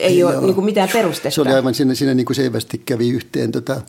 ei 0.00 0.18
joo. 0.18 0.30
ole 0.30 0.40
niin 0.40 0.54
kuin 0.54 0.64
mitään 0.64 0.88
perustetta. 0.92 1.30
Se 1.30 1.40
oli 1.40 1.50
aivan 1.50 1.74
siinä, 1.74 1.94
siinä 1.94 2.14
niin 2.14 2.26
kuin 2.26 2.36
selvästi 2.36 2.82
kävi 2.84 3.10
yhteen. 3.10 3.52
Tota, 3.52 3.82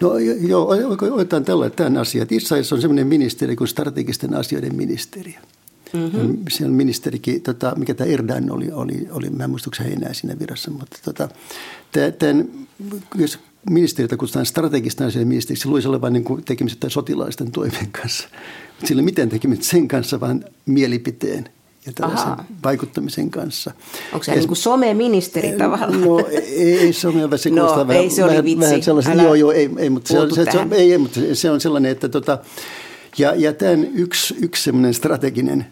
no 0.00 0.18
joo, 0.48 0.68
otetaan 1.10 1.44
tällainen 1.44 1.76
tämän 1.76 1.96
asia. 1.96 2.22
Että 2.22 2.34
Israelissa 2.34 2.74
on 2.74 2.80
sellainen 2.80 3.06
ministeri 3.06 3.56
kuin 3.56 3.68
strategisten 3.68 4.34
asioiden 4.34 4.76
ministeri. 4.76 5.36
Mm-hmm. 5.92 6.38
Siellä 6.48 6.74
ministerikin, 6.74 7.42
tota, 7.42 7.74
mikä 7.76 7.94
tämä 7.94 8.10
Erdan 8.10 8.50
oli, 8.50 8.70
oli, 8.72 9.08
oli, 9.10 9.30
mä 9.30 9.44
en 9.44 9.50
muista, 9.50 9.70
hän 9.78 9.92
enää 9.92 10.12
siinä 10.12 10.38
virassa, 10.38 10.70
mutta 10.70 10.98
tota, 11.04 11.28
tämän, 12.18 12.48
jos 13.14 13.38
ministeriötä 13.70 14.16
kutsutaan 14.16 14.46
strategista 14.46 15.06
asioiden 15.06 15.28
ministeriksi, 15.28 15.62
se 15.62 15.68
luisi 15.68 15.88
olevan 15.88 16.12
niin 16.12 16.24
kuin 16.24 16.44
tekemistä 16.44 16.88
sotilaisten 16.88 17.50
toimeen 17.50 17.92
kanssa. 17.92 18.28
Sillä 18.84 19.02
miten 19.02 19.28
tekemistä 19.28 19.64
sen 19.64 19.88
kanssa, 19.88 20.20
vaan 20.20 20.44
mielipiteen 20.66 21.48
ja 21.86 21.92
tällaisen 21.92 22.28
Aha. 22.28 22.44
vaikuttamisen 22.64 23.30
kanssa. 23.30 23.70
Onko 24.12 24.24
se 24.24 24.34
niin 24.34 24.48
kuin 24.48 24.56
someministeri 24.56 25.52
tavallaan? 25.52 26.00
No 26.00 26.26
ei 26.32 26.92
some, 26.92 27.38
se 27.38 27.50
no, 27.50 27.86
vähän, 27.86 27.90
ei, 27.90 28.10
se 28.10 28.24
oli 28.24 28.30
vähän, 28.30 28.44
vitsi. 28.44 28.60
vähän 28.60 28.82
sellaisen, 28.82 29.18
joo, 29.18 29.34
joo, 29.34 29.52
ei, 29.52 29.70
ei, 29.78 29.90
mutta 29.90 30.08
se, 30.08 30.18
on, 30.18 30.34
se, 30.34 30.44
se, 30.52 30.58
on, 30.58 30.72
ei, 30.72 30.98
mutta 30.98 31.20
se 31.32 31.50
on 31.50 31.60
sellainen, 31.60 31.92
että 31.92 32.08
tota, 32.08 32.38
ja, 33.18 33.34
ja 33.34 33.52
tämän 33.52 33.88
yksi, 33.94 34.36
yksi 34.42 34.62
semmoinen 34.62 34.94
strateginen, 34.94 35.66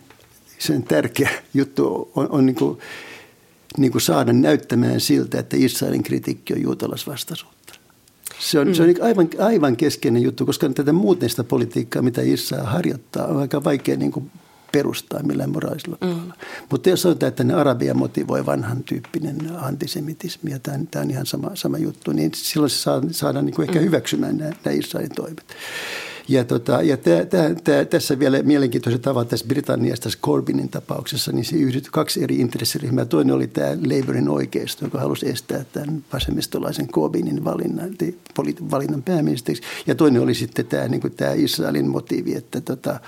sen 0.59 0.83
tärkeä 0.83 1.31
juttu 1.55 2.11
on, 2.17 2.31
on 2.31 2.47
niin 2.47 2.57
kuin, 2.57 2.79
niin 3.79 3.93
kuin 3.93 4.03
saada 4.03 4.33
näyttämään 4.33 5.01
siltä, 5.01 5.39
että 5.39 5.57
Israelin 5.57 6.03
kritiikki 6.03 6.55
on 6.55 6.63
juutalaisvastaisuutta. 6.63 7.75
Se 8.39 8.59
on, 8.59 8.69
mm. 8.69 8.75
se 8.75 8.83
on 8.83 8.89
mm. 8.89 8.95
aivan, 9.03 9.29
aivan 9.39 9.77
keskeinen 9.77 10.23
juttu, 10.23 10.47
koska 10.47 10.69
tätä 10.69 10.93
muuten 10.93 11.31
sitä 11.31 11.45
politiikkaa, 11.45 12.03
mitä 12.03 12.23
Israel 12.23 12.65
harjoittaa, 12.65 13.27
on 13.27 13.37
aika 13.37 13.65
vaikea 13.65 13.97
niin 13.97 14.13
kuin 14.13 14.31
perustaa 14.75 15.23
millään 15.23 15.51
moraalisella 15.51 15.99
mm. 16.01 16.09
tavalla. 16.09 16.35
Mutta 16.71 16.89
jos 16.89 17.03
sanotaan, 17.03 17.29
että 17.29 17.45
ne 17.45 17.55
arabia 17.55 17.95
motivoi 17.95 18.47
vanhan 18.47 18.83
tyyppinen 18.83 19.39
antisemitismi 19.57 20.51
ja 20.51 20.59
tämä, 20.59 20.79
tämä 20.91 21.03
on 21.03 21.11
ihan 21.11 21.27
sama, 21.27 21.51
sama 21.55 21.79
juttu, 21.79 22.13
niin 22.13 22.31
silloin 22.35 22.71
se 22.71 22.77
saa, 22.77 23.03
saadaan 23.11 23.47
niin 23.47 23.55
kuin 23.55 23.69
ehkä 23.69 23.79
mm. 23.79 23.85
hyväksymään 23.85 24.37
nämä, 24.37 24.51
nämä 24.65 24.77
Israelin 24.77 25.15
toimet. 25.15 25.57
Ja, 26.29 26.45
tota, 26.45 26.83
ja 26.83 26.97
tää, 26.97 27.25
tää, 27.25 27.55
tää, 27.65 27.85
tässä 27.85 28.19
vielä 28.19 28.43
mielenkiintoisen 28.43 29.01
tavalla 29.01 29.29
tässä 29.29 29.47
Britanniassa, 29.47 30.03
tässä 30.03 30.19
Corbynin 30.23 30.69
tapauksessa, 30.69 31.33
niin 31.33 31.45
se 31.45 31.57
yhdyt 31.57 31.91
kaksi 31.91 32.23
eri 32.23 32.37
intressiryhmää. 32.37 33.05
Toinen 33.05 33.35
oli 33.35 33.47
tämä 33.47 33.69
Labourin 33.69 34.29
oikeisto, 34.29 34.85
joka 34.85 35.01
halusi 35.01 35.29
estää 35.29 35.65
tämän 35.73 36.05
vasemmistolaisen 36.13 36.89
Corbynin 36.89 37.45
valinnan, 37.45 37.97
valinnan 38.71 39.03
pääministeriksi. 39.03 39.63
Ja 39.87 39.95
toinen 39.95 40.23
oli 40.23 40.35
sitten 40.35 40.67
tämä, 40.67 40.89
niin 40.89 41.13
tämä 41.17 41.33
Israelin 41.33 41.89
motiivi, 41.89 42.35
että 42.35 42.61
tota, 42.61 43.01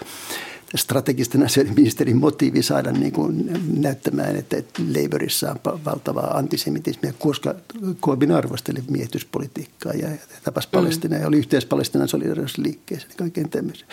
strategisten 0.74 1.42
asioiden 1.42 1.74
ministerin 1.74 2.16
motiivi 2.16 2.62
saada 2.62 2.92
niin 2.92 3.12
kuin 3.12 3.60
näyttämään, 3.72 4.36
että 4.36 4.56
Labourissa 4.78 5.50
on 5.50 5.84
valtavaa 5.84 6.36
antisemitismia, 6.36 7.12
koska 7.18 7.54
Corbyn 8.02 8.32
arvosteli 8.32 8.78
miehityspolitiikkaa 8.90 9.92
ja 9.92 10.08
tapasi 10.44 10.68
mm. 10.68 10.70
Palestina 10.72 11.16
ja 11.16 11.26
oli 11.26 11.38
yhteys 11.38 11.66
Palestinan 11.66 12.08
solidarisuusliikkeeseen 12.08 13.10
ja 13.10 13.16
kaiken 13.16 13.48
tämmöisen. 13.48 13.88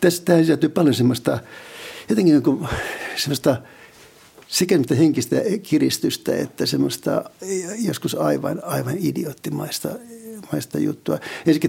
Tässä 0.00 0.22
tämä 0.24 0.38
sisältyy 0.38 0.68
paljon 0.68 0.94
semmoista, 0.94 1.38
jotenkin 2.08 2.34
niin 2.34 2.68
semmoista 3.16 3.56
sekä 4.48 4.78
henkistä 4.98 5.36
kiristystä 5.62 6.36
että 6.36 6.66
semmoista 6.66 7.30
joskus 7.78 8.14
aivan, 8.14 8.64
aivan 8.64 8.96
idioottimaista 8.98 9.88
maista 10.52 10.78
juttua. 10.78 11.18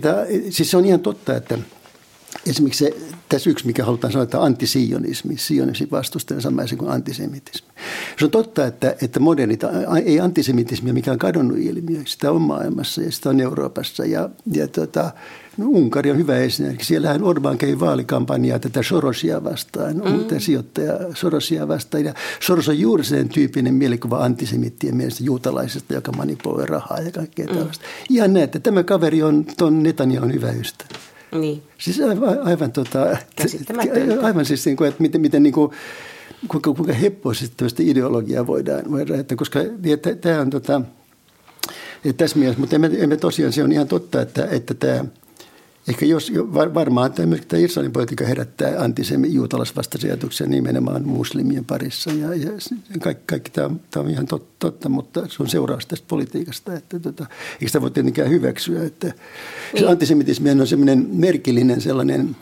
tämä, 0.02 0.16
siis 0.50 0.72
se 0.72 0.78
on 0.78 0.86
ihan 0.86 1.00
totta, 1.00 1.36
että– 1.38 1.58
esimerkiksi 2.48 2.86
se, 2.86 2.98
tässä 3.30 3.50
yksi, 3.50 3.66
mikä 3.66 3.86
halutaan 3.86 4.14
sanoa, 4.14 4.24
että 4.24 4.44
antisionismi, 4.44 5.38
sionismi 5.38 5.88
vastustaa 5.92 6.42
samaisen 6.42 6.78
kuin 6.78 6.92
antisemitismi. 6.92 7.68
Se 8.20 8.26
on 8.26 8.32
totta, 8.32 8.68
että, 8.68 8.96
että 9.02 9.20
modernit, 9.20 9.62
ei 10.06 10.20
antisemitismi 10.20 10.94
mikä 10.94 11.12
on 11.12 11.20
kadonnut 11.20 11.58
ilmiö, 11.58 12.02
sitä 12.06 12.32
on 12.32 12.42
maailmassa 12.42 13.02
ja 13.02 13.12
sitä 13.12 13.30
on 13.30 13.40
Euroopassa 13.40 14.06
ja, 14.06 14.30
ja 14.52 14.68
tota, 14.68 15.12
No, 15.58 15.66
Unkari 15.68 16.12
on 16.12 16.18
hyvä 16.18 16.38
esimerkki. 16.38 16.86
Siellähän 16.86 17.24
Orban 17.24 17.58
kävi 17.58 17.80
vaalikampanjaa 17.80 18.60
tätä 18.60 18.84
Sorosia 18.84 19.44
vastaan, 19.44 19.96
mm. 19.96 20.20
tätä 20.20 20.40
sijoittaja 20.40 20.94
Sorosia 21.14 21.68
vastaan. 21.68 22.06
Ja 22.06 22.14
Soros 22.40 22.70
on 22.70 22.80
juuri 22.80 23.04
sen 23.04 23.30
tyyppinen 23.30 23.74
mielikuva 23.74 24.18
antisemittien 24.18 24.96
mielestä 24.96 25.24
juutalaisesta, 25.24 25.94
joka 25.94 26.12
manipuloi 26.12 26.66
rahaa 26.66 27.00
ja 27.00 27.12
kaikkea 27.12 27.46
mm. 27.46 27.56
tällaista. 27.56 27.86
Ihan 28.10 28.34
näette, 28.34 28.60
tämä 28.60 28.84
kaveri 28.84 29.24
on 29.24 29.46
tuon 29.58 29.84
Netanyahu 29.84 30.28
hyvä 30.28 30.52
ystävä. 30.52 31.00
Niin. 31.32 31.64
Siis 31.78 32.02
aivan, 32.02 32.40
aivan, 32.40 32.72
tota, 32.72 33.00
aivan 34.24 34.46
siis, 34.46 34.66
niin 34.66 34.78
kuin, 34.78 34.88
että 34.88 35.02
miten, 35.02 35.22
miten 35.22 35.44
niin 35.44 35.54
kuin, 35.54 35.72
kuinka, 36.48 36.74
kuinka 36.74 36.94
heppoisesti 36.94 37.56
tämmöistä 37.58 37.84
ideologiaa 37.86 38.48
voidaan, 38.48 38.92
voidaan 38.92 39.20
että 39.20 39.36
koska 39.36 39.60
tämä 40.22 40.42
on 40.42 40.50
tota, 40.50 40.82
että 42.06 42.24
tässä 42.24 42.40
mielessä, 42.40 42.60
mutta 42.60 42.76
emme, 42.76 42.92
emme 42.98 43.18
tosiaan, 43.18 43.54
se 43.54 43.64
on 43.64 43.72
ihan 43.72 43.88
totta, 43.88 44.22
että, 44.22 44.48
että 44.52 44.74
tämä, 44.74 45.06
Ehkä 45.88 46.06
jos, 46.06 46.32
varmaan 46.54 47.14
tämä, 47.14 47.36
tämä 47.48 47.64
Israelin 47.64 47.92
politiikka 47.92 48.26
herättää 48.26 48.80
antisemi 48.80 49.34
juutalaisvastaisia 49.34 50.12
ajatuksia 50.12 50.48
nimenomaan 50.48 51.08
muslimien 51.08 51.66
parissa. 51.66 52.12
Ja, 52.12 52.36
ja 52.36 52.52
kaikki, 53.02 53.24
kaikki 53.26 53.52
tämä, 53.52 53.76
tämä 53.92 54.04
on 54.04 54.10
ihan 54.10 54.26
totta, 54.26 54.56
totta, 54.60 54.90
mutta 54.90 55.28
se 55.28 55.44
on 55.44 55.50
seuraus 55.50 55.86
tästä 55.86 56.06
politiikasta. 56.08 56.74
Että, 56.74 57.00
tota, 57.00 57.26
eikä 57.54 57.68
sitä 57.68 57.82
voi 57.82 57.92
tietenkään 57.92 58.30
hyväksyä. 58.30 58.84
Että 58.84 59.14
niin. 59.74 59.88
Antisemitismi 59.88 60.52
on 60.52 60.68
sellainen 60.68 61.08
merkillinen 61.12 61.82
sellainen 61.82 62.36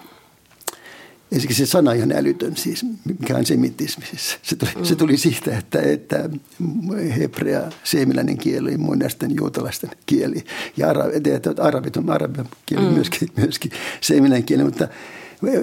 ensinnäkin 1.34 1.56
se 1.56 1.66
sana 1.66 1.92
ihan 1.92 2.12
älytön 2.12 2.58
siis, 2.58 2.86
mikä 3.20 3.38
on 3.38 3.46
semitismi. 3.46 4.06
Siis 4.06 4.38
se, 4.42 4.56
tuli, 4.56 4.72
mm. 4.76 4.84
se 4.84 4.96
tuli 4.96 5.18
siitä, 5.18 5.58
että, 5.58 5.82
että 5.82 6.30
hebrea, 7.20 7.62
seemiläinen 7.84 8.38
kieli 8.38 8.78
muinaisten 8.78 9.36
juutalaisten 9.36 9.90
kieli. 10.06 10.44
Ja 10.78 10.90
arabit, 10.90 11.60
arabit 11.60 11.98
on 11.98 12.10
arabian 12.10 12.48
kieli 12.66 12.86
mm. 12.86 12.94
myöskin, 12.94 13.30
myöskin 13.38 13.72
seemiläinen 14.02 14.44
kieli, 14.44 14.64
mutta 14.64 14.88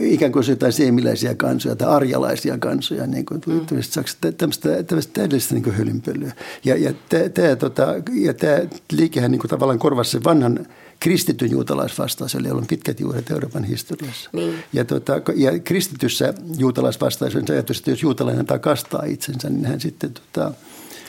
ikään 0.01 0.33
kuin 0.33 0.45
se 0.45 0.53
jotain 0.53 0.73
seemiläisiä 0.73 1.35
kansoja 1.35 1.77
tai 1.77 1.89
arjalaisia 1.89 2.59
kansoja, 2.59 3.07
niin 3.07 3.27
kuin, 3.27 3.41
mm. 3.47 3.67
tämmöistä, 3.67 4.33
tämmöistä 4.87 5.13
täydellistä 5.13 5.55
niin 5.55 5.73
hölynpölyä. 5.73 6.33
Ja, 6.65 6.77
ja 6.77 6.93
tämä 7.35 7.57
tota, 7.57 7.87
liikehän 8.93 9.31
niin 9.31 9.41
kuin 9.41 9.51
tavallaan 9.51 9.79
korvasi 9.79 10.11
sen 10.11 10.25
vanhan 10.25 10.67
kristityn 11.01 11.51
juutalaisvastaisuudelle, 11.51 12.49
jolla 12.49 12.61
on 12.61 12.67
pitkät 12.67 13.01
juuret 13.01 13.31
Euroopan 13.31 13.65
historiassa. 13.65 14.31
Niin. 14.33 14.55
Ja, 14.73 14.85
tota, 14.85 15.13
ja 15.35 15.59
kristityssä 15.59 16.35
juutalaisvastaisuudessa 16.59 17.53
ajatus, 17.53 17.79
että 17.79 17.91
jos 17.91 18.03
juutalainen 18.03 18.47
takastaa 18.47 19.05
itsensä, 19.05 19.51
niin 19.51 19.65
hän 19.65 19.81
sitten 19.81 20.13
tota, 20.13 20.53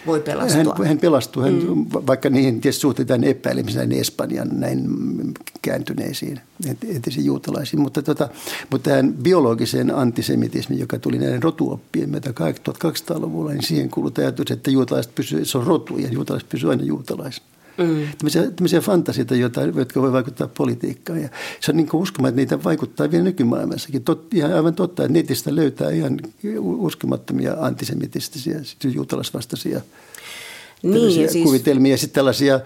voi 0.05 0.19
pelastua. 0.19 0.75
Hän, 0.77 0.87
hän 0.87 0.97
pelastuu, 0.97 1.43
hän, 1.43 1.53
mm. 1.53 1.85
vaikka 2.07 2.29
niihin 2.29 2.61
tietysti 2.61 2.81
suhteutetaan 2.81 3.23
epäilemisen 3.23 3.91
Espanjan 3.91 4.49
näin 4.51 4.87
kääntyneisiin 5.61 6.39
entisiin 6.87 7.25
juutalaisiin. 7.25 7.81
Mutta, 7.81 8.01
tota, 8.01 8.29
mutta 8.71 8.89
tähän 8.89 9.13
biologiseen 9.13 9.95
antisemitismiin, 9.95 10.79
joka 10.79 10.99
tuli 10.99 11.17
näiden 11.17 11.43
rotuoppien 11.43 12.09
myötä 12.09 12.29
1200-luvulla, 12.29 13.51
niin 13.51 13.63
siihen 13.63 13.89
kuuluu 13.89 14.11
ajatus, 14.17 14.51
että 14.51 14.71
juutalaiset 14.71 15.15
pysyvät, 15.15 15.47
se 15.47 15.57
on 15.57 15.67
rotu 15.67 15.97
ja 15.97 16.07
juutalaiset 16.07 16.49
pysyvät 16.49 16.71
aina 16.71 16.83
juutalaisina. 16.83 17.50
Mm. 17.77 18.07
Tämmöisiä, 18.17 18.51
tämmöisiä 18.51 18.81
fantasioita, 18.81 19.35
joita, 19.35 19.61
jotka 19.61 20.01
voi 20.01 20.11
vaikuttaa 20.11 20.47
politiikkaan. 20.47 21.21
Ja 21.21 21.29
se 21.59 21.71
on 21.71 21.77
niin 21.77 21.89
uskomaan, 21.93 22.29
että 22.29 22.41
niitä 22.41 22.63
vaikuttaa 22.63 23.11
vielä 23.11 23.23
nykymaailmassakin. 23.23 24.03
Tot, 24.03 24.33
ihan 24.33 24.53
aivan 24.53 24.75
totta, 24.75 25.03
että 25.03 25.13
netistä 25.13 25.55
löytää 25.55 25.89
ihan 25.89 26.19
uskomattomia 26.61 27.55
antisemitistisiä, 27.59 28.61
juutalaisvastaisia 28.93 29.81
niin, 30.83 31.29
siis... 31.29 31.43
kuvitelmia. 31.43 31.97
Sitten 31.97 32.15
tällaisia 32.15 32.59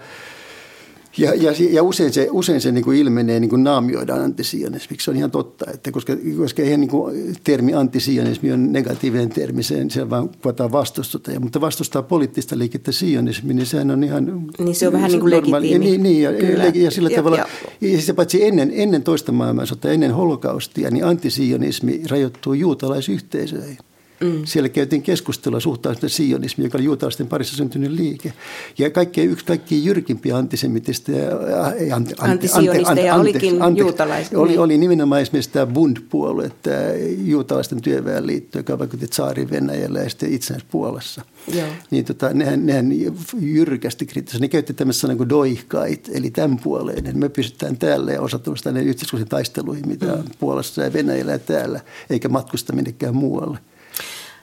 ja, 1.18 1.34
ja, 1.34 1.52
ja 1.70 1.82
usein 1.82 2.12
se, 2.12 2.28
usein 2.30 2.60
se 2.60 2.72
niin 2.72 2.84
kuin 2.84 2.98
ilmenee, 2.98 3.40
niin 3.40 3.50
kuin 3.50 3.64
naamioidaan 3.64 4.20
antisionismiksi. 4.20 5.04
Se 5.04 5.10
on 5.10 5.16
ihan 5.16 5.30
totta, 5.30 5.64
että 5.74 5.92
koska, 5.92 6.12
koska 6.36 6.62
eihän 6.62 6.80
niin 6.80 6.90
kuin 6.90 7.36
termi 7.44 7.74
antisionismi 7.74 8.52
on 8.52 8.72
negatiivinen 8.72 9.28
termi, 9.28 9.62
se, 9.62 9.86
se 9.88 10.10
vaan 10.10 10.28
kuvataan 10.28 10.72
vastustusta. 10.72 11.40
Mutta 11.40 11.60
vastustaa 11.60 12.02
poliittista 12.02 12.58
liikettä 12.58 12.92
sionismi, 12.92 13.54
niin 13.54 13.66
sehän 13.66 13.90
on 13.90 14.04
ihan... 14.04 14.48
Niin 14.58 14.74
se 14.74 14.86
on 14.86 14.92
vähän 14.92 15.10
niin 15.10 15.20
kuin 15.20 15.30
legitiimi. 15.30 15.70
Ja, 15.72 15.78
niin, 15.78 16.02
niin, 16.02 16.22
ja, 16.22 16.32
Kyllä. 16.32 16.64
ja 16.74 16.90
sillä 16.90 17.08
ja, 17.10 17.16
tavalla, 17.16 17.36
ja, 17.36 17.46
ja 17.80 18.00
sitä 18.00 18.14
paitsi 18.14 18.44
ennen, 18.44 18.72
ennen 18.74 19.02
toista 19.02 19.32
maailmansotaa, 19.32 19.90
ennen 19.90 20.14
holokaustia, 20.14 20.90
niin 20.90 21.04
antisionismi 21.04 22.02
rajoittuu 22.10 22.52
juutalaisyhteisöihin. 22.52 23.78
Mm. 24.20 24.42
Siellä 24.44 24.68
käytiin 24.68 25.02
keskustelua 25.02 25.60
suhtautumisesta 25.60 26.16
sionismi, 26.16 26.64
joka 26.64 26.78
oli 26.78 26.84
juutalaisten 26.84 27.26
parissa 27.26 27.56
syntynyt 27.56 27.90
liike. 27.90 28.32
Ja 28.78 28.90
kaikkein, 28.90 29.30
yksi 29.30 29.44
kaikkein 29.44 29.84
jyrkimpiä 29.84 30.36
antisemitistä 30.36 31.12
ja 31.12 31.96
anti, 31.96 32.14
antisionisteja 32.18 33.14
anti, 33.14 33.30
olikin 33.30 33.62
anti, 33.62 33.80
juutalaisia. 33.80 34.38
Oli, 34.38 34.58
oli 34.58 34.78
nimenomaan 34.78 35.20
esimerkiksi 35.20 35.50
tämä 35.50 35.66
Bund-puolue, 35.66 36.50
tämä 36.62 36.76
juutalaisten 37.24 37.82
työväenliitto, 37.82 38.58
joka 38.58 38.78
vaikutti 38.78 39.06
Tsaarin 39.06 39.50
Venäjällä 39.50 39.98
ja 39.98 40.08
sitten 40.08 40.32
itsenäisessä 40.32 40.70
Puolassa. 40.70 41.22
Joo. 41.54 41.68
Niin 41.90 42.04
tota, 42.04 42.32
nehän, 42.32 42.66
nehän 42.66 42.92
jyrkästi 43.40 44.06
kriittisiä. 44.06 44.40
Ne 44.40 44.48
käytti 44.48 44.74
tämmöistä 44.74 45.00
sanaa 45.00 45.16
kuin 45.16 45.28
doihkait, 45.28 46.10
eli 46.12 46.30
tämän 46.30 46.58
puoleen. 46.58 47.18
Me 47.18 47.28
pysytään 47.28 47.78
täällä 47.78 48.12
ja 48.12 48.20
osallistumassa 48.20 48.64
tänne 48.64 48.82
yhteiskunnallisiin 48.82 49.30
taisteluihin, 49.30 49.88
mitä 49.88 50.06
mm. 50.06 50.24
Puolassa 50.38 50.82
ja 50.82 50.92
Venäjällä 50.92 51.32
ja 51.32 51.38
täällä, 51.38 51.80
eikä 52.10 52.28
matkusta 52.28 52.72
minnekään 52.72 53.16
muualle. 53.16 53.58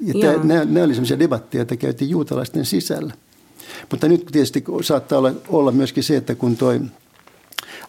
Ja 0.06 0.14
tämä, 0.22 0.44
nämä, 0.44 0.66
nämä 0.66 0.86
oli 0.86 0.94
sellaisia 0.94 1.20
debatteja, 1.20 1.60
joita 1.60 1.78
käytiin 1.78 2.10
juutalaisten 2.10 2.66
sisällä. 2.66 3.14
Mutta 3.92 4.08
nyt 4.08 4.26
tietysti 4.32 4.64
saattaa 4.82 5.18
olla, 5.18 5.32
olla 5.48 5.72
myöskin 5.72 6.04
se, 6.04 6.18
että 6.18 6.36
kun 6.36 6.58
toi 6.58 6.80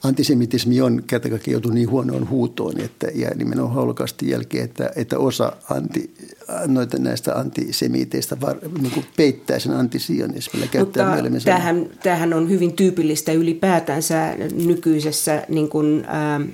antisemitismi 0.04 0.80
on 0.80 1.02
kertakaikkiaan 1.06 1.52
joutunut 1.52 1.74
niin 1.74 1.90
huonoon 1.90 2.28
huutoon, 2.28 2.80
että, 2.80 3.06
ja 3.14 3.30
nimenomaan 3.34 3.74
holokaustin 3.74 4.28
jälkeen, 4.28 4.64
että, 4.64 4.90
että 4.96 5.18
osa 5.18 5.52
anti, 5.70 6.14
noita 6.66 6.98
näistä 6.98 7.34
antisemiteistä 7.34 8.40
var, 8.40 8.56
niin 8.80 8.92
kuin 8.92 9.06
peittää 9.16 9.58
sen 9.58 9.72
antisionismilla. 9.72 10.66
Mutta 10.78 11.04
tämähän, 11.44 11.90
tämähän 12.02 12.34
on 12.34 12.50
hyvin 12.50 12.72
tyypillistä 12.72 13.32
ylipäätänsä 13.32 14.36
nykyisessä 14.66 15.42
niin 15.48 15.68
kuin, 15.68 16.04
äh, 16.08 16.48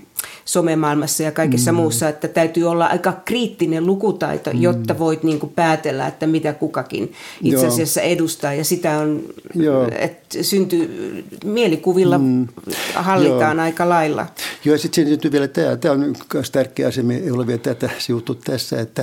somemaailmassa 0.45 1.23
ja 1.23 1.33
kaikessa 1.33 1.73
mm. 1.73 1.77
muussa, 1.77 2.09
että 2.09 2.29
täytyy 2.29 2.65
olla 2.65 2.87
aika 2.87 3.13
kriittinen 3.25 3.87
lukutaito, 3.87 4.51
mm. 4.53 4.63
jotta 4.63 4.99
voit 4.99 5.23
niin 5.23 5.41
kuin 5.41 5.53
päätellä, 5.53 6.07
että 6.07 6.27
mitä 6.27 6.53
kukakin 6.53 7.13
itse 7.43 7.67
asiassa 7.67 8.01
Joo. 8.01 8.11
edustaa. 8.11 8.55
Ja 8.55 8.65
sitä 8.65 8.99
on, 8.99 9.23
Joo. 9.55 9.89
että 9.99 10.43
syntyy, 10.43 11.25
mielikuvilla 11.45 12.19
mm. 12.19 12.49
hallitaan 12.95 13.57
Joo. 13.57 13.65
aika 13.65 13.89
lailla. 13.89 14.27
Joo, 14.65 14.75
ja 14.75 14.79
sitten 14.79 15.09
syntyy 15.09 15.33
vielä 15.33 15.49
tämä, 15.49 15.77
tämä 15.77 15.95
on 15.95 16.15
myös 16.35 16.51
tärkeä 16.51 16.89
asia, 16.89 17.05
me 17.05 17.17
ei 17.17 17.31
ole 17.31 17.47
vielä 17.47 17.59
tätä 17.59 17.91
sivuttu 17.99 18.35
tässä, 18.35 18.81
että, 18.81 19.03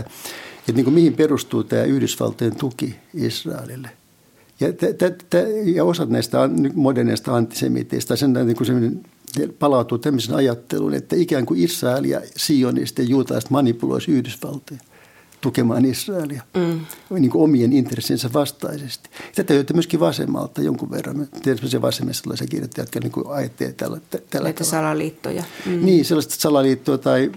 että 0.59 0.71
niin 0.73 0.83
kuin 0.83 0.93
mihin 0.93 1.13
perustuu 1.13 1.63
tämä 1.63 1.83
Yhdysvaltojen 1.83 2.55
tuki 2.55 2.95
Israelille. 3.13 3.89
Ja, 4.59 4.73
t- 4.73 4.97
t- 4.97 5.29
t- 5.29 5.65
ja 5.75 5.83
osat 5.83 6.09
näistä 6.09 6.49
moderneista 6.73 7.35
antisemiteistä, 7.35 8.15
sen 8.15 8.33
niin 8.33 8.55
kuin 8.55 9.01
palautuu 9.59 9.97
tämmöisen 9.97 10.35
ajatteluun, 10.35 10.93
että 10.93 11.15
ikään 11.15 11.45
kuin 11.45 11.59
Israel 11.59 12.03
ja 12.03 12.21
sionist 12.37 12.97
ja 12.97 13.03
juutalaiset 13.03 13.49
manipuloisi 13.49 14.11
Yhdysvaltoja 14.11 14.79
tukemaan 15.41 15.85
Israelia 15.85 16.43
mm. 16.53 16.79
niin 17.19 17.31
kuin 17.31 17.43
omien 17.43 17.73
intressinsä 17.73 18.29
vastaisesti. 18.33 19.09
Tätä 19.35 19.53
löytyy 19.53 19.73
myöskin 19.73 19.99
vasemmalta 19.99 20.61
jonkun 20.61 20.91
verran. 20.91 21.27
Tiedätkö 21.43 21.81
vasemmassa 21.81 22.21
sellaisia 22.21 22.47
kirjoittajia, 22.47 22.83
jotka 22.83 22.99
niin 22.99 23.27
ajattelevat 23.35 23.77
tällä, 23.77 23.99
tällä 24.29 24.45
Näitä 24.45 24.63
salaliittoja. 24.63 25.43
Mm. 25.65 25.85
Niin, 25.85 26.05
sellaista 26.05 26.35
salaliittoa 26.37 26.97
tai 26.97 27.31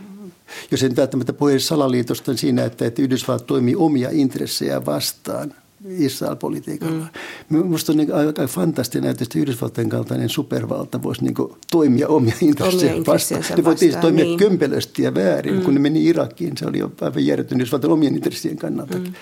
jos 0.70 0.82
en 0.82 0.96
välttämättä 0.96 1.32
puhu 1.32 1.58
salaliitosta, 1.58 2.30
niin 2.30 2.38
siinä, 2.38 2.64
että, 2.64 2.86
että 2.86 3.02
Yhdysvallat 3.02 3.46
toimii 3.46 3.74
omia 3.74 4.08
intressejä 4.12 4.86
vastaan– 4.86 5.54
Israel-politiikalla. 5.88 7.06
Mm. 7.48 7.58
Minusta 7.58 7.92
on 7.92 7.98
niin 7.98 8.14
aika 8.14 8.46
fantastinen, 8.46 9.10
että 9.10 9.38
Yhdysvaltojen 9.38 9.88
kaltainen 9.88 10.28
supervalta 10.28 11.02
voisi 11.02 11.24
niin 11.24 11.34
toimia 11.70 12.08
omia 12.08 12.34
intressejä 12.40 12.94
vastaan. 13.06 13.44
Ne 13.56 13.64
voi 13.64 13.76
tietysti 13.76 14.00
toimia 14.00 14.24
niin. 14.24 14.38
kömpelösti 14.38 15.02
ja 15.02 15.14
väärin. 15.14 15.54
Mm. 15.54 15.62
Kun 15.62 15.74
ne 15.74 15.80
meni 15.80 16.04
Irakiin, 16.04 16.56
se 16.56 16.66
oli 16.66 16.78
jo 16.78 16.92
aivan 17.00 17.26
järjetön 17.26 17.60
Yhdysvaltojen 17.60 17.92
omien 17.92 18.14
intressien 18.14 18.56
kannaltakin, 18.56 19.14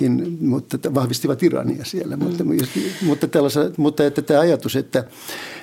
mm. 0.00 0.48
mutta 0.48 0.94
vahvistivat 0.94 1.42
Irania 1.42 1.84
siellä. 1.84 2.16
Mm. 2.16 2.22
Mutta, 2.24 2.44
mutta, 3.02 3.26
mutta 3.76 4.06
että 4.06 4.22
tämä 4.22 4.40
ajatus, 4.40 4.76
että 4.76 5.04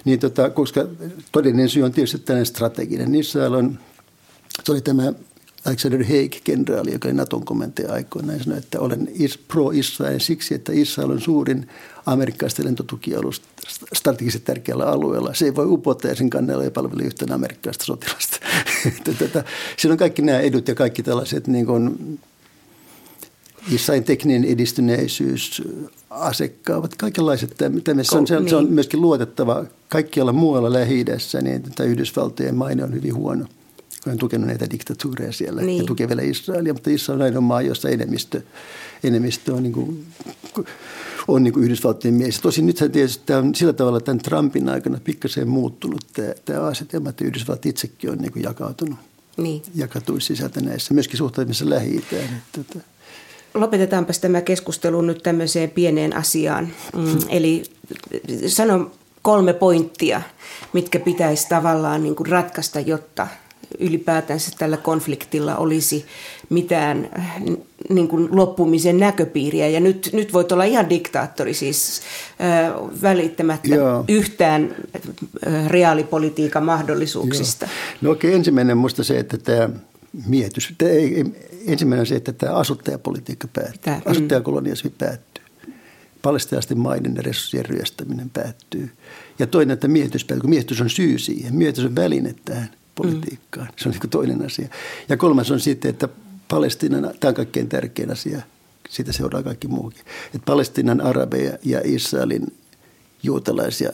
niin 0.06 0.20
tota, 0.20 0.50
koska 0.50 0.88
todellinen 1.32 1.70
syy 1.70 1.84
on 1.84 1.92
tietysti 1.92 2.20
tällainen 2.20 2.46
strateginen. 2.46 3.16
Israel 3.16 3.54
on, 3.54 3.80
se 4.64 4.72
oli 4.72 4.82
tämä 4.82 5.14
Alexander 5.66 6.04
Haig, 6.04 6.36
kenraali, 6.44 6.94
joka 6.94 7.08
oli 7.08 7.16
Naton 7.16 7.46
komentaja 7.46 7.94
aikoinaan, 7.94 8.44
sanoi, 8.44 8.60
että 8.60 8.80
olen 8.80 9.08
pro-Israel 9.48 10.20
siksi, 10.20 10.54
että 10.54 10.72
Israel 10.76 11.10
on 11.10 11.22
suurin 11.22 11.68
amerikkalaisten 12.06 12.66
lentotukialus 12.66 13.42
strategisesti 13.94 14.46
tärkeällä 14.46 14.86
alueella. 14.86 15.34
Se 15.34 15.46
ei 15.46 15.56
voi 15.56 15.66
upottaa 15.66 16.12
ja 16.12 16.16
sen 16.16 16.30
kannella 16.30 16.64
ei 16.64 16.72
palvele 16.72 17.04
yhtään 17.04 17.32
amerikkalaista 17.32 17.86
sotilasta. 17.86 18.40
Tätä, 19.20 19.44
siinä 19.78 19.92
on 19.92 19.98
kaikki 19.98 20.22
nämä 20.22 20.40
edut 20.40 20.68
ja 20.68 20.76
kaikki 20.76 21.04
tällaiset 21.04 21.48
niin 21.48 21.66
kuin 21.66 22.20
Israelin 23.72 24.04
tekninen 24.04 24.46
edistyneisyys, 24.46 25.62
asekkaavat, 26.10 26.96
kaikenlaiset. 26.96 27.56
Se 28.02 28.18
on, 28.18 28.28
se, 28.28 28.38
on, 28.38 28.50
se 28.50 28.56
on 28.56 28.64
niin. 28.64 28.74
myöskin 28.74 29.02
luotettava 29.02 29.66
kaikkialla 29.90 30.34
muualla 30.34 30.74
Lähi-idässä, 30.74 31.42
niin 31.42 31.64
tämä 31.76 31.90
Yhdysvaltojen 31.90 32.56
maine 32.56 32.84
on 32.84 32.94
hyvin 32.94 33.16
huono 33.16 33.46
on 34.12 34.18
tukenut 34.18 34.48
näitä 34.48 34.70
diktatuureja 34.70 35.32
siellä 35.32 35.62
niin. 35.62 35.78
ja 35.78 35.84
tukee 35.84 36.08
vielä 36.08 36.22
Israelia, 36.22 36.74
mutta 36.74 36.90
Israel 36.90 37.20
on 37.20 37.26
ainoa 37.26 37.42
maa, 37.42 37.62
jossa 37.62 37.90
enemmistö, 37.90 38.42
enemmistö 39.04 39.54
on, 39.54 39.64
niin 39.64 39.74
kuin, 39.74 40.06
on 41.28 41.44
niin 41.44 41.54
kuin 41.54 41.64
Yhdysvaltojen 41.64 42.14
mies. 42.14 42.40
Tosin 42.40 42.66
nythän 42.66 42.92
tietysti 42.92 43.24
tämä 43.26 43.40
on 43.40 43.56
sillä 43.56 43.74
tavalla 43.74 44.00
tämän 44.00 44.20
Trumpin 44.20 44.70
aikana 44.70 45.00
pikkasen 45.04 45.48
muuttunut 45.48 46.06
tämä, 46.14 46.34
tämä 46.46 46.62
asetelma, 46.62 47.10
että 47.10 47.26
Yhdysvallat 47.26 47.66
itsekin 47.66 48.10
on 48.10 48.18
niin 48.18 48.32
kuin 48.32 48.44
jakautunut. 48.44 49.00
Niin. 49.38 49.62
Jakautuisi 49.76 50.28
sisältä 50.28 50.62
näissä, 50.62 50.94
myöskin 50.94 51.18
suhtautumisessa 51.18 51.70
Lähi-Itään. 51.70 52.42
Että, 52.60 52.80
Lopetetaanpas 53.54 54.20
tämä 54.20 54.42
keskustelu 54.42 55.02
nyt 55.02 55.24
tämmöiseen 55.24 55.70
pieneen 55.70 56.16
asiaan. 56.16 56.70
Mm, 56.96 57.18
eli 57.30 57.64
sano 58.48 58.92
kolme 59.22 59.54
pointtia, 59.54 60.22
mitkä 60.74 61.00
pitäisi 61.00 61.50
tavallaan 61.50 62.04
niin 62.04 62.16
kuin 62.16 62.28
ratkaista, 62.28 62.80
jotta 62.80 63.28
ylipäätänsä 63.80 64.52
tällä 64.58 64.78
konfliktilla 64.78 65.56
olisi 65.56 66.06
mitään 66.50 67.10
niin 67.90 68.08
kuin 68.08 68.30
loppumisen 68.32 69.00
näköpiiriä. 69.00 69.68
Ja 69.68 69.80
nyt, 69.80 70.10
nyt 70.14 70.34
voit 70.34 70.52
olla 70.52 70.64
ihan 70.64 70.90
diktaattori 70.90 71.54
siis 71.54 72.02
äh, 72.42 72.74
välittämättä 73.02 73.76
Joo. 73.76 74.06
yhtään 74.08 74.76
äh, 75.48 75.68
reaalipolitiikan 75.68 76.64
mahdollisuuksista. 76.64 77.66
Joo. 77.66 77.74
No 78.02 78.12
okei, 78.12 78.34
ensimmäinen 78.34 78.78
minusta 78.78 79.04
se, 79.04 79.20
että 79.20 79.38
tämä 79.38 79.70
mietitys. 80.28 80.74
Ensimmäinen 81.68 82.00
on 82.00 82.08
se, 82.08 82.16
että 82.16 82.34
tämä 82.34 82.54
asuttajapolitiikka 82.54 83.48
päättyy. 83.54 83.80
Tämä, 83.82 83.98
mm. 83.98 84.12
Asuttajakoloniasmi 84.12 84.90
päättyy. 84.98 85.44
Palestialaisten 86.22 86.80
maiden 86.80 87.16
ja 87.16 87.22
resurssien 87.22 87.66
ryöstäminen 87.66 88.30
päättyy. 88.30 88.92
Ja 89.40 89.48
toinen, 89.48 89.74
että 89.74 89.88
miehitys 89.88 90.26
päättyy, 90.26 90.42
kun 90.42 90.50
miehitys 90.50 90.82
on 90.82 90.90
syy 90.90 91.20
siihen. 91.20 91.56
Miehitys 91.56 91.86
on 91.86 91.96
väline 91.96 92.36
tähän 92.46 92.70
politiikkaan. 92.96 93.68
Mm. 93.68 93.74
Se 93.78 93.90
on 93.90 93.96
niin 94.02 94.10
toinen 94.10 94.46
asia. 94.46 94.68
Ja 95.10 95.18
kolmas 95.18 95.52
on 95.52 95.60
sitten, 95.60 95.90
että 95.90 96.10
Palestiinan, 96.48 97.14
tämä 97.20 97.30
on 97.30 97.36
kaikkein 97.36 97.70
tärkein 97.70 98.12
asia, 98.12 98.42
siitä 98.90 99.12
seuraa 99.12 99.44
kaikki 99.44 99.68
muukin. 99.68 100.02
Että 100.26 100.46
Palestiinan 100.46 101.02
arabeja 101.02 101.58
ja 101.64 101.82
Israelin 101.84 102.54
juutalaisia 103.24 103.92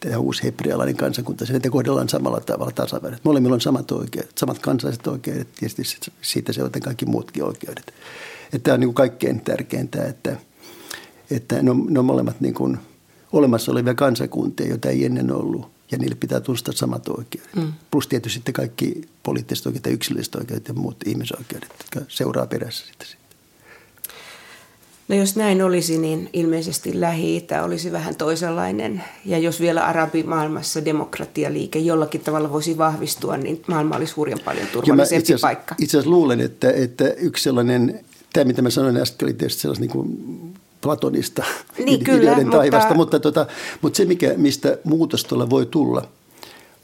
tämä 0.00 0.18
uusi 0.18 0.42
hebrealainen 0.42 0.96
kansakunta, 0.96 1.44
että 1.54 1.70
kohdellaan 1.70 2.08
samalla 2.08 2.40
tavalla 2.40 2.72
tasavertaisesti. 2.72 3.28
Molemmilla 3.28 3.54
on 3.54 3.60
samat 3.60 3.92
oikeudet, 3.92 4.38
samat 4.38 4.58
kansalliset 4.58 5.06
oikeudet, 5.06 5.48
tietysti 5.52 6.10
siitä 6.22 6.52
seurataan 6.52 6.82
kaikki 6.82 7.06
muutkin 7.06 7.44
oikeudet. 7.44 7.94
Että 8.52 8.58
tämä 8.64 8.74
on 8.74 8.80
niin 8.80 8.94
kaikkein 8.94 9.40
tärkeintä, 9.40 10.04
että, 10.04 10.36
että 11.30 11.62
ne, 11.62 11.70
on, 11.70 11.86
ne 11.88 11.98
on 11.98 12.04
molemmat 12.04 12.40
niin 12.40 12.54
kuin 12.54 12.78
olemassa 13.32 13.72
olevia 13.72 13.94
kansakuntia, 13.94 14.68
joita 14.68 14.88
ei 14.88 15.04
ennen 15.04 15.32
ollut, 15.32 15.71
ja 15.92 15.98
niille 15.98 16.14
pitää 16.14 16.40
tunnustaa 16.40 16.74
samat 16.74 17.08
oikeudet. 17.08 17.56
Mm. 17.56 17.72
Plus 17.90 18.06
tietysti 18.06 18.34
sitten 18.34 18.54
kaikki 18.54 19.08
poliittiset 19.22 19.66
oikeudet 19.66 19.86
ja 19.86 19.92
yksilölliset 19.92 20.34
oikeudet 20.34 20.68
ja 20.68 20.74
muut 20.74 20.96
ihmisoikeudet, 21.06 21.68
jotka 21.78 22.00
seuraa 22.08 22.46
perässä 22.46 22.86
sitten. 22.86 23.08
No 25.08 25.16
jos 25.16 25.36
näin 25.36 25.62
olisi, 25.62 25.98
niin 25.98 26.30
ilmeisesti 26.32 27.00
lähi 27.00 27.46
olisi 27.64 27.92
vähän 27.92 28.16
toisenlainen. 28.16 29.02
Ja 29.24 29.38
jos 29.38 29.60
vielä 29.60 29.86
arabimaailmassa 29.86 30.84
demokratialiike 30.84 31.78
jollakin 31.78 32.20
tavalla 32.20 32.52
voisi 32.52 32.78
vahvistua, 32.78 33.36
niin 33.36 33.62
maailma 33.66 33.96
olisi 33.96 34.14
hurjan 34.14 34.40
paljon 34.44 34.66
turvallisempi 34.66 35.20
itse 35.20 35.32
asiassa, 35.32 35.46
paikka. 35.46 35.74
Itse 35.78 35.98
asiassa 35.98 36.10
luulen, 36.10 36.40
että, 36.40 36.70
että 36.70 37.04
yksi 37.08 37.44
sellainen, 37.44 38.00
tämä 38.32 38.44
mitä 38.44 38.62
mä 38.62 38.70
sanoin 38.70 38.96
äsken, 38.96 39.26
oli 39.26 39.34
tietysti 39.34 39.62
sellainen 39.62 39.80
niin 39.80 39.90
kuin 39.90 40.51
platonista 40.82 41.44
niin, 41.84 42.04
kyllä, 42.04 42.34
mutta... 42.34 42.56
taivasta, 42.56 42.94
mutta, 42.94 43.20
tota, 43.20 43.46
mutta 43.82 43.96
se, 43.96 44.04
mikä, 44.04 44.34
mistä 44.36 44.78
muutos 44.84 45.24
tuolla 45.24 45.50
voi 45.50 45.66
tulla, 45.66 46.08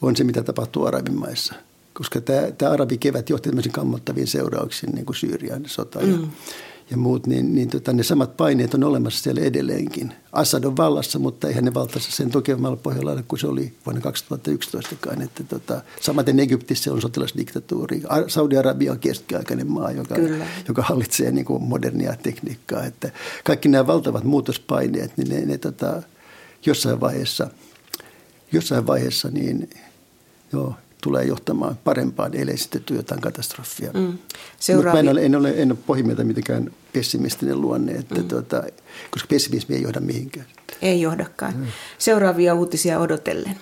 on 0.03 0.16
se, 0.16 0.24
mitä 0.24 0.42
tapahtuu 0.42 0.86
arabimaissa. 0.86 1.55
Koska 1.92 2.20
tämä, 2.20 2.42
tämä 2.59 2.72
arabikevät 2.72 3.30
johti 3.30 3.49
tämmöisiin 3.49 3.72
kammottaviin 3.72 4.26
seurauksiin, 4.26 4.92
niin 4.92 5.07
kuin 5.07 5.16
Syyrian 5.16 5.62
sota 5.66 6.01
ja, 6.01 6.16
mm 6.16 6.30
ja 6.91 6.97
muut, 6.97 7.26
niin, 7.26 7.55
niin 7.55 7.68
tota, 7.68 7.93
ne 7.93 8.03
samat 8.03 8.36
paineet 8.36 8.74
on 8.74 8.84
olemassa 8.84 9.22
siellä 9.22 9.41
edelleenkin. 9.41 10.12
Assad 10.32 10.64
on 10.64 10.76
vallassa, 10.76 11.18
mutta 11.18 11.49
eihän 11.49 11.64
ne 11.64 11.74
valtassa 11.74 12.12
sen 12.12 12.30
tokevalla 12.30 12.76
pohjalla 12.76 13.22
kuin 13.28 13.39
se 13.39 13.47
oli 13.47 13.72
vuonna 13.86 14.01
2011. 14.01 14.97
Että 15.24 15.45
tota, 15.45 15.80
samaten 16.01 16.41
Egyptissä 16.41 16.93
on 16.93 17.01
sotilasdiktatuuri. 17.01 18.03
Saudi-Arabia 18.28 18.93
on 18.93 18.99
keskiaikainen 18.99 19.70
maa, 19.70 19.93
joka, 19.93 20.14
joka 20.68 20.82
hallitsee 20.82 21.30
niin 21.30 21.45
kuin 21.45 21.62
modernia 21.62 22.16
tekniikkaa. 22.22 22.84
Että 22.84 23.11
kaikki 23.45 23.68
nämä 23.68 23.86
valtavat 23.86 24.24
muutospaineet, 24.24 25.16
niin 25.16 25.28
ne, 25.28 25.47
ne 25.47 25.59
tota, 25.59 26.03
jossain 26.66 27.01
vaiheessa, 27.01 27.51
jossain 28.53 28.86
vaiheessa 28.86 29.28
niin, 29.28 29.70
joo, 30.53 30.74
tulee 31.03 31.24
johtamaan 31.24 31.78
parempaan, 31.84 32.34
ellei 32.34 32.57
sitten 32.57 32.82
jotain 32.90 33.20
katastrofia. 33.20 33.90
Mm. 33.94 34.18
Seuraavi... 34.61 34.99
Mutta 34.99 35.11
en 35.11 35.12
ole, 35.12 35.24
en 35.24 35.36
ole, 35.36 35.62
en 35.62 35.72
ole 35.72 35.78
pohjimmilta 35.86 36.24
mitenkään 36.24 36.70
pessimistinen 36.92 37.61
luonne, 37.61 37.92
että 37.92 38.14
mm. 38.14 38.28
tuota, 38.28 38.62
koska 39.11 39.26
pessimismi 39.28 39.74
ei 39.74 39.82
johda 39.82 40.01
mihinkään. 40.01 40.46
Ei 40.82 41.01
johdakaan. 41.01 41.57
Mm. 41.57 41.66
Seuraavia 41.99 42.55
uutisia 42.55 43.01
odotellen. 43.01 43.59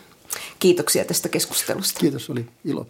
Kiitoksia 0.59 1.05
tästä 1.05 1.29
keskustelusta. 1.29 2.01
Kiitos, 2.01 2.31
oli 2.31 2.47
ilo. 2.65 2.87